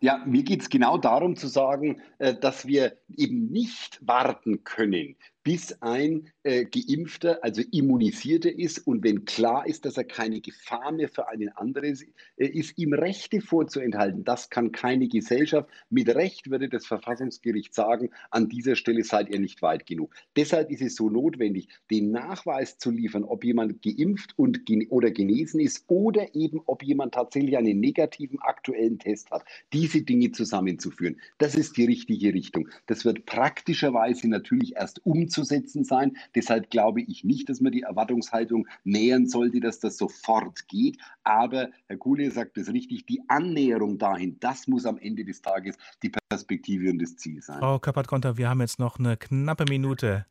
Ja, 0.00 0.22
mir 0.24 0.44
geht 0.44 0.62
es 0.62 0.70
genau 0.70 0.98
darum 0.98 1.36
zu 1.36 1.48
sagen, 1.48 2.00
äh, 2.18 2.34
dass 2.34 2.66
wir 2.66 2.98
eben 3.08 3.50
nicht 3.50 3.98
warten 4.06 4.62
können, 4.64 5.16
bis 5.44 5.76
ein 5.82 6.30
äh, 6.42 6.64
Geimpfter, 6.64 7.44
also 7.44 7.62
Immunisierter 7.70 8.50
ist 8.50 8.78
und 8.78 9.04
wenn 9.04 9.26
klar 9.26 9.66
ist, 9.66 9.84
dass 9.84 9.98
er 9.98 10.04
keine 10.04 10.40
Gefahr 10.40 10.90
mehr 10.90 11.10
für 11.10 11.28
einen 11.28 11.50
anderen 11.50 11.98
äh, 12.36 12.46
ist, 12.46 12.78
ihm 12.78 12.94
Rechte 12.94 13.42
vorzuenthalten. 13.42 14.24
Das 14.24 14.48
kann 14.48 14.72
keine 14.72 15.06
Gesellschaft. 15.06 15.68
Mit 15.90 16.08
Recht 16.08 16.50
würde 16.50 16.70
das 16.70 16.86
Verfassungsgericht 16.86 17.74
sagen, 17.74 18.08
an 18.30 18.48
dieser 18.48 18.74
Stelle 18.74 19.04
seid 19.04 19.28
ihr 19.28 19.38
nicht 19.38 19.60
weit 19.60 19.86
genug. 19.86 20.14
Deshalb 20.34 20.70
ist 20.70 20.80
es 20.80 20.96
so 20.96 21.10
notwendig, 21.10 21.68
den 21.90 22.10
Nachweis 22.10 22.78
zu 22.78 22.90
liefern, 22.90 23.24
ob 23.24 23.44
jemand 23.44 23.82
geimpft 23.82 24.32
und 24.38 24.64
gen 24.64 24.88
oder 24.88 25.10
genesen 25.10 25.60
ist 25.60 25.84
oder 25.88 26.34
eben, 26.34 26.62
ob 26.64 26.82
jemand 26.82 27.14
tatsächlich 27.14 27.58
einen 27.58 27.80
negativen 27.80 28.40
aktuellen 28.40 28.98
Test 28.98 29.30
hat. 29.30 29.44
Diese 29.74 30.00
Dinge 30.00 30.32
zusammenzuführen, 30.32 31.20
das 31.36 31.54
ist 31.54 31.76
die 31.76 31.84
richtige 31.84 32.32
Richtung. 32.32 32.70
Das 32.86 33.04
wird 33.04 33.26
praktischerweise 33.26 34.26
natürlich 34.28 34.76
erst 34.76 35.04
umzusetzen 35.04 35.33
umzusetzen 35.34 35.84
sein. 35.84 36.16
Deshalb 36.34 36.70
glaube 36.70 37.02
ich 37.02 37.24
nicht, 37.24 37.48
dass 37.48 37.60
man 37.60 37.72
die 37.72 37.82
Erwartungshaltung 37.82 38.66
nähern 38.84 39.26
sollte, 39.26 39.60
dass 39.60 39.80
das 39.80 39.96
sofort 39.96 40.68
geht. 40.68 40.98
Aber 41.24 41.68
Herr 41.86 41.96
Kuhle 41.96 42.30
sagt 42.30 42.56
es 42.58 42.72
richtig, 42.72 43.06
die 43.06 43.22
Annäherung 43.28 43.98
dahin, 43.98 44.38
das 44.40 44.68
muss 44.68 44.86
am 44.86 44.98
Ende 44.98 45.24
des 45.24 45.42
Tages 45.42 45.76
die 46.02 46.12
Perspektive 46.30 46.90
und 46.90 47.00
das 47.00 47.16
Ziel 47.16 47.42
sein. 47.42 47.58
Frau 47.58 47.78
Kappert-Konter, 47.78 48.36
wir 48.36 48.48
haben 48.48 48.60
jetzt 48.60 48.78
noch 48.78 48.98
eine 48.98 49.16
knappe 49.16 49.64
Minute. 49.68 50.26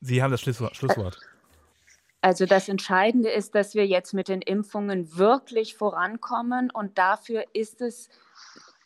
Sie 0.00 0.22
haben 0.22 0.30
das 0.30 0.40
Schlusswort. 0.40 1.18
Also 2.20 2.46
das 2.46 2.68
Entscheidende 2.68 3.30
ist, 3.30 3.54
dass 3.54 3.74
wir 3.74 3.86
jetzt 3.86 4.12
mit 4.12 4.28
den 4.28 4.42
Impfungen 4.42 5.16
wirklich 5.16 5.76
vorankommen 5.76 6.70
und 6.70 6.98
dafür 6.98 7.44
ist 7.52 7.80
es 7.80 8.08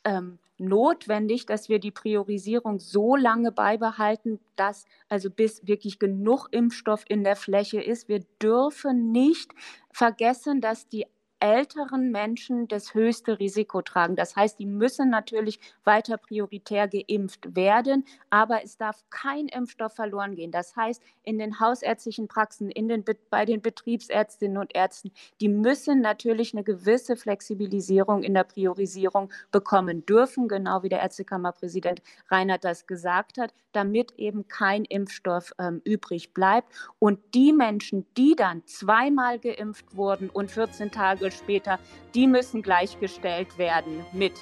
ähm, 0.05 0.39
notwendig, 0.63 1.47
dass 1.47 1.69
wir 1.69 1.79
die 1.79 1.91
Priorisierung 1.91 2.79
so 2.79 3.17
lange 3.17 3.53
beibehalten, 3.53 4.41
dass 4.57 4.87
also 5.09 5.31
bis 5.31 5.67
wirklich 5.67 5.99
genug 5.99 6.49
Impfstoff 6.51 7.05
in 7.09 7.25
der 7.25 7.37
Fläche 7.37 7.83
ist. 7.83 8.09
Wir 8.09 8.21
dürfen 8.41 9.13
nicht 9.13 9.53
vergessen, 9.93 10.61
dass 10.61 10.89
die 10.89 11.07
älteren 11.43 12.13
Menschen 12.13 12.69
das 12.69 12.95
höchste 12.95 13.41
Risiko 13.41 13.83
tragen. 13.83 14.15
Das 14.15 14.37
heißt, 14.37 14.61
die 14.61 14.67
müssen 14.67 15.11
natürlich 15.11 15.59
weiter 15.83 16.17
prioritär 16.17 16.87
geimpft 16.87 17.57
werden, 17.57 18.05
aber 18.31 18.63
es 18.63 18.77
darf 18.77 19.03
kein 19.11 19.49
Impfstoff 19.49 19.93
verloren 19.93 20.37
gehen. 20.37 20.53
Das 20.53 20.77
heißt, 20.77 21.03
in 21.25 21.39
den 21.39 21.59
hausärztlichen 21.59 22.29
Praxen, 22.29 22.71
in 22.71 22.87
den, 22.87 23.05
bei 23.29 23.45
den 23.45 23.61
Betriebsärztinnen 23.61 24.57
und 24.57 24.73
Ärzten, 24.77 25.11
die 25.41 25.49
müssen 25.49 26.01
natürlich 26.01 26.55
eine 26.55 26.63
gewisse 26.63 27.17
Flexibilisierung 27.17 28.23
in 28.23 28.35
der 28.35 28.45
Priorisierung 28.45 29.31
bekommen 29.51 30.07
dürfen, 30.07 30.47
genau 30.47 30.85
wie 30.85 30.91
der 30.91 31.01
Ärztekammerpräsident 31.01 32.03
Reinhardt 32.31 32.63
das 32.65 32.87
gesagt 32.87 33.39
hat, 33.39 33.53
damit 33.73 34.13
eben 34.17 34.47
kein 34.47 34.85
Impfstoff 34.85 35.53
ähm, 35.59 35.81
übrig 35.85 36.33
bleibt. 36.35 36.69
Und 37.01 37.19
die 37.35 37.53
Menschen, 37.53 38.07
die 38.17 38.37
dann 38.37 38.65
zweimal 38.67 39.41
geimpft 39.41 39.97
wurden 39.97 40.31
und 40.31 40.53
14 40.53 40.93
Tage 40.93 41.32
später, 41.33 41.79
die 42.15 42.27
müssen 42.27 42.63
gleichgestellt 42.63 43.59
werden 43.59 44.05
mit 44.13 44.33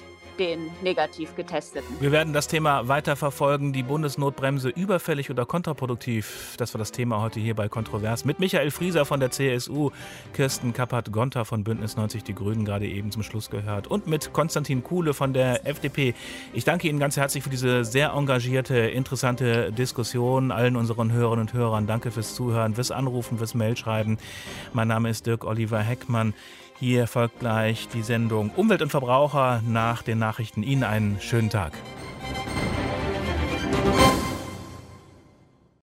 den 0.41 0.71
negativ 0.81 1.35
getesteten. 1.35 1.87
Wir 1.99 2.11
werden 2.11 2.33
das 2.33 2.47
Thema 2.47 2.87
weiter 2.87 3.15
verfolgen. 3.15 3.73
Die 3.73 3.83
Bundesnotbremse 3.83 4.69
überfällig 4.69 5.29
oder 5.29 5.45
kontraproduktiv? 5.45 6.55
Das 6.57 6.73
war 6.73 6.79
das 6.79 6.91
Thema 6.91 7.21
heute 7.21 7.39
hier 7.39 7.55
bei 7.55 7.69
Kontrovers 7.69 8.25
mit 8.25 8.39
Michael 8.39 8.71
Frieser 8.71 9.05
von 9.05 9.19
der 9.19 9.31
CSU, 9.31 9.91
Kirsten 10.33 10.73
Kappert-Gonter 10.73 11.45
von 11.45 11.63
Bündnis 11.63 11.95
90 11.95 12.23
Die 12.23 12.33
Grünen 12.33 12.65
gerade 12.65 12.87
eben 12.87 13.11
zum 13.11 13.23
Schluss 13.23 13.49
gehört 13.49 13.87
und 13.87 14.07
mit 14.07 14.33
Konstantin 14.33 14.83
Kuhle 14.83 15.13
von 15.13 15.33
der 15.33 15.67
FDP. 15.67 16.15
Ich 16.53 16.63
danke 16.63 16.87
Ihnen 16.87 16.99
ganz 16.99 17.17
herzlich 17.17 17.43
für 17.43 17.49
diese 17.49 17.85
sehr 17.85 18.13
engagierte, 18.13 18.77
interessante 18.77 19.71
Diskussion. 19.71 20.51
Allen 20.51 20.75
unseren 20.75 21.11
Hörerinnen 21.11 21.47
und 21.47 21.53
Hörern 21.53 21.87
danke 21.87 22.11
fürs 22.11 22.35
Zuhören, 22.35 22.75
fürs 22.75 22.91
Anrufen, 22.91 23.37
fürs 23.37 23.53
Mailschreiben. 23.53 24.17
Mein 24.73 24.87
Name 24.87 25.09
ist 25.09 25.25
Dirk 25.27 25.45
Oliver 25.45 25.79
Heckmann. 25.79 26.33
Hier 26.81 27.05
folgt 27.05 27.39
gleich 27.39 27.89
die 27.89 28.01
Sendung 28.01 28.49
Umwelt 28.55 28.81
und 28.81 28.89
Verbraucher 28.89 29.61
nach 29.67 30.01
den 30.01 30.17
Nachrichten. 30.17 30.63
Ihnen 30.63 30.83
einen 30.83 31.21
schönen 31.21 31.51
Tag. 31.51 31.73